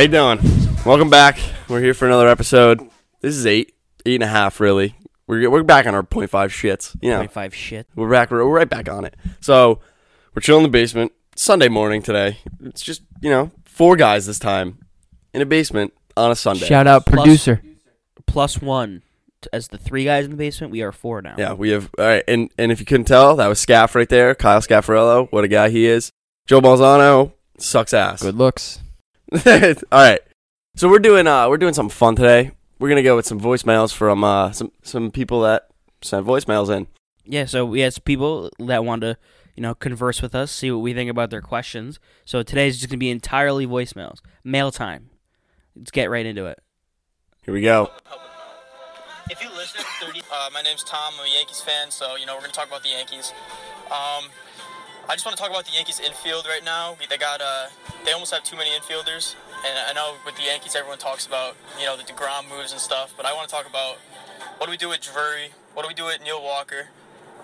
How 0.00 0.04
you 0.04 0.08
doing? 0.08 0.38
Welcome 0.86 1.10
back. 1.10 1.38
We're 1.68 1.82
here 1.82 1.92
for 1.92 2.06
another 2.06 2.26
episode. 2.26 2.80
This 3.20 3.36
is 3.36 3.44
eight, 3.44 3.74
eight 4.06 4.14
and 4.14 4.22
a 4.22 4.28
half, 4.28 4.58
really. 4.58 4.94
We're 5.26 5.50
we're 5.50 5.62
back 5.62 5.84
on 5.84 5.94
our 5.94 6.02
point 6.02 6.30
five 6.30 6.52
shits. 6.52 6.96
You 7.02 7.10
know, 7.10 7.18
Point 7.18 7.32
five 7.32 7.54
shit. 7.54 7.86
we're 7.94 8.08
back. 8.10 8.30
We're, 8.30 8.42
we're 8.46 8.56
right 8.56 8.66
back 8.70 8.88
on 8.88 9.04
it. 9.04 9.14
So 9.40 9.80
we're 10.34 10.40
chilling 10.40 10.64
in 10.64 10.70
the 10.70 10.72
basement. 10.72 11.12
Sunday 11.36 11.68
morning 11.68 12.00
today. 12.00 12.38
It's 12.64 12.80
just 12.80 13.02
you 13.20 13.28
know 13.28 13.50
four 13.66 13.94
guys 13.94 14.24
this 14.24 14.38
time 14.38 14.78
in 15.34 15.42
a 15.42 15.46
basement 15.46 15.92
on 16.16 16.30
a 16.30 16.34
Sunday. 16.34 16.64
Shout 16.64 16.86
out 16.86 17.04
Plus- 17.04 17.16
producer. 17.22 17.60
Plus 18.24 18.58
one. 18.58 19.02
T- 19.42 19.50
As 19.52 19.68
the 19.68 19.76
three 19.76 20.04
guys 20.04 20.24
in 20.24 20.30
the 20.30 20.36
basement, 20.38 20.72
we 20.72 20.80
are 20.80 20.92
four 20.92 21.20
now. 21.20 21.34
Yeah, 21.36 21.52
we 21.52 21.68
have. 21.72 21.90
All 21.98 22.06
right, 22.06 22.24
and 22.26 22.50
and 22.56 22.72
if 22.72 22.80
you 22.80 22.86
couldn't 22.86 23.04
tell, 23.04 23.36
that 23.36 23.48
was 23.48 23.60
Scaff 23.60 23.94
right 23.94 24.08
there, 24.08 24.34
Kyle 24.34 24.62
Scaffarello. 24.62 25.30
What 25.30 25.44
a 25.44 25.48
guy 25.48 25.68
he 25.68 25.84
is. 25.84 26.10
Joe 26.46 26.62
Balzano 26.62 27.32
sucks 27.58 27.92
ass. 27.92 28.22
Good 28.22 28.36
looks. 28.36 28.80
All 29.46 29.72
right. 29.92 30.20
So 30.76 30.88
we're 30.88 30.98
doing 30.98 31.26
uh 31.26 31.48
we're 31.48 31.56
doing 31.56 31.74
something 31.74 31.94
fun 31.94 32.16
today. 32.16 32.50
We're 32.78 32.88
gonna 32.88 33.02
go 33.02 33.14
with 33.14 33.26
some 33.26 33.40
voicemails 33.40 33.92
from 33.92 34.24
uh 34.24 34.50
some 34.52 34.72
some 34.82 35.10
people 35.10 35.42
that 35.42 35.68
sent 36.02 36.26
voicemails 36.26 36.74
in. 36.74 36.88
Yeah, 37.24 37.44
so 37.44 37.64
we 37.64 37.80
had 37.80 37.94
some 37.94 38.02
people 38.02 38.50
that 38.58 38.84
wanted 38.84 39.14
to, 39.14 39.18
you 39.54 39.62
know, 39.62 39.74
converse 39.74 40.20
with 40.20 40.34
us, 40.34 40.50
see 40.50 40.70
what 40.72 40.80
we 40.80 40.94
think 40.94 41.10
about 41.10 41.30
their 41.30 41.42
questions. 41.42 42.00
So 42.24 42.42
today's 42.42 42.78
just 42.78 42.90
gonna 42.90 42.98
be 42.98 43.10
entirely 43.10 43.66
voicemails. 43.66 44.18
Mail 44.42 44.72
time. 44.72 45.10
Let's 45.76 45.92
get 45.92 46.10
right 46.10 46.26
into 46.26 46.46
it. 46.46 46.58
Here 47.44 47.54
we 47.54 47.62
go. 47.62 47.90
If 49.30 49.40
you 49.44 49.48
listen 49.50 49.80
to 49.80 50.06
30, 50.06 50.22
uh, 50.32 50.50
my 50.52 50.62
name's 50.62 50.82
Tom. 50.82 51.12
I'm 51.20 51.24
a 51.24 51.30
Yankees 51.36 51.60
fan, 51.60 51.92
so 51.92 52.16
you 52.16 52.26
know 52.26 52.34
we're 52.34 52.40
gonna 52.40 52.52
talk 52.52 52.66
about 52.66 52.82
the 52.82 52.88
Yankees. 52.88 53.32
Um, 53.92 54.24
I 55.08 55.14
just 55.14 55.24
want 55.24 55.36
to 55.36 55.42
talk 55.42 55.50
about 55.50 55.64
the 55.64 55.72
Yankees 55.72 56.00
infield 56.00 56.46
right 56.46 56.64
now. 56.64 56.96
They 57.08 57.18
got 57.18 57.40
uh, 57.40 57.66
they 58.04 58.12
almost 58.12 58.32
have 58.32 58.44
too 58.44 58.56
many 58.56 58.70
infielders, 58.70 59.34
and 59.66 59.78
I 59.88 59.92
know 59.92 60.14
with 60.24 60.36
the 60.36 60.44
Yankees 60.44 60.76
everyone 60.76 60.98
talks 60.98 61.26
about 61.26 61.56
you 61.78 61.86
know 61.86 61.96
the 61.96 62.04
Degrom 62.04 62.48
moves 62.48 62.72
and 62.72 62.80
stuff, 62.80 63.12
but 63.16 63.26
I 63.26 63.32
want 63.34 63.48
to 63.48 63.54
talk 63.54 63.68
about 63.68 63.96
what 64.58 64.66
do 64.66 64.70
we 64.70 64.76
do 64.76 64.88
with 64.88 65.00
Drury? 65.00 65.50
What 65.74 65.82
do 65.82 65.88
we 65.88 65.94
do 65.94 66.04
with 66.04 66.22
Neil 66.22 66.42
Walker? 66.42 66.88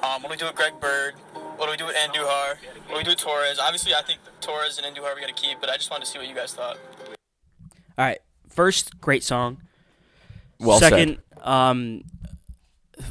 Um, 0.03 0.23
what 0.23 0.25
do 0.25 0.31
we 0.31 0.37
do 0.37 0.47
with 0.47 0.55
Greg 0.55 0.79
Bird? 0.81 1.15
What 1.57 1.67
do 1.67 1.71
we 1.71 1.77
do 1.77 1.87
with 1.87 1.97
Andujar? 1.97 2.57
What 2.87 2.89
do 2.89 2.97
we 2.99 3.03
do 3.05 3.11
with 3.11 3.19
Torres? 3.19 3.59
Obviously, 3.59 3.95
I 3.95 4.03
think 4.03 4.21
Torres 4.41 4.79
and 4.79 4.87
Andujar 4.87 5.15
we 5.15 5.21
got 5.21 5.29
to 5.29 5.35
keep, 5.35 5.59
but 5.61 5.71
I 5.71 5.77
just 5.77 5.91
wanted 5.91 6.05
to 6.05 6.11
see 6.11 6.19
what 6.19 6.29
you 6.29 6.35
guys 6.35 6.55
thought. 6.55 6.77
All 7.99 8.05
right. 8.05 8.19
First, 8.49 9.01
great 9.01 9.25
song. 9.25 9.59
Well 10.59 10.79
Second, 10.79 11.19
um, 11.43 12.03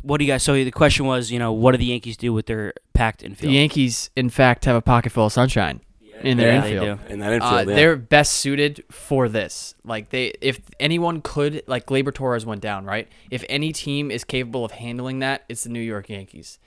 what 0.02 0.18
do 0.18 0.26
you 0.26 0.32
guys? 0.32 0.44
So 0.44 0.54
the 0.54 0.72
question 0.72 1.06
was, 1.06 1.32
you 1.32 1.40
know, 1.40 1.52
what 1.54 1.72
do 1.72 1.78
the 1.78 1.86
Yankees 1.86 2.18
do 2.18 2.34
with 2.34 2.46
their 2.48 2.74
packed 2.94 3.24
infield? 3.24 3.52
The? 3.52 3.56
Yankees, 3.58 4.10
in 4.16 4.30
fact, 4.30 4.66
have 4.66 4.76
a 4.76 4.82
pocket 4.82 5.12
full 5.12 5.28
of 5.28 5.34
sunshine 5.34 5.82
in 6.22 6.38
their 6.38 6.54
Yeah, 6.54 6.62
they 6.62 6.74
infield. 6.78 7.00
do. 7.08 7.14
In 7.14 7.20
that 7.20 7.32
Uh, 7.32 7.36
infield, 7.36 7.70
yeah. 7.70 7.76
They're 7.76 7.96
best 7.96 8.34
suited 8.34 8.84
for 8.90 9.30
this. 9.30 9.76
Like 9.84 10.10
they, 10.10 10.34
if 10.42 10.60
anyone 10.80 11.22
could, 11.22 11.62
like 11.68 11.86
Gleyber 11.86 12.14
Torres 12.14 12.46
went 12.46 12.62
down, 12.62 12.86
right? 12.86 13.08
If 13.30 13.44
any 13.50 13.72
team 13.72 14.10
is 14.12 14.24
capable 14.24 14.66
of 14.66 14.72
handling 14.72 15.20
that, 15.20 15.44
it's 15.50 15.64
the 15.64 15.70
New 15.70 15.80
York 15.82 16.10
Yankees. 16.10 16.58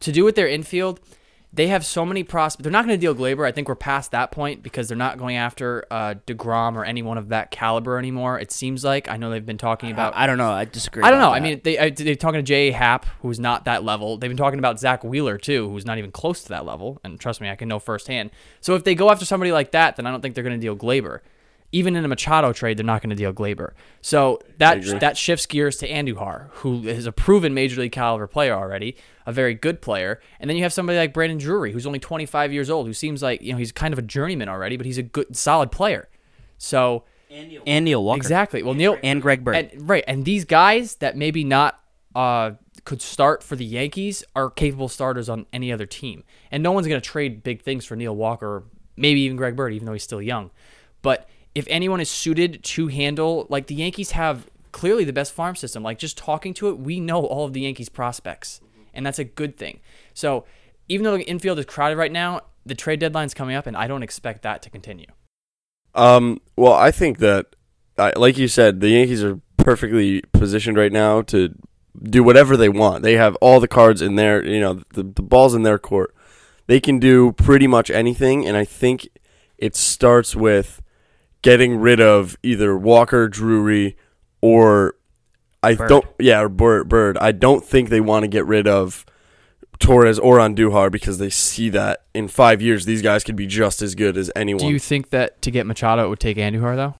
To 0.00 0.10
do 0.12 0.24
with 0.24 0.34
their 0.34 0.48
infield, 0.48 1.00
they 1.54 1.68
have 1.68 1.84
so 1.84 2.06
many 2.06 2.22
prospects. 2.24 2.62
They're 2.62 2.72
not 2.72 2.86
going 2.86 2.98
to 2.98 3.00
deal 3.00 3.14
Gleyber. 3.14 3.46
I 3.46 3.52
think 3.52 3.68
we're 3.68 3.74
past 3.74 4.12
that 4.12 4.30
point 4.30 4.62
because 4.62 4.88
they're 4.88 4.96
not 4.96 5.18
going 5.18 5.36
after 5.36 5.84
uh, 5.90 6.14
Degrom 6.26 6.76
or 6.76 6.84
anyone 6.84 7.18
of 7.18 7.28
that 7.28 7.50
caliber 7.50 7.98
anymore. 7.98 8.38
It 8.38 8.50
seems 8.50 8.82
like 8.82 9.08
I 9.08 9.18
know 9.18 9.28
they've 9.28 9.44
been 9.44 9.58
talking 9.58 9.90
about. 9.90 10.16
I 10.16 10.26
don't 10.26 10.38
know. 10.38 10.50
I 10.50 10.64
disagree. 10.64 11.02
I 11.02 11.10
don't 11.10 11.20
know. 11.20 11.28
about 11.28 11.36
I 11.36 11.40
mean, 11.40 11.60
they 11.62 11.78
I, 11.78 11.90
they're 11.90 12.14
talking 12.14 12.38
to 12.38 12.42
Jay 12.42 12.70
Happ, 12.70 13.04
who's 13.20 13.38
not 13.38 13.66
that 13.66 13.84
level. 13.84 14.16
They've 14.16 14.30
been 14.30 14.36
talking 14.36 14.58
about 14.58 14.80
Zack 14.80 15.04
Wheeler 15.04 15.36
too, 15.36 15.68
who's 15.68 15.84
not 15.84 15.98
even 15.98 16.10
close 16.10 16.42
to 16.44 16.48
that 16.50 16.64
level. 16.64 17.00
And 17.04 17.20
trust 17.20 17.42
me, 17.42 17.50
I 17.50 17.56
can 17.56 17.68
know 17.68 17.78
firsthand. 17.78 18.30
So 18.62 18.74
if 18.74 18.84
they 18.84 18.94
go 18.94 19.10
after 19.10 19.26
somebody 19.26 19.52
like 19.52 19.72
that, 19.72 19.96
then 19.96 20.06
I 20.06 20.10
don't 20.10 20.22
think 20.22 20.34
they're 20.34 20.44
going 20.44 20.58
to 20.58 20.64
deal 20.64 20.76
Gleyber. 20.76 21.20
Even 21.74 21.96
in 21.96 22.04
a 22.04 22.08
Machado 22.08 22.52
trade, 22.52 22.76
they're 22.76 22.84
not 22.84 23.00
going 23.00 23.10
to 23.10 23.16
deal 23.16 23.32
Gleyber. 23.32 23.72
So 24.02 24.40
that 24.58 24.84
that 25.00 25.16
shifts 25.16 25.46
gears 25.46 25.78
to 25.78 25.88
Andujar, 25.88 26.48
who 26.50 26.86
is 26.86 27.06
a 27.06 27.12
proven 27.12 27.54
major 27.54 27.80
league 27.80 27.92
caliber 27.92 28.26
player 28.26 28.54
already, 28.54 28.96
a 29.24 29.32
very 29.32 29.54
good 29.54 29.80
player. 29.80 30.20
And 30.38 30.50
then 30.50 30.56
you 30.58 30.62
have 30.64 30.72
somebody 30.72 30.98
like 30.98 31.14
Brandon 31.14 31.38
Drury, 31.38 31.72
who's 31.72 31.86
only 31.86 31.98
25 31.98 32.52
years 32.52 32.68
old, 32.68 32.86
who 32.86 32.92
seems 32.92 33.22
like 33.22 33.40
you 33.40 33.52
know 33.52 33.58
he's 33.58 33.72
kind 33.72 33.92
of 33.94 33.98
a 33.98 34.02
journeyman 34.02 34.48
already, 34.50 34.76
but 34.76 34.84
he's 34.84 34.98
a 34.98 35.02
good, 35.02 35.34
solid 35.36 35.72
player. 35.72 36.08
So 36.58 37.04
and 37.66 37.84
Neil 37.86 38.04
Walker. 38.04 38.18
exactly. 38.18 38.62
Well, 38.62 38.74
Neil 38.74 38.98
And 39.02 39.22
Greg 39.22 39.42
Bird. 39.42 39.56
and 39.56 39.88
right, 39.88 40.04
and 40.06 40.24
these 40.26 40.44
guys 40.44 40.96
that 40.96 41.16
maybe 41.16 41.44
not 41.44 41.80
uh, 42.14 42.52
could 42.84 43.00
start 43.00 43.42
for 43.42 43.56
the 43.56 43.64
Yankees 43.64 44.22
are 44.36 44.50
capable 44.50 44.88
starters 44.88 45.30
on 45.30 45.46
any 45.52 45.72
other 45.72 45.86
team, 45.86 46.24
and 46.50 46.62
no 46.62 46.72
one's 46.72 46.86
going 46.86 47.00
to 47.00 47.08
trade 47.08 47.42
big 47.42 47.62
things 47.62 47.86
for 47.86 47.96
Neil 47.96 48.14
Walker, 48.14 48.64
maybe 48.96 49.20
even 49.22 49.38
Greg 49.38 49.56
Bird, 49.56 49.72
even 49.72 49.86
though 49.86 49.94
he's 49.94 50.02
still 50.02 50.20
young. 50.20 50.50
But 51.00 51.26
if 51.54 51.66
anyone 51.68 52.00
is 52.00 52.08
suited 52.08 52.62
to 52.62 52.88
handle, 52.88 53.46
like 53.48 53.66
the 53.66 53.74
Yankees 53.74 54.12
have 54.12 54.46
clearly 54.72 55.04
the 55.04 55.12
best 55.12 55.32
farm 55.32 55.54
system. 55.54 55.82
Like 55.82 55.98
just 55.98 56.16
talking 56.18 56.54
to 56.54 56.68
it, 56.68 56.78
we 56.78 56.98
know 56.98 57.24
all 57.24 57.44
of 57.44 57.52
the 57.52 57.60
Yankees 57.60 57.88
prospects, 57.88 58.60
and 58.92 59.04
that's 59.06 59.18
a 59.18 59.24
good 59.24 59.56
thing. 59.56 59.80
So 60.14 60.44
even 60.88 61.04
though 61.04 61.16
the 61.16 61.24
infield 61.24 61.58
is 61.58 61.66
crowded 61.66 61.96
right 61.96 62.12
now, 62.12 62.40
the 62.64 62.74
trade 62.74 63.00
deadline's 63.00 63.34
coming 63.34 63.54
up, 63.56 63.66
and 63.66 63.76
I 63.76 63.86
don't 63.86 64.02
expect 64.02 64.42
that 64.42 64.62
to 64.62 64.70
continue. 64.70 65.06
Um. 65.94 66.40
Well, 66.56 66.72
I 66.72 66.90
think 66.90 67.18
that, 67.18 67.54
like 68.16 68.38
you 68.38 68.48
said, 68.48 68.80
the 68.80 68.88
Yankees 68.88 69.22
are 69.22 69.40
perfectly 69.58 70.22
positioned 70.32 70.76
right 70.76 70.92
now 70.92 71.22
to 71.22 71.54
do 72.02 72.24
whatever 72.24 72.56
they 72.56 72.68
want. 72.68 73.02
They 73.02 73.14
have 73.14 73.36
all 73.36 73.60
the 73.60 73.68
cards 73.68 74.00
in 74.00 74.14
their, 74.14 74.44
you 74.44 74.60
know, 74.60 74.80
the 74.94 75.02
the 75.02 75.22
balls 75.22 75.54
in 75.54 75.62
their 75.64 75.78
court. 75.78 76.14
They 76.66 76.80
can 76.80 76.98
do 76.98 77.32
pretty 77.32 77.66
much 77.66 77.90
anything, 77.90 78.46
and 78.46 78.56
I 78.56 78.64
think 78.64 79.08
it 79.58 79.76
starts 79.76 80.34
with 80.34 80.80
getting 81.42 81.76
rid 81.76 82.00
of 82.00 82.36
either 82.42 82.76
Walker, 82.76 83.28
Drury, 83.28 83.96
or 84.40 84.94
I 85.62 85.74
Bird. 85.74 85.88
don't. 85.88 86.06
Yeah, 86.18 86.40
or 86.42 86.48
Bird. 86.48 86.88
Bird. 86.88 87.18
I 87.18 87.32
don't 87.32 87.64
think 87.64 87.88
they 87.88 88.00
want 88.00 88.22
to 88.24 88.28
get 88.28 88.46
rid 88.46 88.66
of 88.66 89.04
Torres 89.78 90.18
or 90.18 90.38
Andujar 90.38 90.90
because 90.90 91.18
they 91.18 91.30
see 91.30 91.68
that 91.70 92.04
in 92.14 92.28
five 92.28 92.62
years 92.62 92.84
these 92.84 93.02
guys 93.02 93.24
could 93.24 93.36
be 93.36 93.46
just 93.46 93.82
as 93.82 93.94
good 93.94 94.16
as 94.16 94.30
anyone. 94.36 94.60
Do 94.64 94.68
you 94.72 94.78
think 94.78 95.10
that 95.10 95.42
to 95.42 95.50
get 95.50 95.66
Machado 95.66 96.04
it 96.06 96.08
would 96.08 96.20
take 96.20 96.36
Andujar 96.36 96.76
though? 96.76 96.94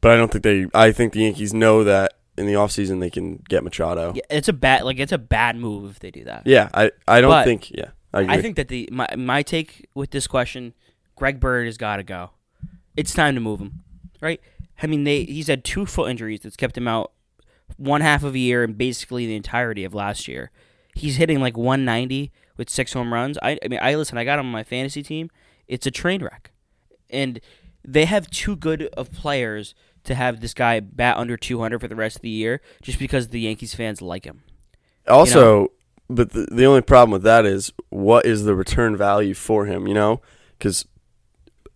But 0.00 0.12
I 0.12 0.16
don't 0.16 0.30
think 0.30 0.44
they. 0.44 0.66
I 0.74 0.92
think 0.92 1.12
the 1.12 1.20
Yankees 1.20 1.52
know 1.54 1.82
that 1.84 2.14
in 2.38 2.46
the 2.46 2.52
offseason 2.52 3.00
they 3.00 3.10
can 3.10 3.42
get 3.48 3.64
Machado. 3.64 4.12
Yeah, 4.14 4.22
it's 4.30 4.48
a 4.48 4.52
bad 4.52 4.84
like 4.84 4.98
it's 4.98 5.12
a 5.12 5.18
bad 5.18 5.56
move 5.56 5.90
if 5.90 5.98
they 6.00 6.10
do 6.10 6.24
that. 6.24 6.42
Yeah, 6.46 6.68
I. 6.74 6.90
I 7.08 7.20
don't 7.20 7.30
But 7.30 7.44
think. 7.44 7.70
Yeah, 7.70 7.90
I 8.12 8.20
agree. 8.22 8.34
I 8.34 8.42
think 8.42 8.56
that 8.56 8.68
the 8.68 8.88
my 8.92 9.08
my 9.16 9.42
take 9.42 9.88
with 9.94 10.10
this 10.10 10.26
question, 10.26 10.74
Greg 11.16 11.40
Bird 11.40 11.66
has 11.66 11.78
got 11.78 11.96
to 11.96 12.02
go. 12.02 12.30
It's 12.96 13.12
time 13.12 13.34
to 13.34 13.40
move 13.40 13.60
him, 13.60 13.82
right? 14.20 14.40
I 14.82 14.86
mean, 14.86 15.04
they 15.04 15.24
he's 15.24 15.48
had 15.48 15.64
two 15.64 15.86
foot 15.86 16.10
injuries 16.10 16.40
that's 16.40 16.56
kept 16.56 16.76
him 16.76 16.88
out 16.88 17.12
one 17.76 18.00
half 18.00 18.22
of 18.22 18.34
a 18.34 18.38
year 18.38 18.64
and 18.64 18.76
basically 18.76 19.26
the 19.26 19.36
entirety 19.36 19.84
of 19.84 19.94
last 19.94 20.28
year. 20.28 20.50
He's 20.94 21.16
hitting 21.16 21.40
like 21.40 21.56
190 21.56 22.32
with 22.56 22.70
six 22.70 22.92
home 22.92 23.12
runs. 23.12 23.38
I, 23.42 23.58
I 23.62 23.68
mean, 23.68 23.80
I 23.82 23.94
listen. 23.94 24.16
I 24.16 24.24
got 24.24 24.38
him 24.38 24.46
on 24.46 24.52
my 24.52 24.64
fantasy 24.64 25.02
team. 25.02 25.30
It's 25.68 25.86
a 25.86 25.90
train 25.90 26.22
wreck, 26.22 26.52
and 27.10 27.40
they 27.84 28.04
have 28.04 28.30
too 28.30 28.56
good 28.56 28.84
of 28.96 29.12
players 29.12 29.74
to 30.04 30.14
have 30.14 30.40
this 30.40 30.54
guy 30.54 30.80
bat 30.80 31.16
under 31.16 31.36
200 31.36 31.80
for 31.80 31.88
the 31.88 31.96
rest 31.96 32.16
of 32.16 32.22
the 32.22 32.30
year 32.30 32.60
just 32.80 32.98
because 32.98 33.28
the 33.28 33.40
Yankees 33.40 33.74
fans 33.74 34.00
like 34.00 34.24
him. 34.24 34.42
also, 35.08 35.72
but 36.08 36.32
the, 36.32 36.46
the 36.50 36.64
only 36.64 36.80
problem 36.80 37.10
with 37.10 37.24
that 37.24 37.44
is 37.44 37.72
what 37.90 38.24
is 38.24 38.44
the 38.44 38.54
return 38.54 38.96
value 38.96 39.34
for 39.34 39.66
him? 39.66 39.86
You 39.86 39.94
know, 39.94 40.22
because 40.58 40.86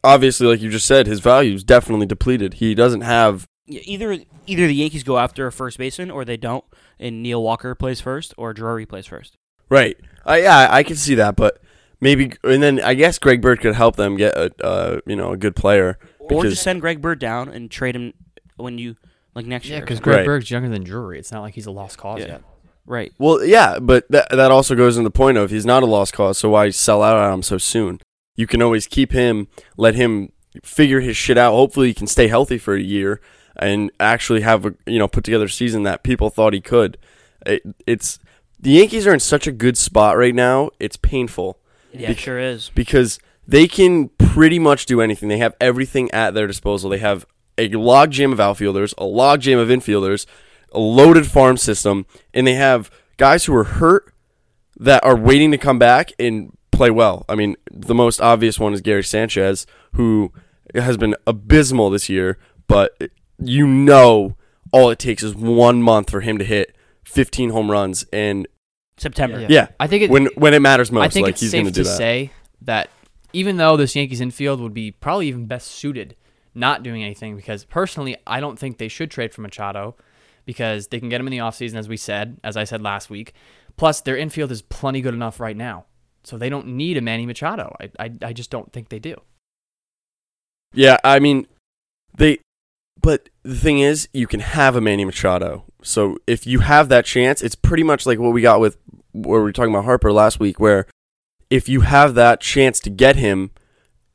obviously, 0.04 0.46
like 0.46 0.60
you 0.60 0.70
just 0.70 0.86
said, 0.86 1.06
his 1.06 1.20
value 1.20 1.54
is 1.54 1.64
definitely 1.64 2.06
depleted. 2.06 2.54
He 2.54 2.74
doesn't 2.74 3.02
have. 3.02 3.46
Yeah, 3.66 3.80
either 3.84 4.18
either 4.46 4.66
the 4.66 4.74
Yankees 4.74 5.04
go 5.04 5.18
after 5.18 5.46
a 5.46 5.52
first 5.52 5.78
baseman 5.78 6.10
or 6.10 6.24
they 6.24 6.36
don't, 6.36 6.64
and 6.98 7.22
Neil 7.22 7.42
Walker 7.42 7.74
plays 7.74 8.00
first 8.00 8.34
or 8.36 8.52
Drury 8.52 8.86
plays 8.86 9.06
first. 9.06 9.36
Right. 9.68 9.96
I 10.26 10.38
yeah, 10.42 10.66
I 10.70 10.82
can 10.82 10.96
see 10.96 11.14
that, 11.14 11.36
but 11.36 11.60
maybe, 12.00 12.32
and 12.42 12.62
then 12.62 12.80
I 12.80 12.94
guess 12.94 13.18
Greg 13.18 13.40
Bird 13.40 13.60
could 13.60 13.74
help 13.76 13.94
them 13.96 14.16
get 14.16 14.34
a, 14.36 14.50
uh, 14.64 15.00
you 15.06 15.14
know, 15.16 15.32
a 15.32 15.36
good 15.36 15.54
player. 15.54 15.98
or 16.18 16.42
just 16.44 16.62
send 16.62 16.80
Greg 16.80 17.00
Bird 17.00 17.18
down 17.20 17.48
and 17.48 17.70
trade 17.70 17.94
him 17.96 18.12
when 18.56 18.78
you 18.78 18.96
like 19.34 19.46
next 19.46 19.66
Yeah, 19.66 19.76
year. 19.76 19.80
because 19.82 20.00
Greg 20.00 20.16
Right. 20.18 20.26
Berg's 20.26 20.50
younger 20.50 20.68
than 20.68 20.82
Drury. 20.82 21.18
It's 21.20 21.30
not 21.32 21.40
like 21.42 21.54
he's 21.54 21.66
a 21.66 21.70
lost 21.70 21.96
cause 21.98 22.20
Yeah. 22.20 22.26
yet. 22.26 22.42
right. 22.86 23.12
Well, 23.18 23.44
yeah, 23.44 23.78
but 23.78 24.04
that 24.10 24.28
that 24.30 24.50
also 24.50 24.74
goes 24.74 24.96
in 24.98 25.04
the 25.04 25.10
point 25.10 25.38
of 25.38 25.50
he's 25.50 25.64
not 25.66 25.84
a 25.84 25.86
lost 25.86 26.12
cause, 26.12 26.36
so 26.38 26.50
why 26.50 26.70
sell 26.70 27.02
out 27.04 27.16
on 27.16 27.32
him 27.34 27.42
so 27.44 27.56
soon? 27.58 28.00
You 28.40 28.46
can 28.46 28.62
always 28.62 28.86
keep 28.86 29.12
him, 29.12 29.48
let 29.76 29.94
him 29.94 30.32
figure 30.64 31.00
his 31.00 31.16
shit 31.16 31.36
out. 31.36 31.52
Hopefully, 31.52 31.88
he 31.88 31.94
can 31.94 32.06
stay 32.06 32.26
healthy 32.28 32.56
for 32.58 32.74
a 32.74 32.80
year 32.80 33.20
and 33.56 33.90
actually 34.00 34.40
have 34.40 34.64
a 34.64 34.74
you 34.86 34.98
know 34.98 35.06
put 35.08 35.24
together 35.24 35.44
a 35.44 35.50
season 35.50 35.82
that 35.82 36.02
people 36.02 36.30
thought 36.30 36.54
he 36.54 36.60
could. 36.60 36.96
It, 37.44 37.62
it's 37.86 38.18
the 38.58 38.70
Yankees 38.70 39.06
are 39.06 39.12
in 39.14 39.20
such 39.20 39.46
a 39.46 39.52
good 39.52 39.76
spot 39.76 40.16
right 40.16 40.34
now. 40.34 40.70
It's 40.80 40.96
painful 40.96 41.58
Yeah, 41.92 42.08
Bec- 42.08 42.16
it 42.16 42.20
sure 42.20 42.38
is. 42.38 42.70
because 42.74 43.18
they 43.46 43.66
can 43.68 44.08
pretty 44.18 44.58
much 44.58 44.86
do 44.86 45.00
anything. 45.02 45.28
They 45.28 45.38
have 45.38 45.54
everything 45.60 46.10
at 46.12 46.32
their 46.34 46.46
disposal. 46.46 46.88
They 46.90 46.98
have 46.98 47.26
a 47.58 47.68
log 47.68 48.10
jam 48.10 48.32
of 48.32 48.40
outfielders, 48.40 48.94
a 48.96 49.04
log 49.04 49.40
jam 49.42 49.58
of 49.58 49.68
infielders, 49.68 50.24
a 50.72 50.78
loaded 50.78 51.26
farm 51.26 51.56
system, 51.58 52.06
and 52.32 52.46
they 52.46 52.54
have 52.54 52.90
guys 53.18 53.44
who 53.44 53.54
are 53.54 53.64
hurt 53.64 54.14
that 54.78 55.04
are 55.04 55.16
waiting 55.16 55.50
to 55.50 55.58
come 55.58 55.78
back 55.78 56.12
and 56.18 56.56
play 56.80 56.90
well. 56.90 57.26
I 57.28 57.34
mean, 57.34 57.56
the 57.70 57.94
most 57.94 58.22
obvious 58.22 58.58
one 58.58 58.72
is 58.72 58.80
Gary 58.80 59.04
Sanchez, 59.04 59.66
who 59.92 60.32
has 60.74 60.96
been 60.96 61.14
abysmal 61.26 61.90
this 61.90 62.08
year, 62.08 62.38
but 62.68 62.96
you 63.38 63.66
know 63.66 64.34
all 64.72 64.88
it 64.88 64.98
takes 64.98 65.22
is 65.22 65.34
one 65.34 65.82
month 65.82 66.08
for 66.08 66.22
him 66.22 66.38
to 66.38 66.44
hit 66.44 66.74
15 67.04 67.50
home 67.50 67.70
runs, 67.70 68.06
and 68.14 68.48
September. 68.96 69.40
Yeah. 69.40 69.46
yeah, 69.50 69.68
I 69.78 69.88
think 69.88 70.04
it, 70.04 70.10
when 70.10 70.26
when 70.36 70.54
it 70.54 70.60
matters 70.60 70.90
most, 70.90 71.04
I 71.04 71.08
think 71.10 71.26
like 71.26 71.32
it's 71.32 71.42
he's 71.42 71.50
safe 71.50 71.64
going 71.64 71.66
to 71.66 71.72
to 71.72 71.80
do 71.80 71.84
that. 71.84 71.96
say 71.98 72.30
that 72.62 72.88
even 73.34 73.58
though 73.58 73.76
this 73.76 73.94
Yankees 73.94 74.22
infield 74.22 74.58
would 74.60 74.72
be 74.72 74.90
probably 74.90 75.28
even 75.28 75.44
best 75.46 75.66
suited 75.68 76.16
not 76.54 76.82
doing 76.82 77.02
anything 77.02 77.36
because 77.36 77.64
personally 77.64 78.16
I 78.26 78.40
don't 78.40 78.58
think 78.58 78.78
they 78.78 78.88
should 78.88 79.10
trade 79.10 79.34
for 79.34 79.42
Machado 79.42 79.96
because 80.46 80.88
they 80.88 80.98
can 80.98 81.10
get 81.10 81.20
him 81.20 81.26
in 81.26 81.30
the 81.30 81.38
offseason 81.38 81.74
as 81.74 81.90
we 81.90 81.98
said, 81.98 82.40
as 82.42 82.56
I 82.56 82.64
said 82.64 82.80
last 82.80 83.10
week. 83.10 83.34
Plus 83.76 84.00
their 84.00 84.16
infield 84.16 84.50
is 84.50 84.62
plenty 84.62 85.00
good 85.00 85.14
enough 85.14 85.40
right 85.40 85.56
now. 85.56 85.84
So 86.24 86.36
they 86.36 86.48
don't 86.48 86.66
need 86.68 86.96
a 86.96 87.00
Manny 87.00 87.26
Machado. 87.26 87.76
I 87.80 87.90
I, 87.98 88.12
I 88.22 88.32
just 88.32 88.50
don't 88.50 88.72
think 88.72 88.88
they 88.88 88.98
do. 88.98 89.16
Yeah, 90.72 90.98
I 91.02 91.18
mean, 91.18 91.46
they. 92.16 92.38
But 93.02 93.30
the 93.42 93.56
thing 93.56 93.78
is, 93.78 94.08
you 94.12 94.26
can 94.26 94.40
have 94.40 94.76
a 94.76 94.80
Manny 94.80 95.04
Machado. 95.04 95.64
So 95.82 96.18
if 96.26 96.46
you 96.46 96.60
have 96.60 96.90
that 96.90 97.06
chance, 97.06 97.40
it's 97.40 97.54
pretty 97.54 97.82
much 97.82 98.04
like 98.04 98.18
what 98.18 98.32
we 98.32 98.42
got 98.42 98.60
with 98.60 98.76
where 99.12 99.40
we 99.40 99.44
were 99.44 99.52
talking 99.52 99.72
about 99.72 99.86
Harper 99.86 100.12
last 100.12 100.38
week, 100.38 100.60
where 100.60 100.86
if 101.48 101.68
you 101.68 101.80
have 101.80 102.14
that 102.14 102.40
chance 102.40 102.78
to 102.80 102.90
get 102.90 103.16
him 103.16 103.50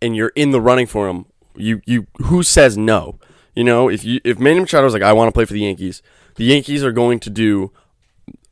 and 0.01 0.15
you're 0.15 0.31
in 0.35 0.51
the 0.51 0.61
running 0.61 0.85
for 0.85 1.09
him, 1.09 1.25
you 1.55 1.81
you 1.85 2.07
who 2.23 2.43
says 2.43 2.77
no? 2.77 3.19
You 3.55 3.63
know, 3.63 3.89
if 3.89 4.03
you 4.03 4.21
if 4.23 4.37
Manny 4.39 4.59
Machado's 4.59 4.93
like 4.93 5.01
I 5.01 5.13
want 5.13 5.29
to 5.29 5.31
play 5.31 5.45
for 5.45 5.53
the 5.53 5.61
Yankees, 5.61 6.01
the 6.35 6.45
Yankees 6.45 6.83
are 6.83 6.91
going 6.91 7.19
to 7.21 7.29
do 7.29 7.71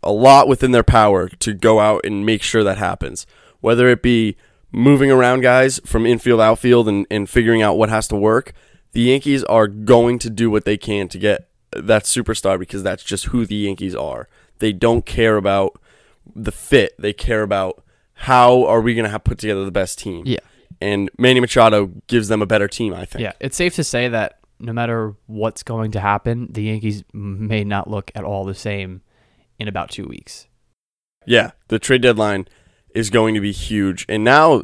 a 0.01 0.11
lot 0.11 0.47
within 0.47 0.71
their 0.71 0.83
power 0.83 1.29
to 1.29 1.53
go 1.53 1.79
out 1.79 2.05
and 2.05 2.25
make 2.25 2.41
sure 2.41 2.63
that 2.63 2.77
happens. 2.77 3.25
Whether 3.63 3.87
it 3.87 4.01
be 4.01 4.35
moving 4.73 5.09
around 5.09 5.39
guys 5.39 5.79
from 5.85 6.05
infield, 6.05 6.41
outfield, 6.41 6.89
and, 6.89 7.07
and 7.09 7.29
figuring 7.29 7.61
out 7.61 7.77
what 7.77 7.87
has 7.87 8.09
to 8.09 8.15
work, 8.17 8.51
the 8.91 9.03
Yankees 9.03 9.41
are 9.45 9.67
going 9.67 10.19
to 10.19 10.29
do 10.29 10.51
what 10.51 10.65
they 10.65 10.75
can 10.75 11.07
to 11.07 11.17
get 11.17 11.47
that 11.71 12.03
superstar 12.03 12.59
because 12.59 12.83
that's 12.83 13.03
just 13.05 13.27
who 13.27 13.45
the 13.45 13.55
Yankees 13.55 13.95
are. 13.95 14.27
They 14.59 14.73
don't 14.73 15.05
care 15.05 15.37
about 15.37 15.79
the 16.35 16.51
fit, 16.51 16.93
they 16.99 17.13
care 17.13 17.41
about 17.41 17.81
how 18.13 18.65
are 18.65 18.81
we 18.81 18.95
going 18.95 19.05
to 19.05 19.09
have 19.09 19.23
put 19.23 19.39
together 19.39 19.63
the 19.63 19.71
best 19.71 19.97
team. 19.97 20.23
Yeah. 20.25 20.39
And 20.81 21.09
Manny 21.17 21.39
Machado 21.39 21.91
gives 22.07 22.27
them 22.27 22.41
a 22.41 22.45
better 22.45 22.67
team, 22.67 22.93
I 22.93 23.05
think. 23.05 23.21
Yeah, 23.21 23.31
it's 23.39 23.55
safe 23.55 23.75
to 23.75 23.83
say 23.85 24.09
that 24.09 24.39
no 24.59 24.73
matter 24.73 25.15
what's 25.27 25.63
going 25.63 25.91
to 25.91 26.01
happen, 26.01 26.49
the 26.51 26.63
Yankees 26.63 27.05
may 27.13 27.63
not 27.63 27.89
look 27.89 28.11
at 28.13 28.25
all 28.25 28.43
the 28.43 28.55
same 28.55 29.03
in 29.57 29.69
about 29.69 29.89
2 29.89 30.05
weeks. 30.05 30.47
Yeah, 31.25 31.51
the 31.69 31.79
trade 31.79 32.01
deadline 32.01 32.49
is 32.95 33.09
going 33.09 33.33
to 33.35 33.41
be 33.41 33.51
huge. 33.51 34.05
And 34.09 34.23
now 34.23 34.63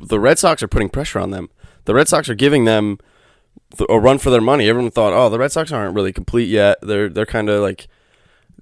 the 0.00 0.20
Red 0.20 0.38
Sox 0.38 0.62
are 0.62 0.68
putting 0.68 0.88
pressure 0.88 1.18
on 1.18 1.30
them. 1.30 1.48
The 1.84 1.94
Red 1.94 2.08
Sox 2.08 2.28
are 2.28 2.34
giving 2.34 2.64
them 2.64 2.98
a 3.88 3.98
run 3.98 4.18
for 4.18 4.30
their 4.30 4.40
money. 4.40 4.68
Everyone 4.68 4.90
thought, 4.90 5.12
"Oh, 5.12 5.28
the 5.30 5.38
Red 5.38 5.52
Sox 5.52 5.72
aren't 5.72 5.94
really 5.94 6.12
complete 6.12 6.48
yet. 6.48 6.78
They're 6.82 7.08
they're 7.08 7.26
kind 7.26 7.48
of 7.48 7.62
like 7.62 7.88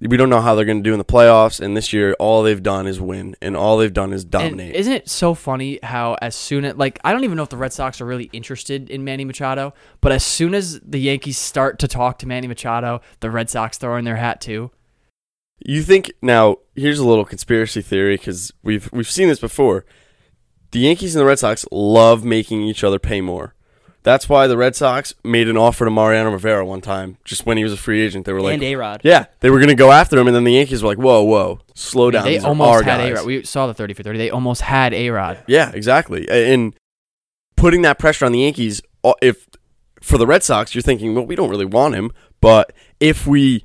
we 0.01 0.17
don't 0.17 0.29
know 0.29 0.41
how 0.41 0.55
they're 0.55 0.65
going 0.65 0.83
to 0.83 0.89
do 0.89 0.93
in 0.93 0.97
the 0.99 1.05
playoffs." 1.05 1.59
And 1.59 1.75
this 1.75 1.91
year 1.93 2.13
all 2.19 2.43
they've 2.43 2.61
done 2.61 2.85
is 2.87 2.99
win 3.01 3.35
and 3.41 3.55
all 3.55 3.77
they've 3.77 3.93
done 3.93 4.13
is 4.13 4.23
And 4.23 4.31
dominate. 4.31 4.75
isn't 4.75 4.91
it 4.93 5.09
so 5.09 5.33
funny 5.33 5.79
how 5.83 6.17
as 6.21 6.35
soon 6.35 6.65
as 6.65 6.75
like 6.75 6.99
I 7.03 7.11
don't 7.11 7.23
even 7.23 7.37
know 7.37 7.43
if 7.43 7.49
the 7.49 7.57
Red 7.57 7.73
Sox 7.73 7.99
are 8.01 8.05
really 8.05 8.29
interested 8.33 8.89
in 8.89 9.03
Manny 9.03 9.25
Machado, 9.25 9.73
but 10.01 10.11
as 10.11 10.23
soon 10.23 10.53
as 10.53 10.79
the 10.81 10.99
Yankees 10.99 11.37
start 11.37 11.79
to 11.79 11.87
talk 11.87 12.19
to 12.19 12.27
Manny 12.27 12.47
Machado, 12.47 13.01
the 13.19 13.31
Red 13.31 13.49
Sox 13.49 13.77
throw 13.77 13.97
in 13.97 14.05
their 14.05 14.17
hat 14.17 14.39
too. 14.41 14.71
You 15.59 15.81
think 15.81 16.11
now? 16.21 16.57
Here's 16.75 16.99
a 16.99 17.07
little 17.07 17.25
conspiracy 17.25 17.81
theory 17.81 18.17
because 18.17 18.51
we've 18.63 18.91
we've 18.91 19.09
seen 19.09 19.27
this 19.27 19.39
before. 19.39 19.85
The 20.71 20.79
Yankees 20.79 21.15
and 21.15 21.21
the 21.21 21.25
Red 21.25 21.39
Sox 21.39 21.65
love 21.71 22.25
making 22.25 22.61
each 22.63 22.83
other 22.83 22.99
pay 22.99 23.21
more. 23.21 23.53
That's 24.03 24.29
why 24.29 24.45
the 24.45 24.57
Red 24.57 24.75
Sox 24.75 25.15
made 25.23 25.47
an 25.47 25.57
offer 25.57 25.85
to 25.85 25.89
Mariano 25.89 26.29
Rivera 26.29 26.63
one 26.63 26.81
time, 26.81 27.17
just 27.23 27.45
when 27.45 27.57
he 27.57 27.63
was 27.63 27.73
a 27.73 27.77
free 27.77 28.01
agent. 28.01 28.25
They 28.25 28.33
were 28.33 28.41
like, 28.41 28.53
and 28.55 28.63
A 28.63 28.75
Rod. 28.75 29.01
"Yeah, 29.03 29.25
they 29.39 29.49
were 29.49 29.57
going 29.57 29.69
to 29.69 29.75
go 29.75 29.91
after 29.91 30.19
him," 30.19 30.27
and 30.27 30.35
then 30.35 30.43
the 30.43 30.53
Yankees 30.53 30.83
were 30.83 30.89
like, 30.89 30.99
"Whoa, 30.99 31.23
whoa, 31.23 31.59
slow 31.73 32.03
I 32.03 32.05
mean, 32.05 32.11
down." 32.13 32.23
they 32.25 32.33
These 32.33 32.43
are 32.43 32.47
our 32.47 32.49
almost 32.49 32.83
had 32.83 32.97
guys." 32.97 33.11
A 33.11 33.15
Rod. 33.15 33.25
We 33.25 33.43
saw 33.43 33.65
the 33.67 33.73
thirty 33.73 33.93
for 33.93 34.03
thirty. 34.03 34.19
They 34.19 34.29
almost 34.29 34.61
had 34.61 34.93
A 34.93 35.09
Rod. 35.09 35.43
Yeah, 35.47 35.71
exactly. 35.73 36.29
And 36.29 36.75
putting 37.55 37.81
that 37.81 37.97
pressure 37.97 38.25
on 38.25 38.31
the 38.31 38.39
Yankees, 38.41 38.81
uh, 39.03 39.13
if 39.23 39.47
for 40.01 40.19
the 40.19 40.27
Red 40.27 40.43
Sox, 40.43 40.75
you're 40.75 40.83
thinking, 40.83 41.15
well, 41.15 41.25
we 41.25 41.35
don't 41.35 41.49
really 41.49 41.65
want 41.65 41.95
him, 41.95 42.11
but 42.41 42.73
if 42.99 43.25
we 43.25 43.63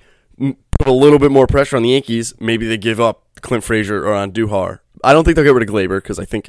put 0.81 0.89
a 0.89 0.93
little 0.93 1.19
bit 1.19 1.31
more 1.31 1.47
pressure 1.47 1.77
on 1.77 1.83
the 1.83 1.91
Yankees, 1.91 2.33
maybe 2.41 2.67
they 2.67 2.79
give 2.79 2.99
up 3.01 3.23
Clint 3.43 3.63
Frazier 3.65 4.03
or 4.07 4.13
Andujar. 4.15 4.79
I 5.05 5.13
don't 5.13 5.25
think 5.25 5.35
they'll 5.35 5.45
get 5.45 5.53
rid 5.55 5.69
of 5.69 5.75
Gleyber 5.75 5.99
because 5.99 6.19
I 6.19 6.25
think 6.25 6.49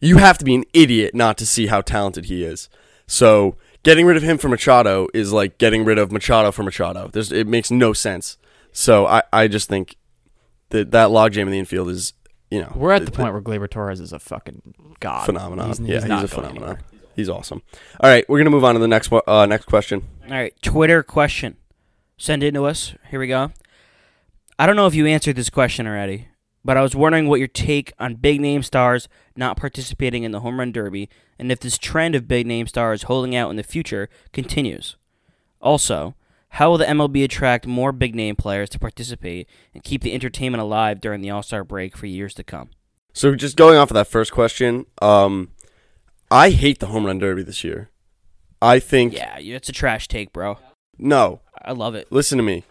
you 0.00 0.18
have 0.18 0.36
to 0.38 0.44
be 0.44 0.54
an 0.54 0.64
idiot 0.74 1.14
not 1.14 1.38
to 1.38 1.46
see 1.46 1.68
how 1.68 1.80
talented 1.80 2.26
he 2.26 2.44
is. 2.44 2.68
So 3.06 3.56
getting 3.82 4.04
rid 4.04 4.16
of 4.18 4.22
him 4.22 4.36
for 4.36 4.48
Machado 4.48 5.08
is 5.14 5.32
like 5.32 5.56
getting 5.56 5.84
rid 5.84 5.96
of 5.98 6.12
Machado 6.12 6.52
for 6.52 6.62
Machado. 6.62 7.08
There's, 7.12 7.32
it 7.32 7.46
makes 7.46 7.70
no 7.70 7.92
sense. 7.94 8.36
So 8.72 9.06
I, 9.06 9.22
I 9.32 9.48
just 9.48 9.68
think 9.68 9.96
that 10.70 10.90
that 10.90 11.08
logjam 11.08 11.42
in 11.42 11.50
the 11.50 11.58
infield 11.58 11.88
is, 11.88 12.12
you 12.50 12.60
know, 12.60 12.72
We're 12.76 12.92
at 12.92 13.04
the 13.06 13.10
th- 13.10 13.16
point 13.16 13.32
where 13.32 13.40
Gleyber 13.42 13.70
Torres 13.70 14.00
is 14.00 14.12
a 14.12 14.18
fucking 14.18 14.74
god. 15.00 15.24
phenomenon. 15.24 15.68
He's, 15.68 15.80
yeah, 15.80 15.94
he's 16.00 16.04
he's, 16.04 16.22
a 16.24 16.28
phenomenon. 16.28 16.56
anywhere. 16.62 16.80
He's 17.16 17.28
awesome. 17.28 17.62
All 18.00 18.08
right, 18.10 18.26
we're 18.28 18.38
gonna 18.38 18.50
move 18.50 18.64
on 18.64 18.74
to 18.74 18.80
the 18.80 18.88
next 18.88 19.10
one- 19.10 19.22
uh, 19.26 19.46
next 19.46 19.64
question. 19.66 20.06
All 20.24 20.30
right, 20.32 20.54
Twitter 20.62 21.02
question. 21.02 21.56
Send 22.16 22.42
it 22.42 22.52
to 22.52 22.64
us. 22.64 22.94
Here 23.10 23.18
we 23.20 23.26
go. 23.26 23.52
I 24.62 24.66
don't 24.66 24.76
know 24.76 24.86
if 24.86 24.94
you 24.94 25.08
answered 25.08 25.34
this 25.34 25.50
question 25.50 25.88
already, 25.88 26.28
but 26.64 26.76
I 26.76 26.82
was 26.82 26.94
wondering 26.94 27.26
what 27.26 27.40
your 27.40 27.48
take 27.48 27.92
on 27.98 28.14
big 28.14 28.40
name 28.40 28.62
stars 28.62 29.08
not 29.34 29.56
participating 29.56 30.22
in 30.22 30.30
the 30.30 30.38
home 30.38 30.60
run 30.60 30.70
derby 30.70 31.08
and 31.36 31.50
if 31.50 31.58
this 31.58 31.76
trend 31.76 32.14
of 32.14 32.28
big 32.28 32.46
name 32.46 32.68
stars 32.68 33.02
holding 33.02 33.34
out 33.34 33.50
in 33.50 33.56
the 33.56 33.64
future 33.64 34.08
continues. 34.32 34.94
Also, 35.60 36.14
how 36.50 36.70
will 36.70 36.78
the 36.78 36.84
MLB 36.84 37.24
attract 37.24 37.66
more 37.66 37.90
big 37.90 38.14
name 38.14 38.36
players 38.36 38.70
to 38.70 38.78
participate 38.78 39.48
and 39.74 39.82
keep 39.82 40.02
the 40.02 40.14
entertainment 40.14 40.62
alive 40.62 41.00
during 41.00 41.22
the 41.22 41.30
All 41.30 41.42
Star 41.42 41.64
break 41.64 41.96
for 41.96 42.06
years 42.06 42.32
to 42.34 42.44
come? 42.44 42.70
So 43.12 43.34
just 43.34 43.56
going 43.56 43.76
off 43.76 43.90
of 43.90 43.94
that 43.94 44.06
first 44.06 44.30
question, 44.30 44.86
um, 45.00 45.50
I 46.30 46.50
hate 46.50 46.78
the 46.78 46.86
home 46.86 47.06
run 47.06 47.18
derby 47.18 47.42
this 47.42 47.64
year. 47.64 47.90
I 48.60 48.78
think 48.78 49.12
Yeah, 49.12 49.38
it's 49.40 49.68
a 49.68 49.72
trash 49.72 50.06
take, 50.06 50.32
bro. 50.32 50.58
no. 50.96 51.40
I 51.60 51.72
love 51.72 51.96
it. 51.96 52.12
Listen 52.12 52.38
to 52.38 52.44
me. 52.44 52.62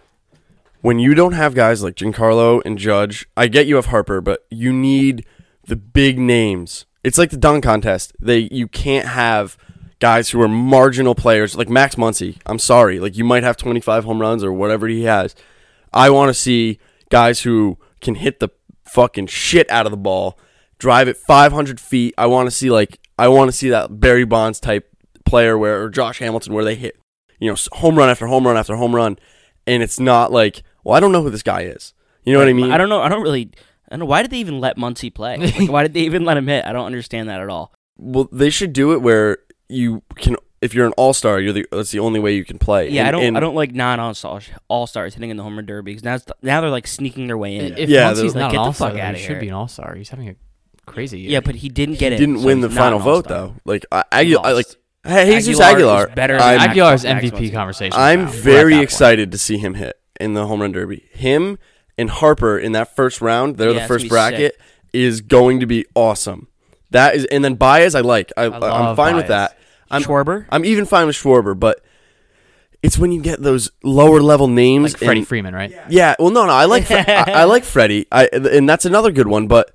When 0.82 1.00
you 1.00 1.14
don't 1.14 1.34
have 1.34 1.54
guys 1.54 1.84
like 1.84 1.96
Giancarlo 1.96 2.62
and 2.66 2.78
Judge, 2.78 3.28
I 3.38 3.48
get 3.48 3.68
you 3.68 3.76
have 3.76 3.88
Harper, 3.88 4.22
but 4.22 4.46
you 4.50 4.74
need 4.74 5.26
the 5.66 5.76
big 5.76 6.18
names. 6.18 6.86
It's 7.04 7.18
like 7.18 7.30
the 7.30 7.38
dunk 7.38 7.64
contest. 7.64 8.14
They 8.20 8.50
you 8.52 8.68
can't 8.68 9.08
have 9.08 9.58
guys 10.00 10.30
who 10.30 10.42
are 10.42 10.48
marginal 10.48 11.16
players 11.16 11.56
like 11.56 11.70
Max 11.70 11.96
Muncy. 11.96 12.38
I'm 12.46 12.60
sorry, 12.60 13.00
like 13.00 13.16
you 13.16 13.24
might 13.24 13.44
have 13.44 13.58
25 13.58 14.04
home 14.04 14.20
runs 14.20 14.44
or 14.44 14.52
whatever 14.52 14.88
he 14.88 15.04
has. 15.04 15.36
I 15.94 16.10
want 16.10 16.30
to 16.30 16.34
see 16.34 16.80
guys 17.10 17.42
who 17.42 17.78
can 18.02 18.16
hit 18.16 18.40
the 18.40 18.50
fucking 18.86 19.28
shit 19.28 19.70
out 19.70 19.86
of 19.86 19.92
the 19.92 19.98
ball, 19.98 20.40
drive 20.80 21.08
it 21.08 21.18
500 21.18 21.80
feet. 21.80 22.14
I 22.18 22.26
want 22.26 22.48
to 22.48 22.52
see 22.52 22.72
like 22.72 23.00
I 23.20 23.28
want 23.28 23.50
to 23.50 23.58
see 23.58 23.70
that 23.70 24.00
Barry 24.00 24.26
Bonds 24.26 24.60
type 24.60 24.88
player 25.26 25.58
where 25.58 25.84
or 25.84 25.90
Josh 25.90 26.20
Hamilton 26.20 26.54
where 26.54 26.66
they 26.66 26.76
hit 26.76 26.98
you 27.42 27.50
know, 27.50 27.58
home 27.74 27.98
run 27.98 28.08
after 28.08 28.28
home 28.28 28.46
run 28.46 28.56
after 28.56 28.76
home 28.78 28.96
run, 28.96 29.18
and 29.68 29.84
it's 29.84 30.00
not 30.00 30.32
like, 30.32 30.64
well, 30.84 30.96
I 30.96 31.00
don't 31.00 31.12
know 31.12 31.22
who 31.24 31.30
this 31.30 31.44
guy 31.44 31.62
is. 31.62 31.94
You 32.24 32.34
know 32.34 32.40
what 32.40 32.48
I 32.48 32.54
mean? 32.54 32.72
I 32.72 32.78
don't 32.78 32.90
know. 32.90 33.02
I 33.02 33.10
don't 33.10 33.22
really. 33.24 33.50
I 33.88 33.96
don't 33.96 34.00
know. 34.00 34.06
Why 34.06 34.22
did 34.22 34.32
they 34.32 34.38
even 34.38 34.60
let 34.60 34.78
Muncy 34.78 35.14
play? 35.14 35.38
Like, 35.38 35.70
why 35.70 35.84
did 35.84 35.94
they 35.94 36.02
even 36.02 36.24
let 36.24 36.38
him 36.38 36.48
hit? 36.48 36.66
I 36.66 36.72
don't 36.74 36.86
understand 36.86 37.30
that 37.30 37.42
at 37.42 37.50
all. 37.50 37.74
Well, 37.98 38.30
they 38.32 38.50
should 38.50 38.74
do 38.74 38.94
it 38.94 39.02
where 39.02 39.40
you 39.68 40.02
can, 40.16 40.38
if 40.62 40.74
you're 40.74 40.86
an 40.86 40.94
all 40.98 41.14
star, 41.14 41.40
you're 41.40 41.52
the 41.54 41.66
that's 41.72 41.92
the 41.92 42.00
only 42.00 42.20
way 42.20 42.34
you 42.36 42.46
can 42.46 42.58
play. 42.60 42.90
Yeah, 42.90 43.02
And- 43.02 43.08
I 43.08 43.12
don't. 43.12 43.24
and- 43.24 43.38
I 43.38 43.40
don't 43.40 43.56
like 43.56 43.74
non 43.74 44.00
all 44.00 44.14
stars. 44.14 44.48
All 44.70 44.88
stars 44.88 45.14
hitting 45.16 45.30
in 45.30 45.38
the 45.38 45.44
homer 45.44 45.62
derby 45.62 45.92
because 45.92 46.04
now 46.04 46.16
it's- 46.16 46.32
now 46.42 46.62
they're 46.62 46.70
like 46.70 46.88
sneaking 46.88 47.28
their 47.28 47.38
way 47.38 47.56
in. 47.58 47.78
If 47.78 47.90
Yeah, 47.90 48.12
Muncy's 48.12 48.34
they're- 48.34 48.42
not 48.42 48.46
Like, 48.46 48.46
an 48.46 48.52
get 48.52 48.52
the 48.52 48.60
all 48.60 48.74
star, 48.74 48.92
fuck 48.92 49.16
he 49.16 49.22
should 49.22 49.30
here. 49.32 49.40
be 49.40 49.48
an 49.50 49.54
all 49.54 49.68
star. 49.68 49.96
He's 49.96 50.10
having 50.10 50.30
a 50.30 50.36
crazy 50.86 51.20
year. 51.20 51.32
yeah, 51.32 51.40
but 51.42 51.56
he 51.56 51.70
didn't 51.70 51.96
get 52.00 52.12
He 52.12 52.16
it. 52.16 52.20
didn't 52.20 52.40
so 52.40 52.46
win 52.46 52.62
the 52.62 52.70
final 52.70 53.00
vote 53.00 53.28
though. 53.28 53.56
Like 53.66 53.86
I, 53.92 54.04
Agu- 54.12 54.40
I 54.44 54.52
like 54.54 54.68
hey, 55.06 55.36
Jesus 55.36 55.60
Aguilar 55.60 55.76
Aguilar. 55.76 56.10
is 56.10 56.16
better 56.16 56.38
than 56.38 56.60
Aguilar's 56.60 57.04
MVP 57.06 57.52
conversation. 57.52 57.94
I'm 58.00 58.26
now. 58.26 58.32
Very 58.32 58.78
excited 58.80 59.32
to 59.34 59.38
see 59.38 59.58
him 59.58 59.74
hit 59.76 59.98
in 60.22 60.34
the 60.34 60.48
home 60.48 60.62
run 60.62 60.72
derby. 60.72 61.06
Him 61.12 61.58
and 61.98 62.10
Harper 62.10 62.58
in 62.58 62.72
that 62.74 62.96
first 62.96 63.22
round, 63.22 63.58
they're 63.58 63.70
Yeah, 63.70 63.74
the 63.74 63.80
it's 63.82 63.88
first 63.88 64.10
gonna 64.10 64.32
be 64.32 64.38
bracket, 64.38 64.62
is 64.94 65.22
going 65.22 65.60
to 65.60 65.66
be 65.66 65.86
awesome. 65.96 66.48
That 66.92 67.16
is, 67.16 67.26
and 67.26 67.44
then 67.44 67.56
Baez, 67.56 67.96
I 67.96 68.02
like. 68.02 68.32
I, 68.36 68.44
I 68.44 68.46
am 68.46 68.60
love 68.60 68.98
fine 68.98 69.16
with 69.16 69.28
Baez. 69.28 69.50
that. 69.50 69.58
I'm 69.90 70.02
Schwarber. 70.04 70.46
I'm 70.50 70.64
even 70.66 70.86
fine 70.86 71.08
with 71.08 71.16
Schwarber, 71.16 71.58
but 71.58 71.84
it's 72.84 72.98
when 72.98 73.12
you 73.12 73.22
get 73.22 73.42
those 73.42 73.70
lower 73.84 74.22
level 74.22 74.48
names. 74.48 74.94
Like 74.94 75.00
Freddie 75.04 75.20
and- 75.20 75.28
Freeman, 75.28 75.54
right? 75.54 75.74
Yeah, 75.90 76.16
well, 76.20 76.32
no, 76.32 76.46
no, 76.46 76.52
I 76.54 76.66
like 76.66 76.86
Fre- 76.86 76.94
I, 77.08 77.24
I 77.28 77.44
like 77.46 77.64
Freddie, 77.64 78.08
I, 78.12 78.28
and 78.28 78.68
that's 78.68 78.86
another 78.86 79.12
good 79.12 79.28
one. 79.28 79.48
But 79.48 79.74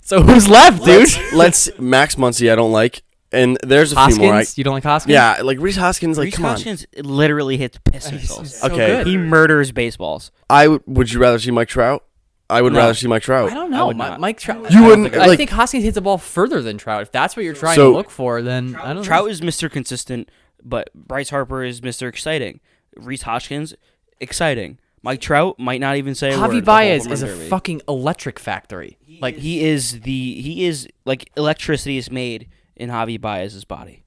So 0.00 0.22
who's 0.22 0.48
left, 0.48 0.84
dude? 0.84 1.00
let's, 1.00 1.32
let's 1.32 1.78
Max 1.78 2.14
Muncy, 2.14 2.50
I 2.52 2.54
don't 2.56 2.72
like, 2.72 3.02
and 3.32 3.58
there's 3.62 3.92
a 3.92 3.96
Hoskins? 3.96 4.16
few 4.18 4.26
more. 4.26 4.34
I, 4.34 4.44
you 4.56 4.64
don't 4.64 4.74
like 4.74 4.84
Hoskins? 4.84 5.12
yeah, 5.12 5.38
like 5.42 5.58
Rhys 5.60 5.76
Hoskins, 5.76 6.16
like 6.18 6.26
Rhys 6.26 6.34
come 6.36 6.44
on. 6.46 6.50
Hoskins 6.52 6.86
literally 6.96 7.56
hits 7.56 7.78
piss 7.84 8.10
missiles. 8.12 8.56
so 8.56 8.66
Okay. 8.68 8.76
good. 8.88 9.06
He 9.06 9.16
murders 9.16 9.72
baseballs. 9.72 10.30
I 10.50 10.68
would. 10.68 10.82
Would 10.86 11.12
you 11.12 11.20
rather 11.20 11.38
see 11.38 11.50
Mike 11.50 11.68
Trout? 11.68 12.04
I 12.50 12.62
would 12.62 12.72
No. 12.72 12.78
rather 12.78 12.94
see 12.94 13.06
Mike 13.08 13.22
Trout. 13.22 13.50
I 13.50 13.54
don't 13.54 13.70
know. 13.70 13.88
would 13.88 13.96
Mi- 13.96 14.04
not. 14.04 14.20
Mike 14.20 14.38
Trout. 14.40 14.70
You 14.72 14.84
I 14.84 14.88
wouldn't, 14.88 15.10
think- 15.12 15.22
I 15.22 15.26
like- 15.26 15.36
think 15.36 15.50
Hoskins 15.50 15.84
hits 15.84 15.96
the 15.96 16.00
ball 16.00 16.16
further 16.16 16.62
than 16.62 16.78
Trout. 16.78 17.02
If 17.02 17.12
that's 17.12 17.36
what 17.36 17.44
you're 17.44 17.52
trying 17.54 17.76
So- 17.76 17.90
to 17.92 17.96
look 17.96 18.08
for, 18.10 18.40
then 18.40 18.74
I 18.76 18.86
don't 18.88 18.96
know. 18.96 19.02
Trout 19.02 19.30
is 19.30 19.42
Mr. 19.42 19.70
Consistent, 19.70 20.30
but 20.64 20.88
Bryce 20.94 21.28
Harper 21.28 21.62
is 21.62 21.82
Mr. 21.82 22.08
Exciting. 22.08 22.60
Rhys 22.96 23.22
Hoskins, 23.22 23.74
exciting. 24.20 24.78
Mike 25.02 25.20
Trout 25.20 25.58
might 25.58 25.80
not 25.80 25.96
even 25.96 26.14
say 26.14 26.32
a 26.32 26.40
word 26.40 26.48
Javi 26.48 26.52
whole 26.54 26.60
Baez 26.62 27.04
home 27.04 27.12
is 27.12 27.22
a 27.22 27.26
run 27.26 27.36
derby. 27.38 27.48
fucking 27.50 27.82
electric 27.88 28.38
factory. 28.38 28.98
like 29.20 29.36
he 29.36 29.64
is 29.64 30.00
the 30.00 30.40
he 30.40 30.64
is 30.64 30.88
like 31.04 31.30
electricity 31.36 31.98
is 31.98 32.10
made 32.10 32.48
in 32.78 32.90
Javi 32.90 33.20
Baez's 33.20 33.64
body. 33.64 34.04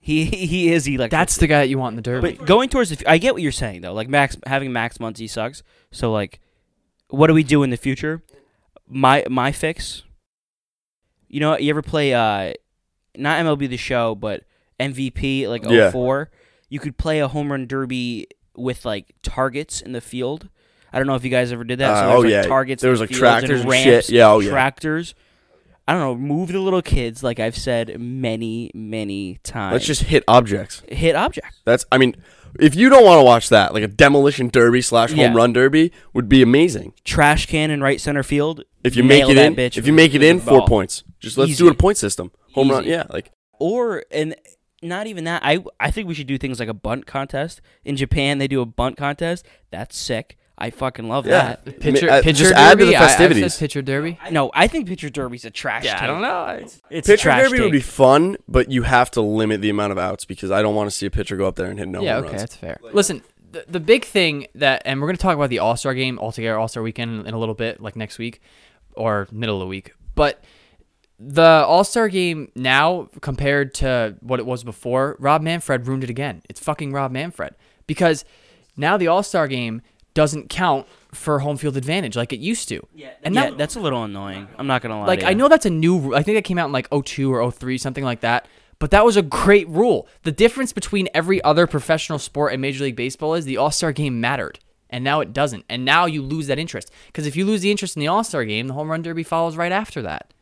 He 0.00 0.24
he 0.24 0.72
is 0.72 0.86
electricity. 0.86 1.08
That's 1.10 1.36
the 1.36 1.46
guy 1.46 1.58
that 1.60 1.68
you 1.68 1.78
want 1.78 1.92
in 1.92 1.96
the 1.96 2.02
derby. 2.02 2.32
But 2.32 2.46
going 2.46 2.68
towards 2.68 2.90
the, 2.90 2.96
f- 2.96 3.02
I 3.06 3.18
get 3.18 3.34
what 3.34 3.42
you're 3.42 3.52
saying 3.52 3.82
though. 3.82 3.92
Like 3.92 4.08
Max 4.08 4.36
having 4.46 4.72
Max 4.72 4.98
Muncy 4.98 5.28
sucks. 5.28 5.62
So 5.90 6.12
like, 6.12 6.40
what 7.08 7.26
do 7.26 7.34
we 7.34 7.42
do 7.42 7.62
in 7.62 7.70
the 7.70 7.76
future? 7.76 8.22
My 8.88 9.24
my 9.28 9.52
fix. 9.52 10.04
You 11.28 11.40
know, 11.40 11.58
you 11.58 11.68
ever 11.70 11.82
play 11.82 12.14
uh, 12.14 12.54
not 13.16 13.44
MLB 13.44 13.68
the 13.68 13.76
Show, 13.76 14.14
but 14.14 14.44
MVP 14.80 15.46
like 15.46 15.62
Yeah. 15.68 15.90
04? 15.90 16.30
You 16.70 16.80
could 16.80 16.96
play 16.96 17.18
a 17.20 17.28
home 17.28 17.50
run 17.50 17.66
derby 17.66 18.28
with 18.56 18.84
like 18.86 19.14
targets 19.22 19.80
in 19.82 19.92
the 19.92 20.00
field. 20.00 20.48
I 20.90 20.98
don't 20.98 21.06
know 21.06 21.16
if 21.16 21.24
you 21.24 21.30
guys 21.30 21.52
ever 21.52 21.64
did 21.64 21.80
that. 21.80 21.90
Uh, 21.90 21.94
so 21.96 22.00
there's, 22.06 22.16
oh, 22.16 22.20
like, 22.20 22.30
yeah. 22.30 22.42
targets. 22.44 22.80
There 22.80 22.90
was, 22.90 23.00
like, 23.00 23.10
fields 23.10 23.18
tractors 23.20 23.60
and 23.60 23.70
and 23.70 23.72
shit. 23.78 23.86
ramps, 23.92 24.10
Yeah, 24.10 24.30
oh, 24.30 24.38
yeah. 24.38 24.50
Tractors. 24.50 25.14
I 25.88 25.92
don't 25.92 26.00
know. 26.02 26.14
Move 26.16 26.52
the 26.52 26.60
little 26.60 26.82
kids, 26.82 27.22
like 27.22 27.40
I've 27.40 27.56
said 27.56 27.98
many, 27.98 28.70
many 28.74 29.38
times. 29.42 29.72
Let's 29.72 29.86
just 29.86 30.02
hit 30.02 30.22
objects. 30.28 30.82
hit 30.88 31.16
object. 31.16 31.46
That's. 31.64 31.86
I 31.90 31.96
mean, 31.96 32.14
if 32.60 32.74
you 32.74 32.90
don't 32.90 33.04
want 33.06 33.18
to 33.20 33.24
watch 33.24 33.48
that, 33.48 33.72
like 33.72 33.82
a 33.82 33.88
demolition 33.88 34.48
derby 34.48 34.82
slash 34.82 35.10
home 35.10 35.18
Yeah. 35.20 35.34
run 35.34 35.52
derby 35.54 35.90
would 36.12 36.28
be 36.28 36.42
amazing. 36.42 36.92
trash 37.04 37.46
can 37.46 37.70
in 37.70 37.82
right 37.82 38.00
center 38.00 38.22
field. 38.22 38.64
If 38.84 38.96
you 38.96 39.02
nail 39.02 39.28
make 39.28 39.32
it 39.32 39.34
that 39.36 39.46
in, 39.46 39.54
bitch 39.56 39.78
if 39.78 39.86
you 39.86 39.92
make 39.94 40.12
it 40.14 40.18
with 40.18 40.28
in, 40.28 40.36
the 40.36 40.42
four 40.44 40.58
ball. 40.60 40.68
points. 40.68 41.04
Just 41.20 41.38
let's 41.38 41.52
Easy. 41.52 41.64
do 41.64 41.70
a 41.70 41.74
point 41.74 41.96
system. 41.96 42.32
Home 42.52 42.70
run. 42.70 42.82
Easy. 42.84 42.90
Yeah, 42.92 43.04
like 43.10 43.32
Or 43.58 44.04
and 44.10 44.36
not 44.82 45.06
even 45.06 45.24
that. 45.24 45.40
I 45.44 45.64
I 45.80 45.90
think 45.90 46.06
we 46.06 46.14
should 46.14 46.26
do 46.26 46.36
things 46.38 46.60
like 46.60 46.68
a 46.68 46.74
bunt 46.74 47.06
contest. 47.06 47.60
In 47.84 47.96
Japan, 47.96 48.36
they 48.38 48.46
do 48.46 48.60
a 48.60 48.66
bunt 48.66 48.96
contest. 48.98 49.46
That's 49.70 49.96
sick. 49.96 50.36
I 50.60 50.70
fucking 50.70 51.08
love 51.08 51.24
yeah. 51.26 51.56
that. 51.64 51.78
pitcher, 51.80 52.10
uh, 52.10 52.20
pitcher 52.20 52.38
just 52.44 52.50
derby. 52.50 52.60
add 52.60 52.78
to 52.80 52.84
the 52.86 52.96
I- 52.96 53.00
I've 53.02 53.08
festivities. 53.10 53.54
said 53.54 53.60
pitcher 53.60 53.82
derby. 53.82 54.18
No, 54.32 54.50
I 54.52 54.66
think 54.66 54.88
pitcher 54.88 55.08
derby's 55.08 55.44
a 55.44 55.50
trash. 55.50 55.84
Yeah, 55.84 55.96
I 55.96 56.00
take. 56.00 56.06
don't 56.08 56.22
know. 56.22 56.46
It's 56.90 57.08
a 57.08 57.12
Pitcher 57.12 57.16
trash 57.22 57.44
derby 57.44 57.60
would 57.60 57.66
take. 57.66 57.72
be 57.72 57.80
fun, 57.80 58.36
but 58.48 58.70
you 58.70 58.82
have 58.82 59.10
to 59.12 59.20
limit 59.20 59.60
the 59.60 59.70
amount 59.70 59.92
of 59.92 59.98
outs 59.98 60.24
because 60.24 60.50
I 60.50 60.60
don't 60.62 60.74
want 60.74 60.90
to 60.90 60.96
see 60.96 61.06
a 61.06 61.10
pitcher 61.10 61.36
go 61.36 61.46
up 61.46 61.54
there 61.56 61.66
and 61.70 61.78
hit 61.78 61.86
no 61.88 62.02
yeah, 62.02 62.14
home 62.16 62.24
okay, 62.24 62.30
runs. 62.30 62.42
that's 62.42 62.56
fair. 62.56 62.78
Listen, 62.92 63.22
the, 63.52 63.64
the 63.68 63.80
big 63.80 64.04
thing 64.04 64.48
that, 64.56 64.82
and 64.84 65.00
we're 65.00 65.06
going 65.06 65.16
to 65.16 65.22
talk 65.22 65.36
about 65.36 65.48
the 65.50 65.60
All 65.60 65.76
Star 65.76 65.94
game 65.94 66.18
altogether, 66.18 66.58
All 66.58 66.68
Star 66.68 66.82
weekend 66.82 67.26
in 67.26 67.34
a 67.34 67.38
little 67.38 67.54
bit, 67.54 67.80
like 67.80 67.94
next 67.96 68.18
week 68.18 68.40
or 68.94 69.28
middle 69.30 69.56
of 69.56 69.60
the 69.60 69.66
week. 69.66 69.92
But 70.16 70.42
the 71.20 71.42
All 71.66 71.84
Star 71.84 72.08
game 72.08 72.50
now 72.54 73.08
compared 73.20 73.74
to 73.74 74.16
what 74.20 74.40
it 74.40 74.46
was 74.46 74.64
before, 74.64 75.16
Rob 75.18 75.42
Manfred 75.42 75.86
ruined 75.86 76.04
it 76.04 76.10
again. 76.10 76.42
It's 76.48 76.60
fucking 76.60 76.92
Rob 76.92 77.10
Manfred 77.12 77.54
because 77.86 78.24
now 78.76 78.96
the 78.96 79.06
All 79.06 79.22
Star 79.22 79.48
game 79.48 79.82
doesn't 80.18 80.50
count 80.50 80.84
for 81.12 81.38
home 81.38 81.56
field 81.56 81.76
advantage 81.76 82.16
like 82.16 82.32
it 82.32 82.40
used 82.40 82.68
to. 82.68 82.84
Yeah, 82.92 83.10
and 83.22 83.36
yeah, 83.36 83.50
that, 83.50 83.58
that's 83.58 83.76
a 83.76 83.80
little 83.80 84.02
annoying. 84.02 84.48
I'm 84.58 84.66
not 84.66 84.82
gonna 84.82 84.98
lie. 84.98 85.06
like 85.06 85.20
to 85.20 85.28
I 85.28 85.32
know 85.32 85.46
that's 85.46 85.64
a 85.64 85.70
new. 85.70 86.00
ru- 86.00 86.16
I 86.16 86.24
think 86.24 86.36
that 86.36 86.42
came 86.42 86.58
out 86.58 86.66
in 86.66 86.72
like 86.72 86.88
02 86.90 87.32
or 87.32 87.48
03, 87.52 87.78
something 87.78 88.02
like 88.02 88.22
that. 88.22 88.48
But 88.80 88.90
that 88.90 89.04
was 89.04 89.16
a 89.16 89.22
great 89.22 89.68
rule. 89.68 90.08
The 90.24 90.32
difference 90.32 90.72
between 90.72 91.08
every 91.14 91.40
other 91.44 91.68
professional 91.68 92.18
sport 92.18 92.52
and 92.52 92.60
Major 92.60 92.82
League 92.82 92.96
Baseball 92.96 93.34
is 93.34 93.44
the 93.44 93.56
All 93.58 93.70
Star 93.70 93.92
game 93.92 94.20
mattered, 94.20 94.58
and 94.90 95.04
now 95.04 95.20
it 95.20 95.32
doesn't. 95.32 95.64
And 95.68 95.84
now 95.84 96.06
you 96.06 96.20
lose 96.20 96.48
that 96.48 96.58
interest 96.58 96.90
because 97.06 97.24
if 97.24 97.36
you 97.36 97.44
lose 97.44 97.60
the 97.60 97.70
interest 97.70 97.94
in 97.94 98.00
the 98.00 98.08
All 98.08 98.24
Star 98.24 98.44
game, 98.44 98.66
the 98.66 98.74
Home 98.74 98.90
Run 98.90 99.02
Derby 99.02 99.22
follows 99.22 99.56
right 99.56 99.70
after 99.70 100.02
that. 100.02 100.34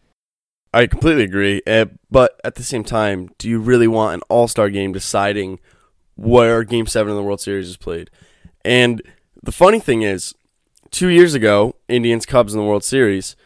I 0.73 0.87
completely 0.87 1.25
agree. 1.25 1.61
Uh, 1.67 1.87
but 2.11 2.41
at 2.45 2.55
the 2.55 2.63
same 2.63 2.83
time, 2.83 3.29
do 3.37 3.47
you 3.51 3.59
really 3.59 3.89
want 3.89 4.15
an 4.15 4.23
all 4.31 4.49
star 4.49 4.71
game 4.71 4.93
deciding 4.93 5.61
where 6.17 6.65
Game 6.65 6.87
7 6.87 7.11
of 7.11 7.17
the 7.17 7.23
World 7.23 7.43
Series 7.43 7.69
is 7.69 7.77
played? 7.77 8.11
And 8.65 9.01
the 9.47 9.53
funny 9.53 9.81
thing 9.81 10.03
is, 10.03 10.35
two 10.91 11.09
years 11.09 11.35
ago, 11.35 11.75
Indians 11.89 12.27
Cubs 12.27 12.53
in 12.53 12.61
the 12.61 12.67
World 12.67 12.85
Series, 12.85 13.37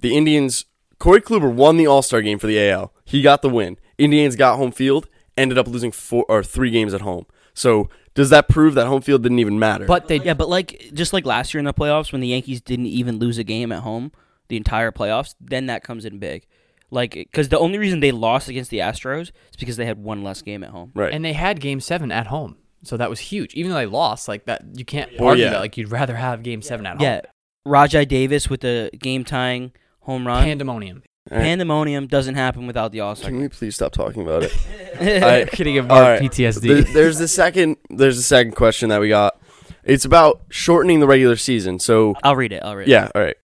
the 0.00 0.16
Indians, 0.16 0.64
Corey 0.98 1.20
Kluber 1.20 1.52
won 1.52 1.76
the 1.76 1.86
all 1.86 2.02
star 2.02 2.22
game 2.22 2.38
for 2.38 2.46
the 2.46 2.70
AL. 2.70 2.92
He 3.04 3.22
got 3.22 3.42
the 3.42 3.48
win. 3.50 3.78
Indians 3.98 4.36
got 4.36 4.56
home 4.56 4.72
field, 4.72 5.08
ended 5.36 5.58
up 5.58 5.66
losing 5.66 5.92
four 5.92 6.24
or 6.28 6.42
three 6.42 6.70
games 6.70 6.94
at 6.94 7.02
home. 7.02 7.26
So 7.52 7.88
does 8.14 8.30
that 8.30 8.48
prove 8.48 8.74
that 8.74 8.86
home 8.86 9.02
field 9.02 9.22
didn't 9.22 9.40
even 9.40 9.58
matter? 9.58 9.84
But 9.84 10.08
they 10.08 10.20
yeah, 10.20 10.34
but 10.34 10.48
like 10.48 10.90
just 10.94 11.12
like 11.12 11.26
last 11.26 11.52
year 11.52 11.58
in 11.58 11.64
the 11.64 11.74
playoffs 11.74 12.12
when 12.12 12.20
the 12.20 12.28
Yankees 12.28 12.60
didn't 12.60 12.86
even 12.86 13.18
lose 13.18 13.38
a 13.38 13.44
game 13.44 13.72
at 13.72 13.82
home 13.82 14.12
the 14.48 14.56
entire 14.56 14.90
playoffs, 14.92 15.34
then 15.40 15.66
that 15.66 15.82
comes 15.82 16.04
in 16.04 16.18
big. 16.18 16.46
Like 16.90 17.12
because 17.12 17.48
the 17.48 17.58
only 17.58 17.78
reason 17.78 18.00
they 18.00 18.12
lost 18.12 18.48
against 18.48 18.70
the 18.70 18.78
Astros 18.78 19.30
is 19.50 19.56
because 19.58 19.76
they 19.76 19.86
had 19.86 19.98
one 19.98 20.22
less 20.22 20.40
game 20.40 20.62
at 20.62 20.70
home. 20.70 20.92
right. 20.94 21.12
and 21.12 21.24
they 21.24 21.32
had 21.32 21.60
Game 21.60 21.80
Seven 21.80 22.10
at 22.10 22.28
home, 22.28 22.56
so 22.82 22.96
that 22.96 23.10
was 23.10 23.20
huge. 23.20 23.54
Even 23.54 23.70
though 23.72 23.78
they 23.78 23.86
lost, 23.86 24.28
like 24.28 24.44
that, 24.46 24.62
you 24.74 24.84
can't 24.84 25.10
Well, 25.18 25.30
argue 25.30 25.44
yeah. 25.44 25.50
that. 25.50 25.60
Like 25.60 25.76
you'd 25.76 25.90
rather 25.90 26.16
have 26.16 26.42
Game 26.42 26.62
Seven 26.62 26.86
at 26.86 26.92
home. 26.98 27.02
Yeah, 27.02 27.20
Rajai 27.66 28.06
Davis 28.08 28.48
with 28.48 28.60
the 28.60 28.90
game 28.98 29.24
tying 29.24 29.72
home 30.00 30.26
run. 30.26 30.44
pandemonium. 30.44 31.02
All 31.30 31.36
right. 31.36 31.44
Pandemonium 31.44 32.06
doesn't 32.06 32.36
happen 32.36 32.66
without 32.66 32.90
the 32.92 33.00
All 33.00 33.14
Star. 33.14 33.30
Can 33.30 33.40
we 33.40 33.48
please 33.48 33.74
stop 33.74 33.92
talking 33.92 34.22
about 34.22 34.44
it? 34.44 34.52
game. 34.98 35.46
Kidding 35.52 35.76
of 35.78 35.90
All 35.90 36.00
right. 36.00 36.22
PTSD. 36.22 36.60
There- 36.62 36.82
there's 36.94 37.18
the 37.18 37.28
second. 37.28 37.76
There's 37.90 38.16
the 38.16 38.22
second 38.22 38.52
question 38.52 38.88
that 38.88 39.00
we 39.00 39.08
got. 39.10 39.38
It's 39.84 40.04
about 40.04 40.42
shortening 40.50 41.00
the 41.00 41.06
regular 41.06 41.36
season. 41.36 41.78
So 41.78 42.14
I'll 42.22 42.36
read 42.36 42.52
it. 42.52 42.62
I'll 42.62 42.76
read 42.76 42.88
it. 42.88 42.90
yeah, 42.90 43.10
all 43.14 43.20
right. 43.22 43.36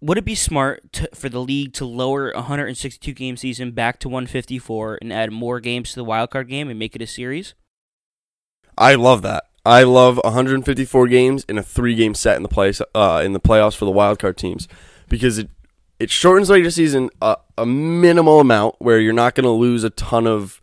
Would 0.00 0.18
it 0.18 0.24
be 0.24 0.34
smart 0.34 0.92
to, 0.94 1.08
for 1.14 1.28
the 1.28 1.40
league 1.40 1.72
to 1.74 1.84
lower 1.86 2.30
162 2.34 3.12
game 3.12 3.36
season 3.36 3.70
back 3.70 3.98
to 4.00 4.08
154 4.08 4.98
and 5.00 5.12
add 5.12 5.32
more 5.32 5.60
games 5.60 5.90
to 5.90 5.96
the 5.96 6.04
wild 6.04 6.30
card 6.30 6.48
game 6.48 6.68
and 6.68 6.78
make 6.78 6.94
it 6.94 7.00
a 7.02 7.06
series? 7.06 7.54
I 8.76 8.94
love 8.94 9.22
that. 9.22 9.44
I 9.66 9.82
love 9.84 10.20
154 10.22 11.08
games 11.08 11.44
in 11.48 11.56
a 11.56 11.62
three-game 11.62 12.14
set 12.14 12.36
in 12.36 12.42
the 12.42 12.48
place 12.48 12.82
uh, 12.94 13.22
in 13.24 13.32
the 13.32 13.40
playoffs 13.40 13.76
for 13.76 13.86
the 13.86 13.90
wild 13.90 14.18
card 14.18 14.36
teams 14.36 14.68
because 15.08 15.38
it 15.38 15.48
it 15.98 16.10
shortens 16.10 16.50
regular 16.50 16.70
season 16.70 17.08
a, 17.22 17.36
a 17.56 17.64
minimal 17.64 18.40
amount 18.40 18.74
where 18.78 18.98
you're 18.98 19.12
not 19.12 19.34
going 19.34 19.44
to 19.44 19.50
lose 19.50 19.84
a 19.84 19.90
ton 19.90 20.26
of 20.26 20.60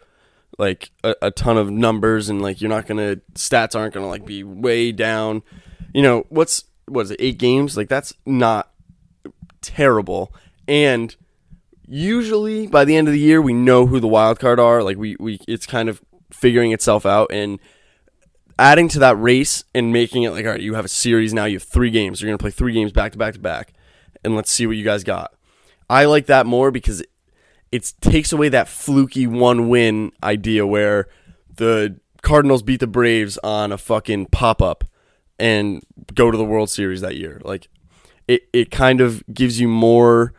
like 0.60 0.92
a, 1.04 1.16
a 1.22 1.32
ton 1.32 1.58
of 1.58 1.72
numbers 1.72 2.30
and 2.30 2.42
like 2.42 2.62
you're 2.62 2.70
not 2.70 2.86
going 2.86 2.98
to 2.98 3.22
stats 3.34 3.76
aren't 3.76 3.94
going 3.94 4.04
to 4.04 4.10
like 4.10 4.26
be 4.26 4.44
way 4.44 4.92
down. 4.92 5.42
You 5.94 6.04
know 6.04 6.26
what's 6.30 6.66
what 6.86 7.02
is 7.02 7.12
it 7.12 7.22
eight 7.22 7.40
games 7.40 7.78
like 7.78 7.88
that's 7.88 8.14
not 8.26 8.72
terrible 9.62 10.34
and 10.68 11.16
usually 11.88 12.68
by 12.68 12.86
the 12.86 12.96
end 12.96 13.08
of 13.08 13.14
the 13.14 13.20
year 13.20 13.42
we 13.42 13.54
know 13.54 13.86
who 13.86 14.00
the 14.00 14.08
wild 14.08 14.40
card 14.40 14.60
are 14.60 14.84
like 14.84 14.98
we, 14.98 15.16
we 15.20 15.40
it's 15.48 15.66
kind 15.66 15.90
of 15.90 16.02
figuring 16.32 16.72
itself 16.72 17.06
out 17.06 17.30
and 17.32 17.60
adding 18.62 18.88
to 18.88 19.00
that 19.00 19.20
race 19.20 19.64
and 19.74 19.92
making 19.92 20.24
it 20.24 20.30
like 20.30 20.46
all 20.46 20.52
right 20.52 20.62
you 20.62 20.76
have 20.76 20.86
a 20.86 20.90
series 20.90 21.34
now 21.34 21.46
you 21.46 21.56
have 21.56 21.64
three 21.64 21.90
games 21.90 22.22
you're 22.22 22.32
to 22.32 22.38
play 22.38 22.52
three 22.52 22.74
games 22.74 22.92
back 22.92 23.12
to 23.12 23.18
back 23.18 23.34
to 23.34 23.40
back 23.40 23.74
and 24.24 24.36
let's 24.36 24.52
see 24.52 24.68
what 24.68 24.78
you 24.78 24.84
guys 24.84 25.04
got. 25.04 25.34
I 25.90 26.06
like 26.06 26.28
that 26.28 26.46
more 26.46 26.72
because 26.72 27.02
it, 27.72 27.94
takes 28.02 28.32
away 28.32 28.50
that 28.50 28.68
fluky 28.68 29.28
one 29.28 29.70
win 29.70 30.12
idea 30.24 30.66
where 30.68 31.08
the 31.56 32.00
cardinals 32.22 32.64
beat 32.64 32.80
the 32.80 32.88
braves 32.88 33.38
on 33.44 33.72
a 33.72 33.78
fucking 33.78 34.28
pop-up 34.28 34.84
and 35.40 35.82
go 36.14 36.32
to 36.32 36.38
the 36.38 36.44
world 36.44 36.70
series 36.70 37.02
that 37.02 37.16
year. 37.16 37.42
Like 37.44 37.68
it, 38.28 38.44
it 38.54 38.72
kind 38.72 39.02
of 39.02 39.24
gives 39.34 39.60
you 39.60 39.68
more 39.68 40.34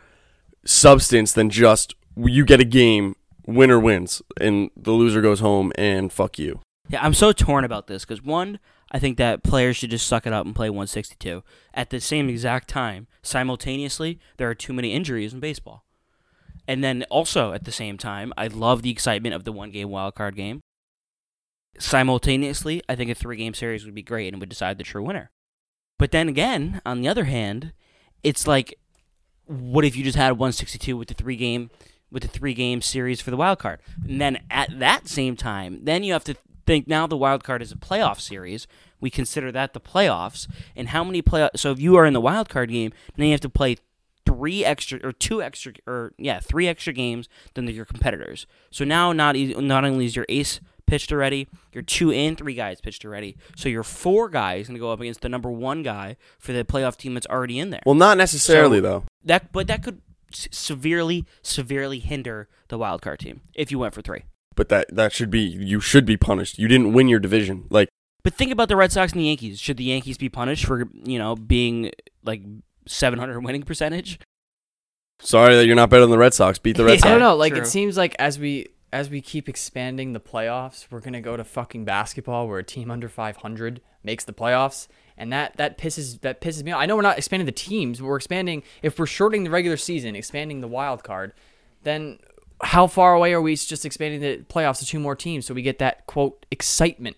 substance 0.65 1.33
than 1.33 1.49
just 1.49 1.95
you 2.15 2.45
get 2.45 2.61
a 2.61 2.65
game 2.65 3.15
winner 3.45 3.79
wins 3.79 4.21
and 4.39 4.69
the 4.77 4.91
loser 4.91 5.21
goes 5.21 5.41
home 5.41 5.73
and 5.75 6.13
fuck 6.13 6.39
you 6.39 6.61
Yeah, 6.89 7.03
I'm 7.03 7.13
so 7.13 7.31
torn 7.31 7.63
about 7.63 7.87
this 7.87 8.03
because 8.03 8.21
one, 8.21 8.59
I 8.91 8.99
think 8.99 9.17
that 9.17 9.43
players 9.43 9.77
should 9.77 9.89
just 9.89 10.05
suck 10.05 10.27
it 10.27 10.33
up 10.33 10.45
and 10.45 10.55
play 10.55 10.69
162. 10.69 11.43
At 11.73 11.89
the 11.89 11.99
same 11.99 12.29
exact 12.29 12.67
time, 12.67 13.07
simultaneously, 13.21 14.19
there 14.37 14.49
are 14.49 14.55
too 14.55 14.73
many 14.73 14.93
injuries 14.93 15.33
in 15.33 15.39
baseball. 15.39 15.85
And 16.67 16.83
then 16.83 17.03
also 17.09 17.53
at 17.53 17.65
the 17.65 17.71
same 17.71 17.97
time, 17.97 18.33
I 18.37 18.47
love 18.47 18.81
the 18.81 18.91
excitement 18.91 19.35
of 19.35 19.43
the 19.43 19.51
one 19.51 19.71
game 19.71 19.89
wild 19.89 20.15
card 20.15 20.35
game. 20.35 20.61
Simultaneously, 21.79 22.81
I 22.87 22.95
think 22.95 23.09
a 23.09 23.15
three 23.15 23.37
game 23.37 23.53
series 23.53 23.85
would 23.85 23.95
be 23.95 24.03
great 24.03 24.31
and 24.31 24.39
would 24.39 24.49
decide 24.49 24.77
the 24.77 24.83
true 24.83 25.03
winner. 25.03 25.31
But 25.97 26.11
then 26.11 26.29
again, 26.29 26.81
on 26.85 27.01
the 27.01 27.07
other 27.07 27.25
hand, 27.25 27.73
it's 28.23 28.45
like, 28.45 28.77
what 29.45 29.85
if 29.85 29.95
you 29.95 30.03
just 30.03 30.17
had 30.17 30.33
162 30.33 30.95
with 30.95 31.07
the 31.07 31.13
three 31.13 31.35
game 31.35 31.69
with 32.11 32.23
the 32.23 32.29
three 32.29 32.53
game 32.53 32.81
series 32.81 33.21
for 33.21 33.31
the 33.31 33.37
wild 33.37 33.59
card? 33.59 33.79
And 34.07 34.21
then 34.21 34.43
at 34.49 34.79
that 34.79 35.07
same 35.07 35.35
time, 35.35 35.79
then 35.83 36.03
you 36.03 36.13
have 36.13 36.23
to 36.25 36.35
think 36.65 36.87
now 36.87 37.07
the 37.07 37.17
wild 37.17 37.43
card 37.43 37.61
is 37.61 37.71
a 37.71 37.75
playoff 37.75 38.19
series. 38.19 38.67
We 38.99 39.09
consider 39.09 39.51
that 39.51 39.73
the 39.73 39.81
playoffs, 39.81 40.47
and 40.75 40.89
how 40.89 41.03
many 41.03 41.21
play? 41.21 41.49
So 41.55 41.71
if 41.71 41.79
you 41.79 41.95
are 41.97 42.05
in 42.05 42.13
the 42.13 42.21
wild 42.21 42.49
card 42.49 42.69
game, 42.69 42.93
then 43.15 43.25
you 43.27 43.31
have 43.33 43.41
to 43.41 43.49
play 43.49 43.77
three 44.25 44.63
extra 44.63 44.99
or 45.03 45.11
two 45.11 45.41
extra 45.43 45.73
or 45.85 46.13
yeah 46.17 46.39
three 46.39 46.67
extra 46.67 46.93
games 46.93 47.27
than 47.55 47.67
your 47.67 47.83
competitors. 47.85 48.47
So 48.71 48.85
now 48.85 49.11
not 49.11 49.35
not 49.35 49.83
only 49.83 50.05
is 50.05 50.15
your 50.15 50.25
ace 50.29 50.61
pitched 50.85 51.11
already. 51.11 51.47
Your 51.73 51.81
two 51.81 52.11
and 52.11 52.37
three 52.37 52.53
guys 52.53 52.79
pitched 52.81 53.03
already. 53.05 53.35
So 53.55 53.67
your 53.69 53.83
four 53.83 54.29
guys 54.29 54.67
going 54.67 54.75
to 54.75 54.79
go 54.79 54.91
up 54.91 54.99
against 55.01 55.21
the 55.21 55.29
number 55.29 55.49
one 55.51 55.81
guy 55.83 56.17
for 56.39 56.51
the 56.53 56.63
playoff 56.65 56.97
team 56.97 57.13
that's 57.13 57.27
already 57.27 57.57
in 57.59 57.69
there. 57.69 57.81
Well, 57.85 57.95
not 57.95 58.17
necessarily 58.17 58.77
So- 58.79 58.81
though. 58.81 59.03
that, 59.23 59.51
but 59.53 59.67
that 59.67 59.81
could 59.83 60.01
severely, 60.51 61.25
severely 61.41 61.99
hinder 61.99 62.47
the 62.67 62.77
wild 62.77 63.01
card 63.01 63.19
team 63.19 63.41
if 63.53 63.71
you 63.71 63.79
went 63.79 63.93
for 63.93 64.01
three. 64.01 64.23
But 64.55 64.69
that 64.69 64.93
that 64.95 65.13
should 65.13 65.29
be 65.29 65.39
you 65.39 65.79
should 65.79 66.05
be 66.05 66.17
punished. 66.17 66.59
You 66.59 66.67
didn't 66.67 66.93
win 66.93 67.07
your 67.07 67.19
division. 67.19 67.65
Like 67.69 67.89
But 68.23 68.33
think 68.33 68.51
about 68.51 68.69
the 68.69 68.75
Red 68.75 68.91
Sox 68.91 69.13
and 69.13 69.21
the 69.21 69.25
Yankees. 69.25 69.59
Should 69.59 69.77
the 69.77 69.85
Yankees 69.85 70.17
be 70.17 70.29
punished 70.29 70.65
for 70.65 70.87
you 71.03 71.17
know 71.17 71.35
being 71.35 71.91
like 72.23 72.41
700 72.87 73.39
winning 73.43 73.63
percentage? 73.63 74.19
sorry 75.23 75.55
that 75.55 75.65
you're 75.65 75.75
not 75.75 75.89
better 75.89 76.01
than 76.01 76.11
the 76.11 76.17
Red 76.17 76.33
Sox. 76.33 76.59
Beat 76.59 76.77
the 76.77 76.85
Red 76.85 76.99
Sox. 76.99 77.05
I 77.05 77.11
don't 77.11 77.19
know. 77.19 77.35
Like 77.35 77.53
true. 77.53 77.61
it 77.61 77.67
seems 77.67 77.97
like 77.97 78.15
as 78.19 78.37
we 78.37 78.67
as 78.91 79.09
we 79.09 79.21
keep 79.21 79.49
expanding 79.49 80.13
the 80.13 80.19
playoffs, 80.19 80.87
we're 80.91 80.99
gonna 80.99 81.21
go 81.21 81.35
to 81.35 81.43
fucking 81.43 81.85
basketball 81.85 82.47
where 82.47 82.59
a 82.59 82.63
team 82.63 82.91
under 82.91 83.09
500 83.09 83.81
makes 84.03 84.23
the 84.25 84.33
playoffs, 84.33 84.87
and 85.17 85.31
that 85.33 85.57
that 85.57 85.77
pisses 85.77 86.21
that 86.21 86.41
pisses 86.41 86.63
me 86.63 86.71
off. 86.71 86.81
I 86.81 86.85
know 86.85 86.95
we're 86.95 87.01
not 87.01 87.17
expanding 87.17 87.45
the 87.45 87.51
teams, 87.51 87.99
but 87.99 88.05
we're 88.05 88.17
expanding. 88.17 88.63
If 88.81 88.99
we're 88.99 89.05
shortening 89.05 89.43
the 89.43 89.49
regular 89.49 89.77
season, 89.77 90.15
expanding 90.15 90.61
the 90.61 90.67
wild 90.67 91.03
card, 91.03 91.33
then 91.83 92.19
how 92.63 92.87
far 92.87 93.13
away 93.13 93.33
are 93.33 93.41
we 93.41 93.55
just 93.55 93.85
expanding 93.85 94.21
the 94.21 94.43
playoffs 94.49 94.79
to 94.79 94.85
two 94.85 94.99
more 94.99 95.15
teams 95.15 95.45
so 95.45 95.53
we 95.53 95.61
get 95.61 95.79
that 95.79 96.05
quote 96.07 96.45
excitement 96.51 97.15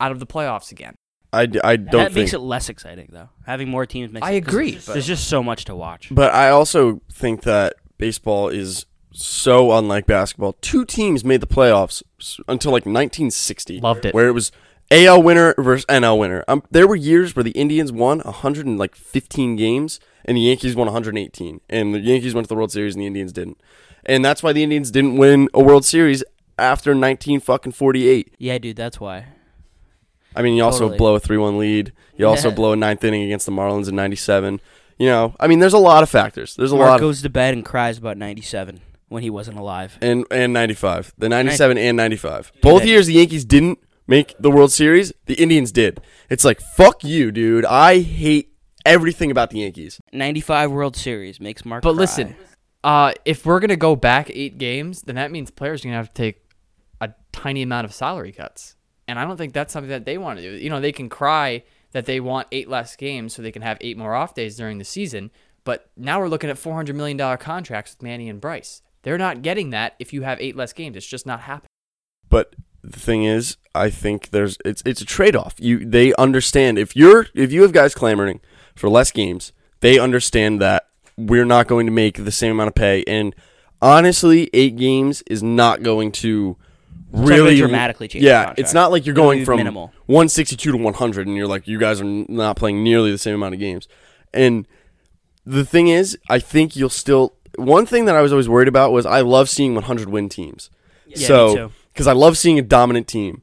out 0.00 0.12
of 0.12 0.18
the 0.20 0.26
playoffs 0.26 0.72
again? 0.72 0.94
I, 1.32 1.48
I 1.64 1.76
don't 1.76 1.90
that 1.90 2.04
think. 2.12 2.14
makes 2.16 2.32
it 2.32 2.38
less 2.38 2.68
exciting 2.68 3.08
though. 3.12 3.28
Having 3.46 3.68
more 3.68 3.86
teams 3.86 4.12
makes. 4.12 4.24
I 4.26 4.32
it- 4.32 4.42
'cause 4.44 4.54
agree, 4.54 4.70
There's 4.72 4.86
but- 4.86 5.00
just 5.02 5.28
so 5.28 5.42
much 5.42 5.64
to 5.66 5.74
watch. 5.74 6.08
But 6.10 6.32
I 6.32 6.50
also 6.50 7.00
think 7.12 7.42
that 7.42 7.74
baseball 7.98 8.48
is 8.48 8.86
so 9.12 9.72
unlike 9.72 10.06
basketball. 10.06 10.54
Two 10.60 10.84
teams 10.84 11.24
made 11.24 11.40
the 11.40 11.46
playoffs 11.46 12.02
until 12.48 12.70
like 12.72 12.84
1960. 12.86 13.80
Loved 13.80 14.04
it. 14.06 14.14
Where 14.14 14.28
it 14.28 14.32
was 14.32 14.50
AL 14.94 15.22
winner 15.22 15.54
versus 15.58 15.84
NL 15.86 16.18
winner. 16.18 16.44
Um, 16.48 16.62
there 16.70 16.86
were 16.86 16.96
years 16.96 17.34
where 17.34 17.42
the 17.42 17.50
Indians 17.52 17.90
won 17.92 18.20
115 18.20 19.56
games 19.56 20.00
and 20.24 20.36
the 20.36 20.40
Yankees 20.42 20.74
won 20.76 20.86
118, 20.86 21.60
and 21.68 21.94
the 21.94 22.00
Yankees 22.00 22.34
went 22.34 22.46
to 22.46 22.48
the 22.48 22.54
World 22.54 22.72
Series 22.72 22.94
and 22.94 23.02
the 23.02 23.06
Indians 23.06 23.32
didn't. 23.32 23.60
And 24.06 24.24
that's 24.24 24.42
why 24.42 24.52
the 24.52 24.62
Indians 24.62 24.90
didn't 24.90 25.16
win 25.16 25.48
a 25.54 25.62
World 25.62 25.84
Series 25.84 26.22
after 26.58 26.94
19 26.94 27.40
fucking 27.40 27.72
48. 27.72 28.34
Yeah, 28.38 28.58
dude, 28.58 28.76
that's 28.76 29.00
why. 29.00 29.26
I 30.36 30.42
mean, 30.42 30.54
you 30.56 30.64
also 30.64 30.80
Totally. 30.80 30.98
blow 30.98 31.14
a 31.14 31.20
3-1 31.20 31.58
lead. 31.58 31.92
You 32.16 32.26
also 32.26 32.48
Yeah. 32.48 32.54
blow 32.54 32.72
a 32.72 32.76
ninth 32.76 33.04
inning 33.04 33.22
against 33.22 33.46
the 33.46 33.52
Marlins 33.52 33.88
in 33.88 33.94
97. 33.96 34.60
You 34.98 35.06
know, 35.08 35.34
I 35.40 35.46
mean, 35.46 35.58
there's 35.58 35.72
a 35.74 35.78
lot 35.78 36.02
of 36.02 36.10
factors. 36.10 36.54
There's 36.56 36.72
a 36.72 36.76
Mark 36.76 36.88
lot 36.88 36.94
of 36.96 37.00
goes 37.00 37.22
to 37.22 37.28
bed 37.28 37.54
and 37.54 37.64
cries 37.64 37.98
about 37.98 38.16
97 38.16 38.80
when 39.08 39.22
he 39.22 39.30
wasn't 39.30 39.58
alive. 39.58 39.96
and 40.00 40.24
and 40.30 40.52
95 40.52 41.12
the 41.18 41.28
97 41.28 41.76
and 41.78 41.96
95 41.96 42.50
Yeah, 42.54 42.60
both 42.62 42.84
years 42.84 43.06
the 43.06 43.12
yankees 43.14 43.44
didn't 43.44 43.78
make 44.06 44.34
the 44.38 44.50
world 44.50 44.72
series 44.72 45.12
the 45.26 45.34
indians 45.34 45.72
did 45.72 46.00
it's 46.28 46.44
like 46.44 46.60
fuck 46.60 47.02
you 47.04 47.30
dude 47.32 47.64
i 47.64 48.00
hate 48.00 48.52
everything 48.84 49.30
about 49.30 49.50
the 49.50 49.60
yankees 49.60 50.00
95 50.12 50.70
World 50.70 50.94
Series 50.96 51.40
makes 51.40 51.64
Mark. 51.64 51.82
But 51.82 51.92
cry. 51.94 52.00
listen, 52.00 52.36
uh, 52.84 53.12
if 53.24 53.46
we're 53.46 53.60
gonna 53.60 53.76
go 53.76 53.96
back 53.96 54.30
eight 54.30 54.58
games, 54.58 55.02
then 55.02 55.16
that 55.16 55.30
means 55.30 55.50
players 55.50 55.82
are 55.82 55.88
gonna 55.88 55.96
have 55.96 56.08
to 56.08 56.14
take 56.14 56.44
a 57.00 57.10
tiny 57.32 57.62
amount 57.62 57.86
of 57.86 57.94
salary 57.94 58.30
cuts, 58.30 58.76
and 59.08 59.18
I 59.18 59.24
don't 59.24 59.38
think 59.38 59.54
that's 59.54 59.72
something 59.72 59.88
that 59.88 60.04
they 60.04 60.18
want 60.18 60.38
to 60.38 60.42
do. 60.42 60.62
You 60.62 60.68
know, 60.70 60.80
they 60.80 60.92
can 60.92 61.08
cry 61.08 61.64
that 61.92 62.04
they 62.04 62.20
want 62.20 62.46
eight 62.52 62.68
less 62.68 62.94
games 62.94 63.34
so 63.34 63.40
they 63.40 63.50
can 63.52 63.62
have 63.62 63.78
eight 63.80 63.96
more 63.96 64.14
off 64.14 64.34
days 64.34 64.56
during 64.56 64.76
the 64.78 64.84
season, 64.84 65.30
but 65.64 65.90
now 65.96 66.20
we're 66.20 66.28
looking 66.28 66.50
at 66.50 66.58
four 66.58 66.74
hundred 66.74 66.96
million 66.96 67.16
dollar 67.16 67.38
contracts 67.38 67.94
with 67.94 68.02
Manny 68.02 68.28
and 68.28 68.40
Bryce. 68.40 68.82
They're 69.02 69.18
not 69.18 69.40
getting 69.42 69.70
that 69.70 69.94
if 69.98 70.12
you 70.12 70.22
have 70.22 70.38
eight 70.40 70.56
less 70.56 70.74
games. 70.74 70.94
It's 70.96 71.06
just 71.06 71.26
not 71.26 71.40
happening. 71.40 71.70
but 72.28 72.54
the 72.86 73.00
thing 73.00 73.24
is 73.24 73.56
i 73.74 73.88
think 73.88 74.30
there's 74.30 74.58
it's 74.64 74.82
it's 74.84 75.00
a 75.00 75.04
trade-off. 75.04 75.54
You 75.58 75.84
they 75.84 76.12
understand 76.14 76.78
if 76.78 76.94
you're 76.94 77.26
if 77.34 77.52
you 77.52 77.62
have 77.62 77.72
guys 77.72 77.94
clamoring 77.94 78.40
for 78.74 78.88
less 78.88 79.10
games 79.10 79.52
they 79.80 79.98
understand 79.98 80.60
that 80.60 80.88
we're 81.16 81.44
not 81.44 81.66
going 81.68 81.86
to 81.86 81.92
make 81.92 82.24
the 82.24 82.32
same 82.32 82.52
amount 82.52 82.68
of 82.68 82.74
pay. 82.74 83.04
And 83.06 83.34
honestly 83.80 84.50
eight 84.52 84.76
games 84.76 85.22
is 85.26 85.42
not 85.42 85.82
going 85.82 86.12
to 86.12 86.56
really 87.12 87.56
dramatically 87.56 88.08
change 88.08 88.24
yeah 88.24 88.52
it's 88.56 88.74
not 88.74 88.90
like 88.90 89.06
you're 89.06 89.14
It'll 89.14 89.24
going 89.24 89.44
from 89.44 89.58
minimal. 89.58 89.86
162 90.06 90.72
to 90.72 90.76
100 90.78 91.26
and 91.26 91.36
you're 91.36 91.46
like 91.46 91.68
you 91.68 91.78
guys 91.78 92.00
are 92.00 92.04
not 92.04 92.56
playing 92.56 92.82
nearly 92.82 93.10
the 93.12 93.18
same 93.18 93.34
amount 93.34 93.54
of 93.54 93.60
games. 93.60 93.88
And 94.32 94.66
the 95.46 95.64
thing 95.64 95.88
is 95.88 96.18
i 96.28 96.38
think 96.38 96.76
you'll 96.76 96.88
still 96.88 97.34
one 97.56 97.86
thing 97.86 98.04
that 98.06 98.16
i 98.16 98.20
was 98.20 98.32
always 98.32 98.48
worried 98.48 98.68
about 98.68 98.92
was 98.92 99.06
i 99.06 99.20
love 99.20 99.48
seeing 99.48 99.74
100 99.74 100.08
win 100.08 100.28
teams. 100.28 100.70
Yeah, 101.06 101.16
me 101.18 101.24
so 101.24 101.54
too. 101.54 101.72
Because 101.94 102.06
i 102.06 102.12
love 102.12 102.36
seeing 102.36 102.58
a 102.58 102.62
dominant 102.62 103.08
team 103.08 103.42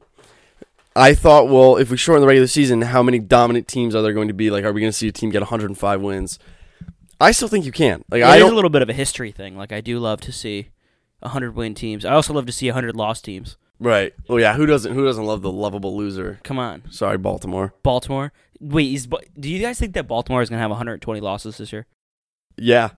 i 0.94 1.14
thought 1.14 1.48
well 1.48 1.76
if 1.76 1.90
we 1.90 1.96
shorten 1.96 2.20
the 2.20 2.26
regular 2.28 2.46
season 2.46 2.82
how 2.82 3.02
many 3.02 3.18
dominant 3.18 3.66
teams 3.66 3.94
are 3.94 4.02
there 4.02 4.12
going 4.12 4.28
to 4.28 4.34
be 4.34 4.50
like 4.50 4.64
are 4.64 4.72
we 4.72 4.80
going 4.80 4.92
to 4.92 4.96
see 4.96 5.08
a 5.08 5.12
team 5.12 5.30
get 5.30 5.40
105 5.40 6.00
wins 6.00 6.38
i 7.20 7.30
still 7.32 7.48
think 7.48 7.64
you 7.64 7.72
can 7.72 8.04
like 8.10 8.20
Yeah, 8.20 8.28
i 8.30 8.38
don't 8.38 8.52
a 8.52 8.54
little 8.54 8.70
bit 8.70 8.82
of 8.82 8.88
a 8.88 8.92
history 8.94 9.30
thing. 9.32 9.56
Like 9.56 9.72
I 9.72 9.80
do 9.80 9.98
love 9.98 10.20
to 10.22 10.32
see 10.32 10.68
100 11.20 11.54
win 11.54 11.74
teams. 11.74 12.04
I 12.04 12.12
also 12.14 12.32
love 12.34 12.46
to 12.46 12.52
see 12.52 12.66
100 12.68 12.96
lost 12.96 13.24
teams. 13.24 13.56
right 13.78 14.12
oh 14.28 14.36
yeah 14.38 14.54
who 14.54 14.66
doesn't 14.66 14.92
who 14.94 15.04
doesn't 15.04 15.24
love 15.24 15.40
the 15.42 15.52
lovable 15.52 15.96
loser 15.96 16.40
Come 16.42 16.58
on, 16.58 16.82
sorry 16.90 17.16
baltimore 17.18 17.74
Baltimore. 17.82 18.32
Wait, 18.60 18.92
is, 18.94 19.08
do 19.38 19.48
you 19.50 19.60
guys 19.60 19.76
think 19.80 19.94
that 19.94 20.06
Baltimore 20.06 20.40
is 20.40 20.48
going 20.48 20.58
to 20.58 20.62
have 20.62 20.70
120 20.70 21.20
losses 21.20 21.56
this 21.58 21.72
year? 21.72 21.86
yeah 22.56 22.90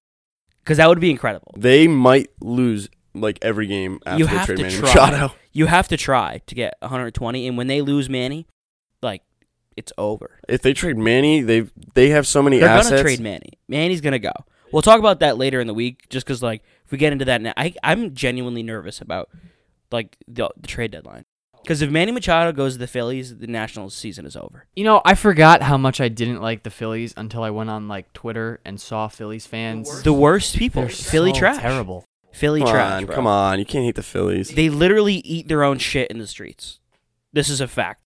Because 0.63 0.77
that 0.79 0.89
would 0.89 1.01
be 1.01 1.11
incredible. 1.11 1.55
they 1.57 1.87
might 1.89 2.29
lose 2.41 2.89
like 3.15 3.39
every 3.43 3.67
game 3.67 4.01
after 4.07 4.19
You 4.19 4.27
they 4.27 4.45
trade 4.45 4.57
to 4.57 4.63
Manny 4.63 4.75
try. 4.77 4.81
Machado. 5.11 5.35
You 5.53 5.67
have 5.67 5.89
to 5.89 5.97
try 5.97 6.41
to 6.47 6.55
get 6.55 6.75
120, 6.81 7.47
and 7.47 7.57
when 7.57 7.67
they 7.69 7.81
lose 7.81 8.09
Manny, 8.11 8.47
like 9.03 9.23
it's 9.77 9.93
over. 9.99 10.39
If 10.49 10.63
they 10.63 10.73
trade 10.73 10.99
Manny, 10.99 11.41
they 11.43 11.67
they 11.95 12.11
have 12.11 12.27
so 12.27 12.43
many 12.43 12.59
They're 12.59 12.69
assets. 12.69 12.91
gonna 12.91 13.03
trade 13.03 13.21
Manny. 13.21 13.59
Manny's 13.69 14.01
gonna 14.01 14.19
go. 14.19 14.33
We'll 14.73 14.83
talk 14.83 14.99
about 14.99 15.21
that 15.21 15.39
later 15.39 15.61
in 15.61 15.67
the 15.69 15.75
week, 15.75 16.09
just 16.09 16.27
because 16.27 16.43
like 16.43 16.63
if 16.85 16.91
we 16.93 16.99
get 16.99 17.13
into 17.13 17.25
that 17.27 17.41
now, 17.41 17.53
I 17.57 17.75
I'm 17.83 18.15
genuinely 18.15 18.63
nervous 18.63 19.01
about 19.01 19.31
like 19.93 20.17
the, 20.27 20.51
the 20.61 20.67
trade 20.67 20.91
deadline. 20.91 21.25
Because 21.63 21.81
if 21.81 21.91
Manny 21.91 22.13
Machado 22.13 22.53
goes 22.53 22.75
to 22.75 22.79
the 22.79 22.87
Phillies, 22.87 23.39
the 23.39 23.47
Nationals 23.47 23.95
season 23.95 24.27
is 24.27 24.37
over. 24.37 24.67
You 24.77 24.85
know, 24.85 25.01
I 25.03 25.15
forgot 25.15 25.63
how 25.63 25.79
much 25.79 25.99
I 25.99 26.09
didn't 26.09 26.43
like 26.43 26.63
the 26.63 26.69
Phillies 26.71 27.15
until 27.17 27.43
I 27.43 27.49
went 27.49 27.71
on 27.71 27.89
like 27.89 28.13
Twitter 28.13 28.61
and 28.67 28.79
saw 28.79 29.09
Phillies 29.09 29.47
fans. 29.47 30.03
The 30.03 30.13
worst 30.13 30.57
people, 30.57 30.83
They're 30.83 30.91
Philly 30.91 31.33
so 31.33 31.39
trash, 31.39 31.63
terrible. 31.63 32.05
Philly 32.35 32.61
Come 32.61 32.71
trash. 32.71 32.93
on, 33.01 33.07
bro. 33.07 33.15
come 33.15 33.27
on, 33.27 33.59
you 33.59 33.65
can't 33.65 33.85
hate 33.85 33.95
the 33.95 34.03
Phillies. 34.03 34.51
They 34.51 34.69
literally 34.69 35.15
eat 35.17 35.47
their 35.49 35.63
own 35.63 35.79
shit 35.79 36.11
in 36.11 36.19
the 36.19 36.27
streets. 36.27 36.81
This 37.33 37.49
is 37.49 37.61
a 37.61 37.69
fact. 37.69 38.03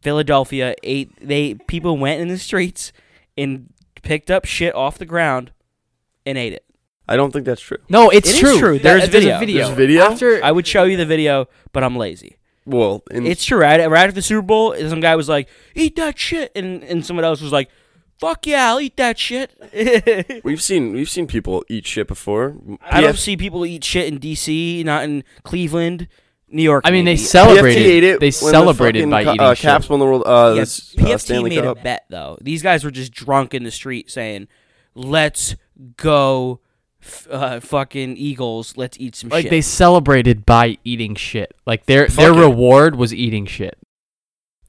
Philadelphia 0.00 0.74
ate 0.82 1.10
they 1.20 1.54
people 1.66 1.96
went 1.96 2.20
in 2.20 2.28
the 2.28 2.38
streets 2.38 2.92
and 3.36 3.72
picked 4.02 4.30
up 4.30 4.44
shit 4.44 4.74
off 4.74 4.96
the 4.98 5.06
ground 5.06 5.50
and 6.24 6.38
ate 6.38 6.52
it. 6.52 6.64
I 7.08 7.16
don't 7.16 7.32
think 7.32 7.46
that's 7.46 7.60
true. 7.60 7.78
No, 7.88 8.10
it's 8.10 8.28
It 8.28 8.34
is 8.34 8.40
true. 8.40 8.58
true. 8.58 8.78
That- 8.78 8.82
There's 8.82 9.08
video. 9.08 9.36
a 9.36 9.40
video. 9.40 9.64
There's 9.66 9.76
video? 9.76 10.02
After 10.04 10.44
I 10.44 10.52
would 10.52 10.66
show 10.66 10.84
you 10.84 10.96
the 10.96 11.06
video, 11.06 11.46
but 11.72 11.82
I'm 11.82 11.96
lazy. 11.96 12.36
Well, 12.66 13.02
in, 13.10 13.26
It's 13.26 13.44
true. 13.44 13.58
Right, 13.58 13.78
right 13.90 14.00
after 14.02 14.12
the 14.12 14.20
Super 14.22 14.42
Bowl, 14.42 14.74
some 14.76 15.00
guy 15.00 15.16
was 15.16 15.26
like, 15.28 15.48
"Eat 15.74 15.96
that 15.96 16.18
shit," 16.18 16.52
and 16.54 16.84
and 16.84 17.04
someone 17.04 17.24
else 17.24 17.40
was 17.40 17.50
like, 17.50 17.70
"Fuck 18.18 18.46
yeah, 18.46 18.68
I'll 18.70 18.80
eat 18.80 18.96
that 18.96 19.18
shit." 19.18 19.52
we've 20.44 20.62
seen 20.62 20.92
we've 20.92 21.10
seen 21.10 21.26
people 21.26 21.64
eat 21.68 21.86
shit 21.86 22.06
before. 22.08 22.56
I 22.82 23.00
don't 23.00 23.14
PF 23.14 23.18
see 23.18 23.36
people 23.36 23.64
eat 23.66 23.84
shit 23.84 24.06
in 24.12 24.18
D.C., 24.18 24.82
not 24.84 25.04
in 25.04 25.24
Cleveland, 25.44 26.08
New 26.48 26.62
York. 26.62 26.82
I 26.86 26.90
mean, 26.90 27.04
they 27.04 27.12
maybe. 27.12 27.16
celebrated. 27.24 27.82
PFT 27.82 27.86
ate 27.86 28.04
it 28.04 28.20
they 28.20 28.26
when 28.26 28.30
the 28.30 28.30
celebrated 28.50 28.98
fucking 29.00 29.10
by 29.10 29.24
Ca- 29.24 29.30
eating 29.34 29.40
uh, 29.46 29.54
shit. 29.54 29.62
Caps 29.62 29.88
won 29.88 29.98
the 30.00 30.06
world. 30.06 30.22
Uh, 30.26 30.52
Yeah, 30.54 30.60
this, 30.60 30.94
uh, 30.96 31.00
PFT 31.02 31.20
Stanley 31.20 31.50
made 31.50 31.62
Cup. 31.62 31.78
a 31.78 31.82
bet 31.82 32.04
though. 32.08 32.38
These 32.40 32.62
guys 32.62 32.84
were 32.84 32.90
just 32.90 33.12
drunk 33.12 33.54
in 33.54 33.62
the 33.64 33.70
street 33.70 34.10
saying, 34.10 34.48
"Let's 34.94 35.54
go, 35.96 36.60
f- 37.02 37.28
uh, 37.30 37.60
fucking 37.60 38.16
Eagles. 38.16 38.76
Let's 38.76 38.98
eat 38.98 39.14
some 39.16 39.30
Like 39.30 39.42
shit." 39.42 39.50
they 39.50 39.60
celebrated 39.60 40.44
by 40.46 40.78
eating 40.84 41.14
shit. 41.14 41.54
Like 41.66 41.86
their 41.86 42.06
Fuck 42.08 42.16
their 42.16 42.32
it. 42.32 42.40
reward 42.40 42.96
was 42.96 43.12
eating 43.14 43.46
shit. 43.46 43.78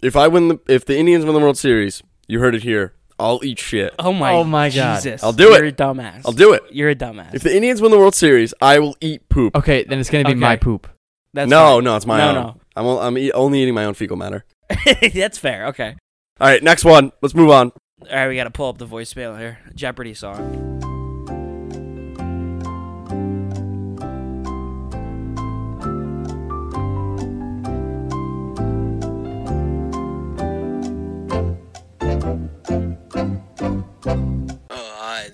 If 0.02 0.16
I 0.16 0.28
win 0.28 0.48
the 0.50 0.60
if 0.68 0.86
the 0.86 0.98
Indians 0.98 1.26
win 1.26 1.34
the 1.34 1.40
World 1.42 1.58
Series, 1.58 2.04
you 2.28 2.40
heard 2.40 2.56
it 2.56 2.64
here. 2.64 2.94
I'll 3.20 3.42
eat 3.44 3.60
shit. 3.60 3.94
oh 4.00 4.14
my, 4.14 4.32
Oh 4.34 4.44
my 4.44 4.70
God. 4.70 4.96
Jesus! 5.04 5.24
I'll 5.24 5.34
do 5.34 5.54
it. 5.54 5.58
You're 5.58 5.66
a 5.68 5.72
dumbass. 5.72 6.22
I'll 6.26 6.32
do 6.32 6.54
it. 6.54 6.64
You're 6.72 6.90
a 6.90 6.96
dumbass. 6.96 7.34
If 7.36 7.44
the 7.44 7.54
Indians 7.56 7.82
win 7.82 7.92
the 7.92 7.98
World 8.00 8.16
Series, 8.16 8.54
I 8.62 8.80
will 8.80 8.96
eat 9.02 9.28
poop. 9.30 9.56
Okay, 9.56 9.84
then 9.84 10.00
it's 10.00 10.10
gonna 10.10 10.24
be 10.24 10.32
Okay. 10.32 10.40
my 10.40 10.56
poop. 10.56 10.88
That's 11.34 11.50
no, 11.50 11.76
fine. 11.76 11.84
no, 11.84 11.96
it's 11.96 12.06
my 12.06 12.18
no, 12.18 12.28
own. 12.30 12.34
no. 12.36 12.62
I'm 12.76 12.86
o- 12.86 13.00
I'm 13.00 13.18
eat, 13.18 13.32
only 13.34 13.62
eating 13.62 13.74
my 13.76 13.86
own 13.86 13.94
fecal 13.94 14.18
matter. 14.18 14.46
That's 15.14 15.38
fair. 15.38 15.68
Okay. 15.68 15.96
All 16.40 16.48
right, 16.48 16.64
next 16.64 16.86
one. 16.86 17.12
Let's 17.22 17.36
move 17.36 17.50
on. 17.50 17.72
All 18.10 18.16
right, 18.16 18.28
we 18.30 18.36
got 18.36 18.46
to 18.46 18.52
pull 18.52 18.70
up 18.70 18.78
the 18.78 18.88
voicemail 18.88 19.38
here. 19.38 19.60
Jeopardy 19.76 20.14
song. 20.14 20.80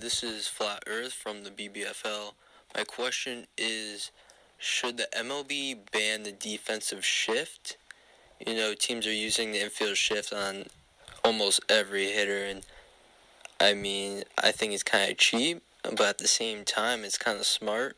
This 0.05 0.23
is 0.23 0.47
Flat 0.47 0.83
Earth 0.85 1.13
from 1.13 1.43
the 1.43 1.49
BBFL. 1.49 2.33
My 2.75 2.83
question 2.83 3.47
is 3.57 4.11
should 4.59 4.97
the 4.97 5.07
MLB 5.17 5.79
ban 5.91 6.21
the 6.21 6.31
defensive 6.31 7.03
shift? 7.03 7.77
You 8.45 8.53
know, 8.53 8.75
teams 8.75 9.07
are 9.07 9.11
using 9.11 9.51
the 9.51 9.63
infield 9.63 9.97
shift 9.97 10.31
on 10.31 10.65
almost 11.23 11.59
every 11.69 12.11
hitter, 12.11 12.45
and 12.45 12.61
I 13.59 13.73
mean, 13.73 14.25
I 14.37 14.51
think 14.51 14.73
it's 14.73 14.83
kind 14.83 15.09
of 15.09 15.17
cheap, 15.17 15.63
but 15.81 16.01
at 16.01 16.17
the 16.19 16.27
same 16.27 16.65
time, 16.65 17.03
it's 17.03 17.17
kind 17.17 17.39
of 17.39 17.47
smart. 17.47 17.97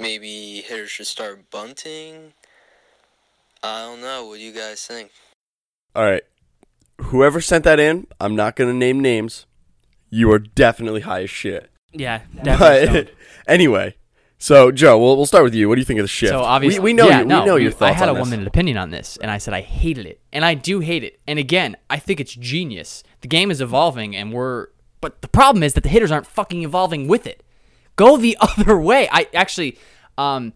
Maybe 0.00 0.62
hitters 0.62 0.90
should 0.90 1.06
start 1.06 1.48
bunting. 1.48 2.32
I 3.62 3.82
don't 3.82 4.00
know. 4.00 4.26
What 4.26 4.38
do 4.38 4.42
you 4.42 4.52
guys 4.52 4.84
think? 4.84 5.12
All 5.94 6.02
right. 6.02 6.24
Whoever 7.02 7.40
sent 7.40 7.62
that 7.62 7.78
in, 7.78 8.08
I'm 8.20 8.34
not 8.34 8.56
going 8.56 8.68
to 8.68 8.76
name 8.76 8.98
names. 8.98 9.46
You 10.10 10.30
are 10.32 10.38
definitely 10.38 11.02
high 11.02 11.22
as 11.22 11.30
shit. 11.30 11.70
Yeah, 11.92 12.22
definitely. 12.42 13.02
But 13.02 13.10
anyway, 13.48 13.96
so 14.38 14.70
Joe, 14.70 14.98
we'll, 14.98 15.16
we'll 15.16 15.26
start 15.26 15.44
with 15.44 15.54
you. 15.54 15.68
What 15.68 15.76
do 15.76 15.80
you 15.80 15.84
think 15.84 15.98
of 15.98 16.04
the 16.04 16.08
shift? 16.08 16.30
So 16.30 16.40
obviously, 16.40 16.80
we, 16.80 16.84
we 16.84 16.92
know 16.92 17.08
yeah, 17.08 17.20
you, 17.20 17.24
no, 17.24 17.40
we 17.40 17.46
know 17.46 17.56
your 17.56 17.72
thoughts 17.72 17.96
I 17.96 17.98
had 17.98 18.08
a 18.08 18.14
one 18.14 18.28
minute 18.28 18.46
opinion 18.46 18.76
on 18.76 18.90
this, 18.90 19.16
and 19.20 19.30
I 19.30 19.38
said 19.38 19.54
I 19.54 19.62
hated 19.62 20.06
it, 20.06 20.20
and 20.32 20.44
I 20.44 20.54
do 20.54 20.80
hate 20.80 21.04
it. 21.04 21.20
And 21.26 21.38
again, 21.38 21.76
I 21.88 21.98
think 21.98 22.20
it's 22.20 22.34
genius. 22.34 23.02
The 23.22 23.28
game 23.28 23.50
is 23.50 23.60
evolving, 23.60 24.14
and 24.14 24.32
we're. 24.32 24.68
But 25.00 25.20
the 25.22 25.28
problem 25.28 25.62
is 25.62 25.74
that 25.74 25.82
the 25.82 25.88
hitters 25.88 26.10
aren't 26.10 26.26
fucking 26.26 26.62
evolving 26.62 27.06
with 27.06 27.26
it. 27.26 27.42
Go 27.96 28.16
the 28.16 28.36
other 28.58 28.78
way. 28.78 29.08
I 29.10 29.28
actually, 29.34 29.78
um, 30.18 30.52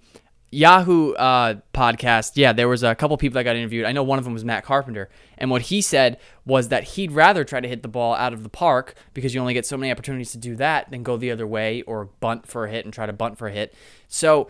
Yahoo 0.51 1.13
uh, 1.13 1.61
podcast. 1.73 2.33
Yeah, 2.35 2.53
there 2.53 2.69
was 2.69 2.83
a 2.83 2.95
couple 2.95 3.17
people 3.17 3.35
that 3.35 3.45
got 3.45 3.57
interviewed. 3.57 3.87
I 3.87 3.93
know 3.93 4.03
one 4.03 4.19
of 4.19 4.25
them 4.25 4.33
was 4.33 4.45
Matt 4.45 4.65
Carpenter, 4.65 5.09
and 5.39 5.51
what 5.51 5.63
he 5.63 5.81
said 5.81 6.19
was 6.45 6.69
that 6.69 6.85
he'd 6.85 7.13
rather 7.13 7.45
try 7.45 7.61
to 7.61 7.69
hit 7.69 7.83
the 7.83 7.89
ball 7.89 8.15
out 8.15 8.33
of 8.33 8.43
the 8.43 8.49
park 8.49 8.95
because 9.15 9.35
you 9.35 9.41
only 9.41 9.55
get 9.55 9.65
so 9.65 9.77
many 9.77 9.93
opportunities 9.93 10.33
to 10.33 10.39
do 10.39 10.57
that 10.57 10.91
than 10.91 11.03
go 11.03 11.17
the 11.17 11.31
other 11.31 11.47
way 11.47 11.83
or 11.83 12.07
bunt 12.21 12.47
for 12.47 12.65
a 12.65 12.71
hit 12.71 12.85
and 12.85 12.93
try 12.93 13.07
to 13.07 13.13
bunt 13.13 13.39
for 13.39 13.49
a 13.49 13.53
hit. 13.53 13.75
So 14.09 14.49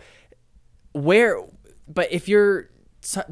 where 0.93 1.43
but 1.87 2.11
if 2.11 2.27
you're 2.27 2.69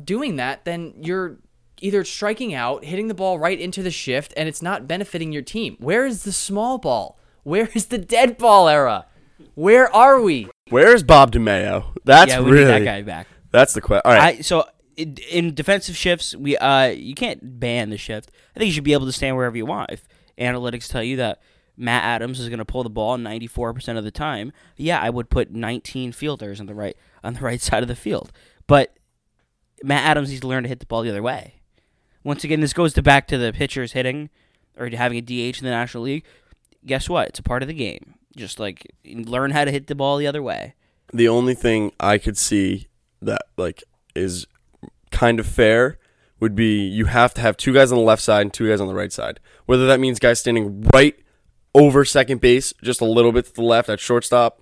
doing 0.03 0.38
that 0.38 0.65
then 0.65 0.93
you're 0.97 1.38
either 1.82 2.03
striking 2.03 2.53
out 2.53 2.84
hitting 2.84 3.08
the 3.08 3.13
ball 3.13 3.39
right 3.39 3.60
into 3.60 3.84
the 3.84 3.91
shift 3.91 4.34
and 4.36 4.49
it's 4.49 4.62
not 4.62 4.88
benefiting 4.88 5.32
your 5.32 5.41
team 5.41 5.75
where 5.79 6.05
is 6.05 6.23
the 6.23 6.32
small 6.32 6.77
ball 6.77 7.19
where 7.43 7.69
is 7.73 7.88
the 7.88 7.97
dead 7.97 8.38
ball 8.38 8.67
era 8.67 9.05
where 9.56 9.93
are 9.93 10.21
we 10.21 10.49
Where 10.69 10.93
is 10.93 11.04
Bob 11.04 11.32
DeMeo? 11.32 11.97
That's 12.06 12.32
yeah, 12.32 12.39
we 12.41 12.52
really 12.52 12.65
need 12.65 12.71
that 12.71 12.86
guy 12.86 13.02
back. 13.02 13.28
that's 13.52 13.73
the 13.73 13.82
question. 13.82 14.02
All 14.06 14.13
right, 14.13 14.39
I 14.39 14.41
so 14.41 14.65
in, 14.95 15.17
in 15.30 15.54
defensive 15.54 15.95
shifts, 15.95 16.36
we 16.36 16.58
uh 16.58 16.88
you 16.88 17.15
can't 17.15 17.60
ban 17.60 17.89
the 17.89 17.97
shift. 17.97 18.32
I 18.56 18.60
think 18.60 18.67
you 18.67 18.73
should 18.73 18.84
be 18.84 18.93
able 18.93 19.06
to 19.06 19.12
stand 19.12 19.36
wherever 19.36 19.58
you 19.58 19.65
want. 19.65 19.91
If 19.91 20.08
analytics 20.38 20.88
tell 20.89 21.04
you 21.04 21.17
that 21.17 21.41
Matt 21.78 22.04
Adams 22.04 22.39
is 22.39 22.49
going 22.49 22.60
to 22.60 22.65
pull 22.65 22.84
the 22.84 22.89
ball 22.89 23.17
94% 23.17 23.97
of 23.97 24.04
the 24.04 24.12
time, 24.12 24.52
yeah, 24.75 24.99
I 24.99 25.10
would 25.10 25.30
put 25.30 25.52
19 25.52 26.12
fielders 26.12 26.60
on 26.60 26.65
the 26.65 26.75
right 26.75 26.97
on 27.23 27.36
the 27.36 27.39
right 27.41 27.62
side 27.62 27.82
of 27.82 27.88
the 27.88 27.95
field. 27.95 28.32
But 28.67 28.97
Matt 29.84 30.06
Adams 30.06 30.30
needs 30.30 30.41
to 30.41 30.47
learn 30.47 30.63
to 30.63 30.69
hit 30.69 30.80
the 30.80 30.86
ball 30.86 31.04
the 31.04 31.10
other 31.10 31.23
way. 31.23 31.56
Once 32.23 32.43
again, 32.43 32.60
this 32.60 32.73
goes 32.73 32.93
to 32.93 33.02
back 33.02 33.28
to 33.28 33.38
the 33.38 33.54
pitchers 33.54 33.93
hitting 33.93 34.30
or 34.78 34.89
having 34.89 35.17
a 35.17 35.21
DH 35.21 35.60
in 35.60 35.63
the 35.65 35.71
National 35.71 36.04
League. 36.04 36.25
Guess 36.86 37.10
what? 37.10 37.30
It's 37.30 37.39
a 37.39 37.43
part 37.43 37.62
of 37.62 37.67
the 37.67 37.73
game. 37.73 38.15
Just 38.36 38.60
like 38.60 38.94
learn 39.06 39.52
how 39.52 39.65
to 39.65 39.72
hit 39.72 39.88
the 39.88 39.96
ball 39.96 40.18
the 40.18 40.28
other 40.28 40.44
way. 40.44 40.76
the 41.13 41.28
only 41.28 41.56
thing 41.56 41.92
I 42.00 42.18
could 42.18 42.38
see 42.38 42.88
that 43.22 43.42
like 43.58 43.84
is 44.15 44.46
kind 45.12 45.39
of 45.39 45.48
fair 45.48 45.98
would 46.39 46.56
be 46.56 46.88
you 46.88 47.06
have 47.06 47.34
to 47.34 47.42
have 47.42 47.58
two 47.58 47.74
guys 47.74 47.92
on 47.92 47.98
the 47.98 48.04
left 48.04 48.22
side 48.22 48.42
and 48.42 48.54
two 48.54 48.70
guys 48.70 48.80
on 48.80 48.88
the 48.88 48.94
right 48.96 49.12
side. 49.12 49.39
Whether 49.65 49.88
that 49.88 50.00
means 50.00 50.20
guys 50.20 50.39
standing 50.39 50.84
right 50.94 51.18
over 51.76 52.06
second 52.06 52.42
base, 52.42 52.74
just 52.82 53.02
a 53.02 53.06
little 53.06 53.32
bit 53.32 53.46
to 53.46 53.54
the 53.54 53.63
left 53.63 53.89
at 53.89 54.00
shortstop, 54.00 54.62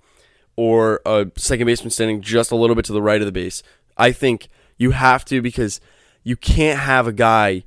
or 0.56 1.00
a 1.06 1.30
second 1.36 1.66
baseman 1.66 1.90
standing 1.90 2.20
just 2.20 2.50
a 2.50 2.56
little 2.56 2.74
bit 2.74 2.84
to 2.86 2.92
the 2.92 3.02
right 3.02 3.20
of 3.20 3.26
the 3.26 3.32
base. 3.32 3.62
I 3.96 4.12
think 4.12 4.48
you 4.76 4.90
have 4.92 5.24
to 5.26 5.40
because 5.40 5.80
you 6.24 6.36
can't 6.36 6.80
have 6.80 7.06
a 7.06 7.12
guy 7.12 7.64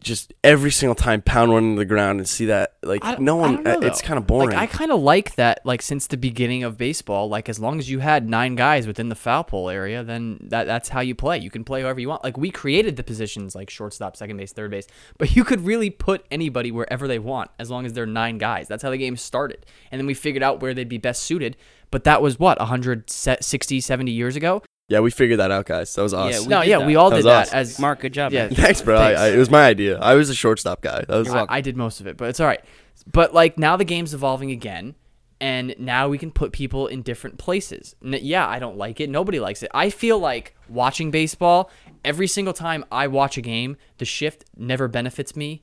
just 0.00 0.34
every 0.44 0.70
single 0.70 0.94
time 0.94 1.22
pound 1.22 1.50
one 1.50 1.64
into 1.64 1.78
the 1.78 1.84
ground 1.84 2.20
and 2.20 2.28
see 2.28 2.46
that 2.46 2.76
like 2.82 3.02
no 3.18 3.36
one 3.36 3.62
know, 3.62 3.80
it's 3.80 4.02
kind 4.02 4.18
of 4.18 4.26
boring. 4.26 4.50
Like 4.50 4.58
I 4.58 4.66
kind 4.66 4.92
of 4.92 5.00
like 5.00 5.34
that. 5.36 5.60
Like 5.64 5.82
since 5.82 6.06
the 6.06 6.16
beginning 6.16 6.62
of 6.62 6.76
baseball, 6.76 7.28
like 7.28 7.48
as 7.48 7.58
long 7.58 7.78
as 7.78 7.90
you 7.90 8.00
had 8.00 8.28
nine 8.28 8.54
guys 8.54 8.86
within 8.86 9.08
the 9.08 9.14
foul 9.14 9.44
pole 9.44 9.70
area, 9.70 10.04
then 10.04 10.38
that 10.48 10.66
that's 10.66 10.90
how 10.90 11.00
you 11.00 11.14
play. 11.14 11.38
You 11.38 11.50
can 11.50 11.64
play 11.64 11.82
however 11.82 12.00
you 12.00 12.08
want. 12.08 12.22
Like 12.22 12.36
we 12.36 12.50
created 12.50 12.96
the 12.96 13.02
positions 13.02 13.54
like 13.54 13.70
shortstop, 13.70 14.16
second 14.16 14.36
base, 14.36 14.52
third 14.52 14.70
base, 14.70 14.86
but 15.16 15.34
you 15.34 15.44
could 15.44 15.62
really 15.62 15.90
put 15.90 16.24
anybody 16.30 16.70
wherever 16.70 17.08
they 17.08 17.18
want 17.18 17.50
as 17.58 17.70
long 17.70 17.86
as 17.86 17.94
they're 17.94 18.06
nine 18.06 18.38
guys. 18.38 18.68
That's 18.68 18.82
how 18.82 18.90
the 18.90 18.98
game 18.98 19.16
started, 19.16 19.64
and 19.90 19.98
then 19.98 20.06
we 20.06 20.14
figured 20.14 20.42
out 20.42 20.60
where 20.60 20.74
they'd 20.74 20.88
be 20.88 20.98
best 20.98 21.22
suited. 21.22 21.56
But 21.90 22.04
that 22.04 22.20
was 22.20 22.38
what 22.38 22.58
160, 22.58 23.80
70 23.80 24.12
years 24.12 24.36
ago. 24.36 24.62
Yeah, 24.88 25.00
we 25.00 25.10
figured 25.10 25.38
that 25.38 25.50
out, 25.50 25.66
guys. 25.66 25.94
That 25.94 26.02
was 26.02 26.14
awesome. 26.14 26.32
Yeah, 26.32 26.40
we 26.40 26.46
no, 26.48 26.60
did 26.62 26.68
yeah, 26.70 26.78
that. 26.78 26.86
we 26.86 26.96
all 26.96 27.10
That 27.10 27.16
did 27.16 27.24
was 27.26 27.48
that 27.48 27.48
us. 27.48 27.52
as 27.52 27.78
Mark, 27.78 28.00
good 28.00 28.14
job. 28.14 28.32
Yeah, 28.32 28.46
man. 28.46 28.54
Thanks, 28.54 28.80
bro. 28.82 28.96
I, 28.96 29.00
Thanks. 29.08 29.20
I, 29.20 29.28
it 29.30 29.36
was 29.36 29.50
my 29.50 29.66
idea. 29.66 29.98
I 29.98 30.14
was 30.14 30.30
a 30.30 30.34
shortstop 30.34 30.80
guy. 30.80 31.04
That 31.06 31.16
was 31.16 31.28
I, 31.28 31.46
I 31.48 31.60
did 31.60 31.76
most 31.76 32.00
of 32.00 32.06
it, 32.06 32.16
but 32.16 32.28
it's 32.30 32.40
all 32.40 32.46
right. 32.46 32.64
But 33.10 33.34
like 33.34 33.58
now 33.58 33.76
the 33.76 33.84
game's 33.84 34.14
evolving 34.14 34.50
again, 34.50 34.94
and 35.40 35.74
now 35.78 36.08
we 36.08 36.16
can 36.18 36.30
put 36.30 36.52
people 36.52 36.86
in 36.86 37.02
different 37.02 37.38
places. 37.38 37.94
N- 38.02 38.18
yeah, 38.22 38.48
I 38.48 38.58
don't 38.58 38.76
like 38.76 38.98
it. 39.00 39.10
Nobody 39.10 39.40
likes 39.40 39.62
it. 39.62 39.70
I 39.74 39.90
feel 39.90 40.18
like 40.18 40.56
watching 40.68 41.10
baseball 41.10 41.70
every 42.04 42.26
single 42.26 42.54
time 42.54 42.84
I 42.90 43.06
watch 43.08 43.36
a 43.36 43.42
game, 43.42 43.76
the 43.98 44.04
shift 44.04 44.44
never 44.56 44.88
benefits 44.88 45.36
me, 45.36 45.62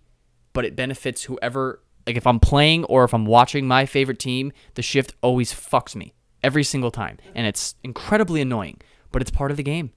but 0.54 0.66
it 0.66 0.76
benefits 0.76 1.24
whoever. 1.24 1.82
Like 2.06 2.16
if 2.18 2.28
I'm 2.28 2.40
playing 2.40 2.84
or 2.86 3.04
if 3.04 3.14
I'm 3.16 3.26
watching 3.26 3.68
my 3.68 3.88
favorite 3.88 4.20
team, 4.20 4.52
the 4.76 4.84
shift 4.84 5.16
always 5.24 5.52
fucks 5.52 5.96
me 5.96 6.14
every 6.44 6.64
single 6.64 6.92
time, 6.92 7.18
and 7.34 7.48
it's 7.48 7.74
incredibly 7.84 8.40
annoying. 8.42 8.80
But 9.16 9.22
it's 9.22 9.32
part 9.32 9.50
of 9.50 9.56
the 9.56 9.64
game. 9.64 9.94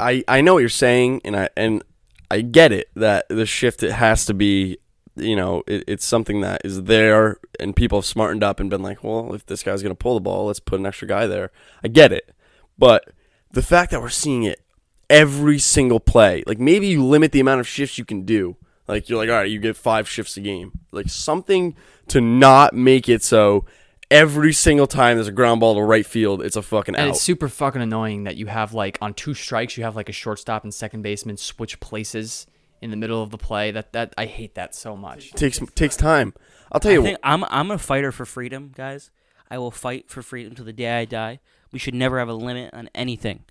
I, 0.00 0.24
I 0.26 0.40
know 0.40 0.54
what 0.54 0.60
you're 0.62 0.68
saying, 0.68 1.20
and 1.24 1.36
I 1.36 1.48
and 1.56 1.84
I 2.28 2.40
get 2.40 2.72
it 2.72 2.90
that 2.96 3.28
the 3.28 3.46
shift 3.46 3.84
it 3.84 3.92
has 3.92 4.26
to 4.26 4.34
be, 4.34 4.78
you 5.14 5.36
know, 5.36 5.62
it, 5.68 5.84
it's 5.86 6.04
something 6.04 6.40
that 6.40 6.62
is 6.64 6.82
there, 6.82 7.36
and 7.60 7.76
people 7.76 7.98
have 7.98 8.04
smartened 8.04 8.42
up 8.42 8.58
and 8.58 8.68
been 8.68 8.82
like, 8.82 9.04
well, 9.04 9.32
if 9.32 9.46
this 9.46 9.62
guy's 9.62 9.80
gonna 9.80 9.94
pull 9.94 10.14
the 10.14 10.22
ball, 10.22 10.46
let's 10.46 10.58
put 10.58 10.80
an 10.80 10.86
extra 10.86 11.06
guy 11.06 11.28
there. 11.28 11.52
I 11.84 11.86
get 11.86 12.10
it, 12.10 12.34
but 12.76 13.12
the 13.52 13.62
fact 13.62 13.92
that 13.92 14.02
we're 14.02 14.08
seeing 14.08 14.42
it 14.42 14.60
every 15.08 15.60
single 15.60 16.00
play, 16.00 16.42
like 16.48 16.58
maybe 16.58 16.88
you 16.88 17.04
limit 17.04 17.30
the 17.30 17.38
amount 17.38 17.60
of 17.60 17.68
shifts 17.68 17.96
you 17.96 18.04
can 18.04 18.24
do. 18.24 18.56
Like 18.88 19.08
you're 19.08 19.18
like, 19.18 19.28
all 19.28 19.36
right, 19.36 19.48
you 19.48 19.60
get 19.60 19.76
five 19.76 20.08
shifts 20.08 20.36
a 20.36 20.40
game, 20.40 20.80
like 20.90 21.08
something 21.08 21.76
to 22.08 22.20
not 22.20 22.74
make 22.74 23.08
it 23.08 23.22
so 23.22 23.66
every 24.10 24.52
single 24.52 24.86
time 24.86 25.16
there's 25.16 25.28
a 25.28 25.32
ground 25.32 25.60
ball 25.60 25.74
to 25.74 25.82
right 25.82 26.06
field, 26.06 26.42
it's 26.42 26.56
a 26.56 26.62
fucking 26.62 26.94
And 26.94 27.04
out. 27.04 27.10
it's 27.10 27.20
super 27.22 27.48
fucking 27.48 27.82
annoying 27.82 28.24
that 28.24 28.36
you 28.36 28.46
have 28.46 28.74
like 28.74 28.98
on 29.00 29.14
two 29.14 29.34
strikes, 29.34 29.76
you 29.76 29.84
have 29.84 29.96
like 29.96 30.08
a 30.08 30.12
shortstop 30.12 30.62
and 30.64 30.72
second 30.72 31.02
baseman 31.02 31.36
switch 31.36 31.80
places 31.80 32.46
in 32.80 32.90
the 32.90 32.96
middle 32.96 33.22
of 33.22 33.30
the 33.30 33.38
play. 33.38 33.70
That 33.70 33.92
that 33.92 34.14
I 34.18 34.26
hate 34.26 34.54
that 34.54 34.74
so 34.74 34.96
much. 34.96 35.32
takes 35.32 35.58
takes 35.74 35.96
time. 35.96 36.34
I'll 36.72 36.80
tell 36.80 36.90
I 36.90 36.94
you. 36.94 37.02
think 37.02 37.18
I'm 37.22 37.44
I'm 37.44 37.70
a 37.70 37.78
fighter 37.78 38.12
for 38.12 38.24
freedom, 38.24 38.72
guys. 38.74 39.10
I 39.50 39.58
will 39.58 39.70
fight 39.70 40.08
for 40.10 40.22
freedom 40.22 40.54
till 40.54 40.64
the 40.64 40.72
day 40.72 40.98
I 40.98 41.04
die. 41.04 41.40
We 41.72 41.78
should 41.78 41.94
never 41.94 42.18
have 42.18 42.28
a 42.28 42.34
limit 42.34 42.72
on 42.74 42.88
anything. 42.94 43.44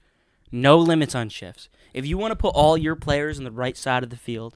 No 0.51 0.77
limits 0.77 1.15
on 1.15 1.29
shifts. 1.29 1.67
If 1.93 2.05
you 2.05 2.17
want 2.17 2.31
to 2.31 2.35
put 2.35 2.49
all 2.55 2.77
your 2.77 2.95
players 2.95 3.37
on 3.37 3.43
the 3.43 3.51
right 3.51 3.75
side 3.77 4.03
of 4.03 4.09
the 4.09 4.15
field, 4.17 4.55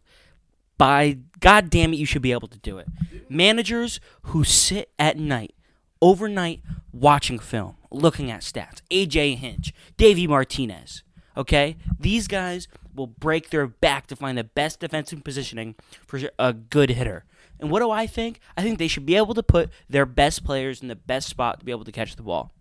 by 0.77 1.17
god 1.39 1.69
damn 1.69 1.93
it 1.93 1.97
you 1.97 2.05
should 2.05 2.21
be 2.21 2.31
able 2.31 2.47
to 2.49 2.59
do 2.59 2.77
it. 2.77 2.87
Managers 3.29 3.99
who 4.23 4.43
sit 4.43 4.91
at 4.99 5.17
night, 5.17 5.55
overnight 6.01 6.61
watching 6.91 7.39
film, 7.39 7.75
looking 7.91 8.31
at 8.31 8.41
stats. 8.41 8.81
AJ 8.91 9.37
Hinch, 9.37 9.73
Davey 9.97 10.27
Martinez, 10.27 11.03
okay? 11.35 11.77
These 11.99 12.27
guys 12.27 12.67
will 12.95 13.07
break 13.07 13.49
their 13.49 13.67
back 13.67 14.07
to 14.07 14.15
find 14.15 14.37
the 14.37 14.43
best 14.43 14.79
defensive 14.79 15.23
positioning 15.23 15.75
for 16.05 16.19
a 16.39 16.53
good 16.53 16.89
hitter. 16.91 17.25
And 17.59 17.71
what 17.71 17.79
do 17.79 17.89
I 17.91 18.07
think? 18.07 18.39
I 18.55 18.61
think 18.61 18.79
they 18.79 18.87
should 18.87 19.05
be 19.05 19.15
able 19.15 19.33
to 19.33 19.43
put 19.43 19.69
their 19.89 20.05
best 20.05 20.43
players 20.43 20.81
in 20.81 20.87
the 20.87 20.95
best 20.95 21.27
spot 21.27 21.59
to 21.59 21.65
be 21.65 21.71
able 21.71 21.85
to 21.85 21.91
catch 21.91 22.15
the 22.15 22.23
ball. 22.23 22.51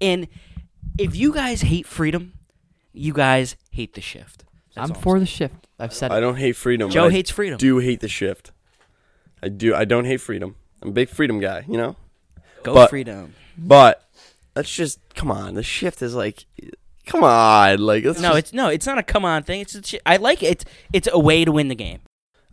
And 0.00 0.28
if 0.98 1.16
you 1.16 1.32
guys 1.32 1.62
hate 1.62 1.86
freedom, 1.86 2.34
you 2.92 3.12
guys 3.12 3.56
hate 3.70 3.94
the 3.94 4.00
shift. 4.00 4.44
That's 4.74 4.90
I'm 4.90 4.96
all 4.96 5.02
for 5.02 5.18
the 5.18 5.26
shift. 5.26 5.66
I've 5.78 5.94
said 5.94 6.12
I 6.12 6.18
it. 6.18 6.20
don't 6.20 6.36
hate 6.36 6.56
freedom. 6.56 6.90
Joe 6.90 7.08
hates 7.08 7.30
freedom. 7.30 7.58
Do 7.58 7.78
hate 7.78 8.00
the 8.00 8.08
shift. 8.08 8.52
I 9.42 9.48
do. 9.48 9.74
I 9.74 9.84
don't 9.84 10.04
hate 10.04 10.20
freedom. 10.20 10.56
I'm 10.82 10.88
a 10.88 10.92
big 10.92 11.08
freedom 11.08 11.40
guy. 11.40 11.64
You 11.68 11.76
know. 11.76 11.96
Go 12.62 12.74
but- 12.74 12.90
freedom. 12.90 13.34
But 13.56 14.08
let's 14.54 14.72
just 14.72 15.00
come 15.14 15.30
on. 15.30 15.54
The 15.54 15.62
shift 15.62 16.00
is 16.02 16.14
like, 16.14 16.46
come 17.06 17.24
on. 17.24 17.78
Like 17.78 18.04
No, 18.04 18.12
just- 18.12 18.38
it's 18.38 18.52
no, 18.52 18.68
it's 18.68 18.86
not 18.86 18.98
a 18.98 19.02
come 19.02 19.24
on 19.24 19.42
thing. 19.42 19.60
It's, 19.60 19.74
it's 19.74 19.94
I 20.06 20.16
like 20.16 20.42
it. 20.42 20.50
It's 20.52 20.64
it's 20.92 21.08
a 21.12 21.18
way 21.18 21.44
to 21.44 21.52
win 21.52 21.68
the 21.68 21.74
game. 21.74 22.00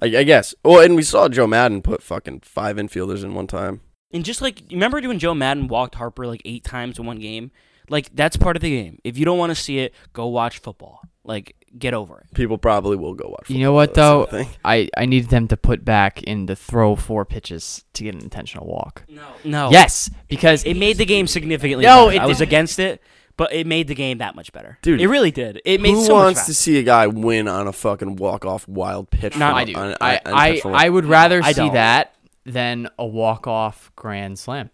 I, 0.02 0.08
I 0.08 0.24
guess. 0.24 0.54
Well, 0.64 0.82
and 0.82 0.96
we 0.96 1.04
saw 1.04 1.30
Joe 1.30 1.48
Maddon 1.48 1.82
put 1.82 2.02
fucking 2.04 2.42
five 2.42 2.78
infielders 2.78 3.24
in 3.24 3.34
one 3.34 3.48
time. 3.48 3.82
And 4.12 4.26
just 4.26 4.42
like 4.42 4.64
remember 4.72 5.00
when 5.02 5.20
Joe 5.20 5.34
Maddon 5.34 5.68
walked 5.68 5.96
Harper 5.96 6.26
like 6.26 6.42
eight 6.46 6.64
times 6.64 6.98
in 7.00 7.06
one 7.06 7.20
game? 7.20 7.52
Like 7.90 8.10
that's 8.16 8.36
part 8.38 8.56
of 8.56 8.62
the 8.62 8.70
game. 8.70 9.00
If 9.04 9.18
you 9.18 9.26
don't 9.26 9.38
want 9.38 9.52
to 9.52 9.56
see 9.56 9.80
it, 9.80 9.94
go 10.14 10.28
watch 10.28 10.60
football. 10.60 11.02
Like, 11.28 11.56
get 11.78 11.94
over 11.94 12.20
it. 12.20 12.34
People 12.36 12.58
probably 12.58 12.96
will 12.96 13.16
go 13.16 13.30
watch. 13.30 13.50
You 13.50 13.60
know 13.60 13.74
what 13.74 13.94
that's 13.94 13.98
though? 14.08 14.26
the 14.26 14.44
thing. 14.46 14.48
I 14.64 14.90
I 14.96 15.06
needed 15.06 15.30
them 15.30 15.48
to 15.50 15.58
put 15.58 15.84
back 15.84 16.22
in 16.24 16.46
the 16.46 16.56
throw 16.56 16.96
four 16.96 17.26
pitches 17.26 17.84
to 17.94 18.04
get 18.04 18.16
an 18.16 18.22
intentional 18.22 18.68
walk. 18.68 19.04
No, 19.10 19.28
no. 19.44 19.70
Yes, 19.72 20.10
because 20.28 20.64
it 20.64 20.76
made 20.76 20.98
the 20.98 21.06
game 21.06 21.28
significantly. 21.28 21.84
No, 21.86 22.10
it 22.10 22.20
I 22.20 22.26
was 22.28 22.42
against 22.42 22.80
it, 22.80 23.02
but 23.38 23.52
it 23.52 23.66
made 23.68 23.88
the 23.88 23.96
game 23.96 24.20
that 24.20 24.36
much 24.36 24.54
better. 24.54 24.78
Dude, 24.84 25.02
it 25.02 25.08
really 25.08 25.32
did. 25.32 25.62
It 25.66 25.82
made 25.82 25.94
Who 25.96 26.06
so 26.06 26.14
wants 26.14 26.42
much 26.42 26.46
to 26.46 26.54
see 26.54 26.78
a 26.78 26.84
guy 26.84 27.08
win 27.08 27.48
on 27.48 27.68
a 27.68 27.74
fucking 27.74 28.18
walk 28.18 28.46
off 28.46 28.68
wild 28.68 29.10
pitch? 29.10 29.36
Not- 29.36 29.50
from 29.52 29.58
I 29.58 29.62
a- 29.62 29.66
do. 29.66 29.76
on- 29.76 29.96
I 30.00 30.16
on- 30.18 30.34
on 30.34 30.34
I, 30.76 30.86
I 30.86 30.90
would 30.90 31.06
rather 31.06 31.42
I 31.44 31.52
see 31.52 31.62
don't. 31.62 31.74
that 31.74 32.14
than 32.46 32.88
a 33.00 33.06
walk 33.06 33.48
off 33.48 33.92
grand 33.96 34.38
slam. 34.38 34.70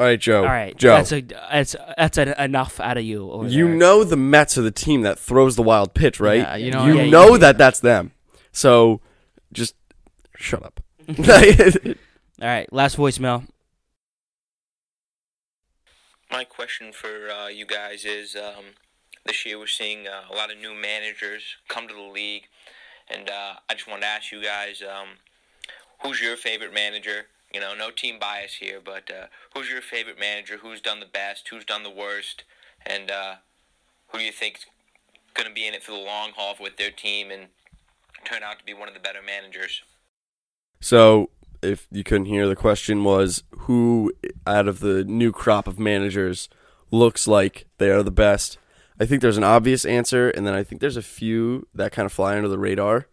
All 0.00 0.06
right, 0.06 0.18
Joe. 0.18 0.38
All 0.38 0.48
right, 0.48 0.74
Joe. 0.78 0.96
That's 0.96 1.12
a 1.12 1.20
that's 1.20 1.76
that's 1.98 2.16
a, 2.16 2.42
enough 2.42 2.80
out 2.80 2.96
of 2.96 3.04
you. 3.04 3.30
Over 3.30 3.48
you 3.48 3.66
there. 3.66 3.74
know 3.76 4.02
the 4.02 4.16
Mets 4.16 4.56
are 4.56 4.62
the 4.62 4.70
team 4.70 5.02
that 5.02 5.18
throws 5.18 5.56
the 5.56 5.62
wild 5.62 5.92
pitch, 5.92 6.18
right? 6.18 6.38
Yeah, 6.38 6.56
you 6.56 6.70
know- 6.70 6.86
you 6.86 6.94
Yeah, 6.96 7.02
you- 7.02 7.10
know 7.10 7.36
that 7.36 7.58
that's 7.58 7.80
them. 7.80 8.12
So 8.50 9.02
just 9.52 9.74
shut 10.36 10.62
up. 10.62 10.80
All 11.08 12.48
right, 12.48 12.72
last 12.72 12.96
voicemail. 12.96 13.46
My 16.30 16.44
question 16.44 16.92
for 16.92 17.28
uh, 17.30 17.48
you 17.48 17.66
guys 17.66 18.04
is 18.06 18.36
um, 18.36 18.64
this 19.26 19.44
year 19.44 19.58
we're 19.58 19.66
seeing 19.66 20.06
uh, 20.06 20.32
a 20.32 20.34
lot 20.34 20.50
of 20.50 20.58
new 20.58 20.74
managers 20.74 21.42
come 21.68 21.88
to 21.88 21.94
the 21.94 22.00
league, 22.00 22.44
and 23.12 23.28
uh, 23.28 23.54
I 23.68 23.74
just 23.74 23.86
wanted 23.88 24.02
to 24.02 24.06
ask 24.06 24.32
you 24.32 24.42
guys 24.42 24.80
um, 24.82 25.08
who's 26.02 26.20
your 26.22 26.36
favorite 26.38 26.72
manager? 26.72 27.26
You 27.52 27.60
know, 27.60 27.74
no 27.74 27.90
team 27.90 28.18
bias 28.20 28.54
here, 28.54 28.80
but 28.84 29.10
uh, 29.10 29.26
who's 29.54 29.70
your 29.70 29.80
favorite 29.80 30.18
manager? 30.20 30.58
Who's 30.58 30.80
done 30.80 31.00
the 31.00 31.06
best? 31.06 31.48
Who's 31.48 31.64
done 31.64 31.82
the 31.82 31.90
worst? 31.90 32.44
And 32.86 33.10
uh, 33.10 33.34
who 34.08 34.18
do 34.18 34.24
you 34.24 34.32
think's 34.32 34.66
going 35.34 35.48
to 35.48 35.54
be 35.54 35.66
in 35.66 35.74
it 35.74 35.82
for 35.82 35.92
the 35.92 35.98
long 35.98 36.30
haul 36.36 36.54
with 36.60 36.76
their 36.76 36.90
team 36.90 37.30
and 37.30 37.48
turn 38.24 38.42
out 38.42 38.58
to 38.58 38.64
be 38.64 38.74
one 38.74 38.88
of 38.88 38.94
the 38.94 39.00
better 39.00 39.20
managers? 39.24 39.82
so 40.80 41.28
if 41.62 41.86
you 41.90 42.02
couldn't 42.02 42.26
hear, 42.26 42.48
the 42.48 42.56
question 42.56 43.04
was 43.04 43.42
who 43.50 44.12
out 44.46 44.66
of 44.66 44.80
the 44.80 45.04
new 45.04 45.30
crop 45.32 45.66
of 45.66 45.78
managers 45.78 46.48
looks 46.90 47.28
like 47.28 47.66
they 47.78 47.90
are 47.90 48.02
the 48.02 48.10
best. 48.10 48.58
I 48.98 49.06
think 49.06 49.22
there's 49.22 49.36
an 49.36 49.44
obvious 49.44 49.84
answer, 49.84 50.30
and 50.30 50.46
then 50.46 50.54
I 50.54 50.62
think 50.62 50.80
there's 50.80 50.96
a 50.96 51.02
few 51.02 51.66
that 51.74 51.92
kind 51.92 52.06
of 52.06 52.12
fly 52.12 52.36
under 52.36 52.48
the 52.48 52.58
radar. 52.58 53.06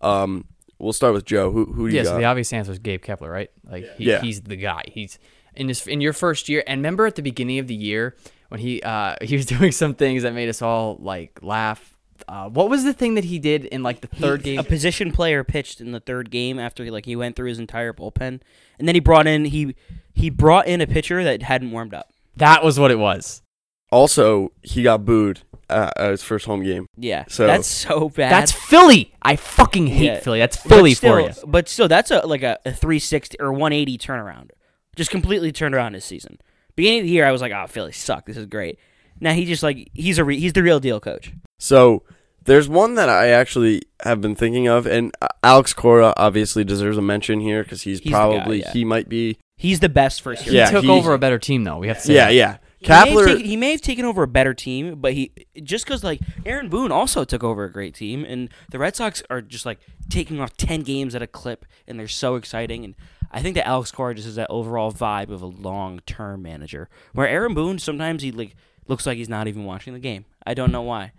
Um, 0.00 0.46
we'll 0.82 0.92
start 0.92 1.14
with 1.14 1.24
Joe. 1.24 1.50
Who 1.50 1.64
who 1.66 1.88
do 1.88 1.94
you 1.94 1.98
Yeah, 2.00 2.04
so 2.04 2.10
got? 2.12 2.18
the 2.18 2.24
obvious 2.26 2.52
answer 2.52 2.72
is 2.72 2.78
Gabe 2.78 3.02
Kapler, 3.02 3.30
right? 3.30 3.50
Like 3.64 3.86
he, 3.96 4.04
Yeah. 4.10 4.20
he's 4.20 4.42
the 4.42 4.56
guy. 4.56 4.82
He's 4.88 5.18
in 5.54 5.68
his 5.68 5.86
in 5.86 6.00
your 6.00 6.12
first 6.12 6.48
year. 6.48 6.62
And 6.66 6.78
remember 6.80 7.06
at 7.06 7.14
the 7.16 7.22
beginning 7.22 7.58
of 7.58 7.66
the 7.68 7.74
year 7.74 8.16
when 8.48 8.60
he 8.60 8.82
uh 8.82 9.16
he 9.22 9.36
was 9.36 9.46
doing 9.46 9.72
some 9.72 9.94
things 9.94 10.22
that 10.24 10.34
made 10.34 10.48
us 10.48 10.60
all 10.60 10.96
like 11.00 11.38
laugh. 11.42 11.88
Uh, 12.28 12.48
what 12.48 12.70
was 12.70 12.84
the 12.84 12.92
thing 12.92 13.14
that 13.14 13.24
he 13.24 13.38
did 13.40 13.64
in 13.64 13.82
like 13.82 14.00
the 14.00 14.06
third 14.06 14.42
He- 14.44 14.52
game? 14.52 14.60
a 14.60 14.62
position 14.62 15.10
player 15.10 15.42
pitched 15.42 15.80
in 15.80 15.90
the 15.90 15.98
third 16.00 16.30
game 16.30 16.58
after 16.58 16.84
he 16.84 16.90
like 16.90 17.04
he 17.04 17.16
went 17.16 17.34
through 17.34 17.48
his 17.48 17.58
entire 17.58 17.92
bullpen, 17.92 18.40
and 18.78 18.86
then 18.88 18.94
he 18.94 19.00
brought 19.00 19.26
in 19.26 19.46
he 19.46 19.74
he 20.14 20.30
brought 20.30 20.66
in 20.68 20.80
a 20.80 20.86
pitcher 20.86 21.24
that 21.24 21.42
hadn't 21.42 21.72
warmed 21.72 21.94
up. 21.94 22.12
That 22.36 22.62
was 22.62 22.78
what 22.78 22.90
it 22.92 22.98
was. 22.98 23.42
also, 23.90 24.52
he 24.62 24.82
got 24.82 25.04
booed 25.04 25.40
at, 25.72 25.92
at 25.98 26.10
his 26.10 26.22
first 26.22 26.46
home 26.46 26.62
game. 26.62 26.86
Yeah, 26.96 27.24
So- 27.28 27.46
that's 27.46 27.66
so 27.66 28.08
bad. 28.08 28.30
That's 28.30 28.52
Philly. 28.52 29.14
I 29.22 29.36
fucking 29.36 29.86
hate 29.88 30.04
Yeah. 30.04 30.20
Philly. 30.20 30.38
That's 30.38 30.56
But 30.56 30.68
Philly 30.68 30.94
still, 30.94 31.12
for 31.14 31.20
you. 31.20 31.32
But 31.46 31.68
still, 31.68 31.88
that's 31.88 32.10
a 32.10 32.26
like 32.26 32.42
a, 32.42 32.58
a 32.64 32.72
360 32.72 33.36
or 33.40 33.52
180 33.52 33.98
turnaround. 33.98 34.50
Just 34.96 35.10
completely 35.10 35.52
turned 35.52 35.74
around 35.74 35.94
his 35.94 36.04
season. 36.04 36.38
Beginning 36.76 37.00
of 37.00 37.04
the 37.06 37.10
year, 37.10 37.24
I 37.26 37.32
was 37.32 37.40
like, 37.40 37.52
"Oh, 37.52 37.66
Philly 37.66 37.92
suck. 37.92 38.26
This 38.26 38.36
is 38.36 38.46
great." 38.46 38.78
Now 39.20 39.32
he 39.32 39.44
just 39.44 39.62
like 39.62 39.90
he's 39.94 40.18
a 40.18 40.24
re- 40.24 40.38
he's 40.40 40.52
the 40.54 40.62
real 40.62 40.80
deal 40.80 41.00
coach. 41.00 41.32
So 41.58 42.02
there's 42.44 42.68
one 42.68 42.94
that 42.96 43.08
I 43.08 43.28
actually 43.28 43.82
have 44.02 44.20
been 44.20 44.34
thinking 44.34 44.66
of, 44.68 44.86
and 44.86 45.14
uh, 45.22 45.28
Alex 45.42 45.72
Cora 45.72 46.12
obviously 46.16 46.64
deserves 46.64 46.96
a 46.98 47.02
mention 47.02 47.40
here 47.40 47.62
because 47.62 47.82
he's, 47.82 47.98
He's 48.00 48.04
the 48.06 48.10
guy, 48.10 48.16
probably 48.36 48.60
yeah. 48.60 48.72
he 48.72 48.84
might 48.84 49.08
be. 49.08 49.38
He's 49.58 49.80
the 49.80 49.88
best 49.88 50.22
first 50.22 50.44
year. 50.44 50.52
He 50.52 50.58
Yeah, 50.58 50.70
took 50.70 50.84
he- 50.84 50.90
over 50.90 51.12
a 51.14 51.18
better 51.18 51.38
team 51.38 51.62
though. 51.64 51.78
We 51.78 51.88
have 51.88 51.98
to 51.98 52.02
say 52.02 52.14
Yeah, 52.14 52.26
that. 52.26 52.34
yeah. 52.34 52.56
He 52.82 52.88
may, 52.88 52.94
have 52.94 53.08
Kapler. 53.08 53.26
taken, 53.26 53.44
he 53.44 53.56
may 53.56 53.70
have 53.72 53.80
taken 53.80 54.04
over 54.04 54.22
a 54.22 54.28
better 54.28 54.54
team, 54.54 55.00
but 55.00 55.12
he 55.12 55.32
just 55.62 55.84
because 55.84 56.02
like 56.02 56.20
Aaron 56.44 56.68
Boone 56.68 56.92
also 56.92 57.24
took 57.24 57.44
over 57.44 57.64
a 57.64 57.72
great 57.72 57.94
team, 57.94 58.24
and 58.24 58.48
the 58.70 58.78
Red 58.78 58.96
Sox 58.96 59.22
are 59.30 59.40
just 59.40 59.64
like 59.64 59.78
taking 60.08 60.40
off 60.40 60.56
ten 60.56 60.82
games 60.82 61.14
at 61.14 61.22
a 61.22 61.26
clip, 61.26 61.64
and 61.86 61.98
they're 61.98 62.08
so 62.08 62.34
exciting. 62.36 62.84
And 62.84 62.94
I 63.30 63.40
think 63.40 63.54
that 63.54 63.66
Alex 63.66 63.90
Cora 63.90 64.14
just 64.14 64.26
has 64.26 64.34
that 64.36 64.50
overall 64.50 64.92
vibe 64.92 65.30
of 65.30 65.42
a 65.42 65.46
long 65.46 66.00
term 66.06 66.42
manager, 66.42 66.88
where 67.12 67.28
Aaron 67.28 67.54
Boone 67.54 67.78
sometimes 67.78 68.22
he 68.22 68.32
like 68.32 68.54
looks 68.88 69.06
like 69.06 69.16
he's 69.16 69.28
not 69.28 69.48
even 69.48 69.64
watching 69.64 69.92
the 69.92 70.00
game. 70.00 70.24
I 70.46 70.54
don't 70.54 70.72
know 70.72 70.82
why. 70.82 71.12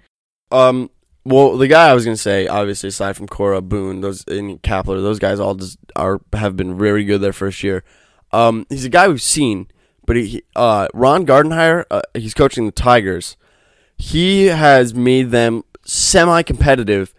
Um. 0.51 0.89
Well, 1.25 1.55
the 1.55 1.67
guy 1.67 1.89
I 1.89 1.93
was 1.93 2.03
gonna 2.03 2.17
say, 2.17 2.47
obviously, 2.47 2.89
aside 2.89 3.15
from 3.15 3.27
Cora, 3.27 3.61
Boone, 3.61 4.01
those 4.01 4.25
and 4.27 4.61
Kapler, 4.61 5.01
those 5.01 5.19
guys 5.19 5.39
all 5.39 5.55
just 5.55 5.77
are 5.95 6.19
have 6.33 6.57
been 6.57 6.77
very 6.77 7.05
good 7.05 7.21
their 7.21 7.31
first 7.31 7.63
year. 7.63 7.85
Um, 8.33 8.65
he's 8.67 8.83
a 8.83 8.89
guy 8.89 9.07
we've 9.07 9.21
seen, 9.21 9.67
but 10.05 10.15
he, 10.15 10.43
uh, 10.55 10.87
Ron 10.93 11.25
Gardenhire, 11.25 11.85
uh, 11.91 12.01
he's 12.13 12.33
coaching 12.33 12.65
the 12.65 12.71
Tigers. 12.71 13.37
He 13.97 14.45
has 14.47 14.93
made 14.93 15.31
them 15.31 15.63
semi-competitive, 15.85 17.13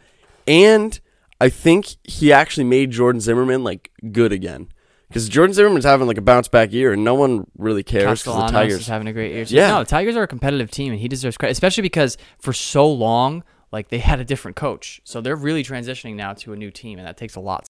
and 0.47 1.01
I 1.41 1.49
think 1.49 1.97
he 2.05 2.33
actually 2.33 2.65
made 2.65 2.91
Jordann 2.93 3.21
Zimmermann 3.21 3.65
like 3.65 3.91
good 4.13 4.33
again. 4.33 4.69
Because 5.09 5.31
Jordann 5.31 5.55
Zimmermann's 5.55 5.85
having 5.85 6.09
like 6.09 6.19
a 6.19 6.23
bounce 6.23 6.49
back 6.49 6.73
year, 6.73 6.93
and 6.93 7.05
no 7.05 7.15
one 7.15 7.47
really 7.57 7.83
cares 7.85 8.23
because 8.23 8.37
the 8.37 8.53
Tigers. 8.53 8.81
is 8.81 8.87
having 8.87 9.07
a 9.07 9.13
great 9.13 9.33
year. 9.33 9.45
Too. 9.45 9.55
Yeah. 9.55 9.69
No, 9.69 9.79
the 9.81 9.85
Tigers 9.85 10.17
are 10.17 10.25
a 10.25 10.27
competitive 10.27 10.71
team, 10.71 10.93
and 10.93 11.01
he 11.01 11.09
deserves 11.09 11.37
credit, 11.37 11.53
especially 11.53 11.83
because 11.83 12.17
for 12.39 12.53
so 12.53 12.91
long, 12.91 13.45
like 13.71 13.89
they 13.89 13.99
had 13.99 14.19
a 14.19 14.25
different 14.25 14.57
coach, 14.57 15.01
so 15.05 15.21
they're 15.21 15.37
really 15.37 15.63
transitioning 15.63 16.17
now 16.17 16.33
to 16.35 16.53
a 16.53 16.57
new 16.57 16.71
team, 16.71 16.99
and 16.99 17.07
that 17.07 17.17
takes 17.17 17.37
a 17.37 17.41
lot. 17.41 17.67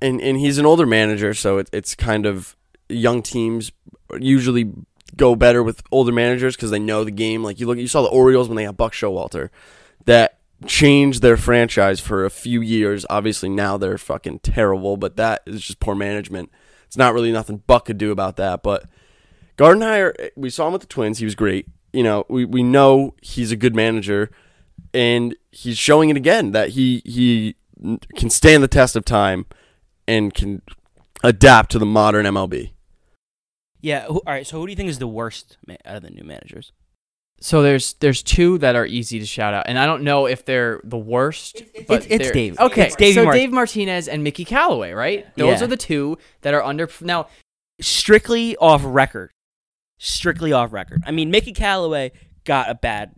and 0.00 0.20
and 0.20 0.38
he's 0.38 0.58
an 0.58 0.66
older 0.66 0.86
manager, 0.86 1.34
so 1.34 1.58
it, 1.58 1.68
it's 1.72 1.94
kind 1.94 2.24
of 2.24 2.56
young 2.88 3.22
teams 3.22 3.72
usually 4.18 4.72
go 5.16 5.34
better 5.34 5.62
with 5.62 5.82
older 5.90 6.12
managers 6.12 6.56
because 6.56 6.70
they 6.70 6.78
know 6.78 7.04
the 7.04 7.10
game. 7.10 7.42
Like 7.42 7.60
you 7.60 7.66
look, 7.66 7.78
you 7.78 7.88
saw 7.88 8.02
the 8.02 8.08
Orioles 8.08 8.48
when 8.48 8.56
they 8.56 8.64
had 8.64 8.76
Buck 8.76 8.92
Showalter, 8.92 9.50
that 10.04 10.38
changed 10.66 11.22
their 11.22 11.36
franchise 11.36 12.00
for 12.00 12.24
a 12.24 12.30
few 12.30 12.60
years. 12.60 13.06
Obviously 13.08 13.48
now 13.48 13.76
they're 13.76 13.98
fucking 13.98 14.40
terrible, 14.40 14.96
but 14.96 15.16
that 15.16 15.42
is 15.46 15.62
just 15.62 15.80
poor 15.80 15.94
management. 15.94 16.50
It's 16.86 16.96
not 16.96 17.14
really 17.14 17.32
nothing 17.32 17.62
Buck 17.66 17.86
could 17.86 17.98
do 17.98 18.10
about 18.10 18.36
that. 18.36 18.62
But 18.62 18.84
Gardenhire, 19.56 20.30
we 20.36 20.50
saw 20.50 20.66
him 20.66 20.72
with 20.72 20.82
the 20.82 20.88
Twins. 20.88 21.18
He 21.18 21.24
was 21.24 21.34
great. 21.34 21.66
You 21.92 22.02
know, 22.02 22.24
we, 22.28 22.44
we 22.44 22.62
know 22.62 23.14
he's 23.22 23.52
a 23.52 23.56
good 23.56 23.74
manager, 23.74 24.30
and 24.92 25.34
he's 25.50 25.78
showing 25.78 26.10
it 26.10 26.16
again 26.16 26.52
that 26.52 26.70
he 26.70 27.02
he 27.04 27.56
can 28.16 28.30
stand 28.30 28.62
the 28.62 28.68
test 28.68 28.96
of 28.96 29.04
time 29.04 29.46
and 30.06 30.34
can 30.34 30.62
adapt 31.22 31.70
to 31.72 31.78
the 31.78 31.86
modern 31.86 32.26
MLB. 32.26 32.72
Yeah. 33.80 34.04
Who, 34.06 34.14
all 34.26 34.32
right. 34.32 34.46
So 34.46 34.58
who 34.58 34.66
do 34.66 34.72
you 34.72 34.76
think 34.76 34.88
is 34.90 34.98
the 34.98 35.06
worst 35.08 35.56
ma- 35.66 35.74
out 35.84 35.96
of 35.96 36.02
the 36.02 36.10
new 36.10 36.24
managers? 36.24 36.72
So 37.40 37.62
there's 37.62 37.92
there's 38.00 38.22
two 38.22 38.58
that 38.58 38.74
are 38.74 38.84
easy 38.84 39.20
to 39.20 39.26
shout 39.26 39.54
out, 39.54 39.66
and 39.68 39.78
I 39.78 39.86
don't 39.86 40.02
know 40.02 40.26
if 40.26 40.44
they're 40.44 40.80
the 40.82 40.98
worst. 40.98 41.62
but 41.86 42.04
it's- 42.06 42.20
it's 42.28 42.30
Dave. 42.32 42.58
Okay, 42.58 42.86
It's 42.88 42.96
Davey 42.96 43.14
so 43.14 43.24
Mart- 43.24 43.36
Dave 43.36 43.52
Martinez 43.52 44.08
and 44.08 44.24
Mickey 44.24 44.44
Callaway, 44.44 44.90
right? 44.92 45.24
Those 45.36 45.58
Yeah. 45.60 45.64
are 45.64 45.68
the 45.68 45.76
two 45.76 46.18
that 46.40 46.52
are 46.52 46.64
under. 46.64 46.90
Now, 47.00 47.28
strictly 47.80 48.56
off 48.56 48.82
record. 48.84 49.30
Strictly 49.98 50.52
off 50.52 50.72
record. 50.72 51.02
I 51.06 51.10
mean, 51.12 51.30
Mickey 51.30 51.52
Callaway 51.52 52.12
got 52.44 52.70
a 52.70 52.74
bad 52.74 53.12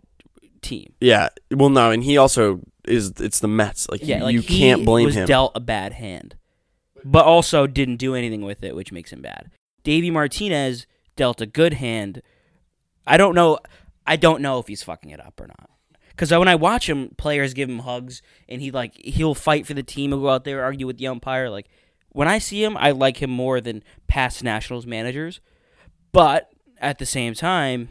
team. 0.61 0.93
Yeah, 0.99 1.29
well, 1.51 1.69
no, 1.69 1.89
and 1.91 2.03
he 2.03 2.17
also 2.17 2.61
is. 2.87 3.13
It's 3.19 3.39
the 3.39 3.47
Mets. 3.47 3.89
Like, 3.89 4.01
Yeah, 4.03 4.17
you, 4.19 4.23
like 4.25 4.33
you 4.33 4.43
can't 4.43 4.85
blame 4.85 5.03
him. 5.03 5.07
was 5.07 5.15
him. 5.15 5.25
dealt 5.27 5.51
a 5.55 5.59
bad 5.59 5.93
hand, 5.93 6.35
but 7.03 7.25
also 7.25 7.65
didn't 7.67 7.97
do 7.97 8.13
anything 8.15 8.41
with 8.41 8.63
it, 8.63 8.75
which 8.75 8.91
makes 8.91 9.11
him 9.11 9.21
bad. 9.23 9.49
Davey 9.83 10.11
Martinez 10.11 10.85
dealt 11.15 11.41
a 11.41 11.45
good 11.45 11.73
hand. 11.73 12.21
I 13.05 13.17
don't 13.17 13.35
know. 13.35 13.59
I 14.05 14.15
don't 14.15 14.41
know 14.41 14.59
if 14.59 14.67
he's 14.67 14.83
fucking 14.83 15.09
it 15.09 15.19
up 15.19 15.39
or 15.39 15.47
not. 15.47 15.69
Because 16.09 16.31
when 16.31 16.47
I 16.47 16.55
watch 16.55 16.89
him, 16.89 17.15
players 17.17 17.53
give 17.53 17.69
him 17.69 17.79
hugs, 17.79 18.21
and 18.47 18.61
he 18.61 18.69
like 18.71 18.95
he'll 18.97 19.33
fight 19.35 19.65
for 19.65 19.73
the 19.73 19.83
team. 19.83 20.11
He'll 20.11 20.21
go 20.21 20.29
out 20.29 20.43
there 20.43 20.63
argue 20.63 20.85
with 20.87 20.97
the 20.97 21.07
umpire. 21.07 21.49
Like 21.49 21.67
when 22.09 22.27
I 22.27 22.37
see 22.37 22.63
him, 22.63 22.77
I 22.77 22.91
like 22.91 23.21
him 23.21 23.29
more 23.31 23.59
than 23.61 23.83
past 24.07 24.43
Nationals 24.43 24.85
managers. 24.85 25.39
But 26.11 26.49
at 26.79 26.99
the 26.99 27.05
same 27.05 27.33
time, 27.33 27.89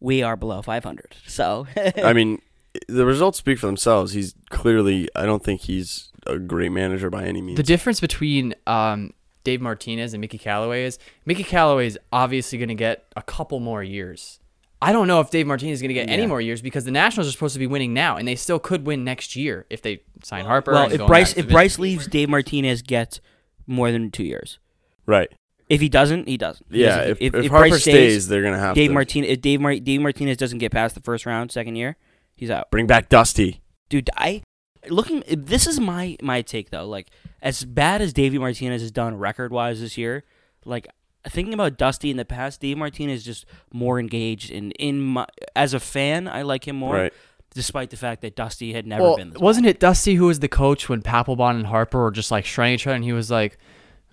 we 0.00 0.22
are 0.22 0.36
below 0.36 0.60
500. 0.60 1.16
So 1.26 1.66
I 1.96 2.12
mean, 2.14 2.42
the 2.88 3.06
results 3.06 3.38
speak 3.38 3.58
for 3.58 3.66
themselves. 3.66 4.12
He's 4.12 4.34
clearly. 4.50 5.08
I 5.14 5.24
don't 5.24 5.42
think 5.42 5.62
he's 5.62 6.10
a 6.26 6.38
great 6.38 6.72
manager 6.72 7.08
by 7.10 7.24
any 7.24 7.40
means. 7.40 7.56
the 7.56 7.62
difference 7.62 8.00
between 8.00 8.54
um, 8.66 9.12
Dave 9.44 9.60
Martinez 9.60 10.14
and 10.14 10.20
Mickey 10.20 10.38
Callaway 10.38 10.84
is 10.84 10.98
Mickey 11.24 11.44
Callaway 11.44 11.86
is 11.86 11.98
obviously 12.12 12.58
going 12.58 12.68
to 12.68 12.74
get 12.74 13.04
a 13.16 13.22
couple 13.22 13.60
more 13.60 13.82
years. 13.82 14.40
I 14.82 14.92
don't 14.92 15.06
know 15.06 15.20
if 15.20 15.30
Dave 15.30 15.46
Martinez 15.46 15.78
is 15.78 15.82
going 15.82 15.88
to 15.88 15.94
get 15.94 16.10
any 16.10 16.26
more 16.26 16.40
years 16.40 16.60
because 16.60 16.84
the 16.84 16.90
Nationals 16.90 17.28
are 17.28 17.32
supposed 17.32 17.54
to 17.54 17.58
be 17.58 17.66
winning 17.66 17.94
now, 17.94 18.16
and 18.16 18.28
they 18.28 18.36
still 18.36 18.58
could 18.58 18.84
win 18.86 19.02
next 19.02 19.34
year 19.34 19.64
if 19.70 19.80
they 19.80 20.02
sign 20.22 20.44
Harper. 20.44 20.72
well, 20.72 20.90
if 20.92 21.06
Bryce 21.06 21.34
if. 21.36 21.48
Bryce 21.48 21.78
leaves, 21.78 22.06
Dave 22.06 22.28
Martinez 22.28 22.82
gets 22.82 23.20
more 23.66 23.90
than 23.92 24.10
two 24.10 24.24
years. 24.24 24.58
right? 25.06 25.30
If 25.70 25.80
he 25.80 25.88
doesn't, 25.88 26.28
he 26.28 26.36
doesn't. 26.36 26.66
He 26.70 26.82
Yeah. 26.82 26.98
doesn't. 26.98 27.16
If, 27.20 27.34
if, 27.34 27.50
Harper 27.50 27.68
Bryce 27.70 27.80
stays, 27.80 28.28
they're 28.28 28.42
gonna 28.42 28.58
have 28.58 28.74
Dave 28.74 28.90
to 28.90 28.94
Martinez 28.94 29.30
if 29.30 29.40
Dave, 29.40 29.60
Mar- 29.62 29.76
Dave 29.76 30.02
Martinez 30.02 30.36
doesn't 30.36 30.58
get 30.58 30.70
past 30.72 30.94
the 30.94 31.00
first 31.00 31.24
round, 31.24 31.50
second 31.50 31.76
year, 31.76 31.96
he's 32.36 32.50
out. 32.50 32.70
bring 32.70 32.86
back 32.86 33.08
Dusty. 33.08 33.62
Dude, 33.88 34.10
I 34.16 34.42
looking. 34.88 35.22
This 35.28 35.66
is 35.66 35.78
my 35.80 36.16
my 36.22 36.42
take 36.42 36.70
though. 36.70 36.86
Like 36.86 37.08
as 37.42 37.64
bad 37.64 38.00
as 38.02 38.12
Davey 38.12 38.38
Martinez 38.38 38.82
has 38.82 38.90
done 38.90 39.16
record 39.16 39.52
wise 39.52 39.80
this 39.80 39.96
year, 39.98 40.24
like 40.64 40.88
thinking 41.28 41.54
about 41.54 41.76
Dusty 41.78 42.10
in 42.10 42.16
the 42.16 42.24
past, 42.24 42.60
Dave 42.60 42.76
Martinez 42.78 43.20
is 43.20 43.24
just 43.24 43.46
more 43.72 43.98
engaged 43.98 44.50
in 44.50 44.70
in 44.72 45.00
my 45.00 45.26
as 45.56 45.74
a 45.74 45.80
fan. 45.80 46.28
I 46.28 46.42
like 46.42 46.66
him 46.68 46.76
more, 46.76 46.94
Right. 46.94 47.12
despite 47.54 47.90
the 47.90 47.96
fact 47.96 48.20
that 48.22 48.36
Dusty 48.36 48.72
had 48.72 48.86
never 48.86 49.02
Well, 49.02 49.16
been. 49.16 49.30
This 49.30 49.40
wasn't 49.40 49.66
it 49.66 49.80
Dusty 49.80 50.14
who 50.16 50.26
was 50.26 50.40
the 50.40 50.48
coach 50.48 50.88
when 50.88 51.02
Papelbon 51.02 51.56
and 51.56 51.66
Harper 51.66 52.02
were 52.02 52.10
just 52.10 52.30
like 52.30 52.44
shredding 52.44 52.74
each 52.74 52.86
other, 52.86 52.96
and 52.96 53.04
he 53.04 53.12
was 53.12 53.30
like, 53.30 53.58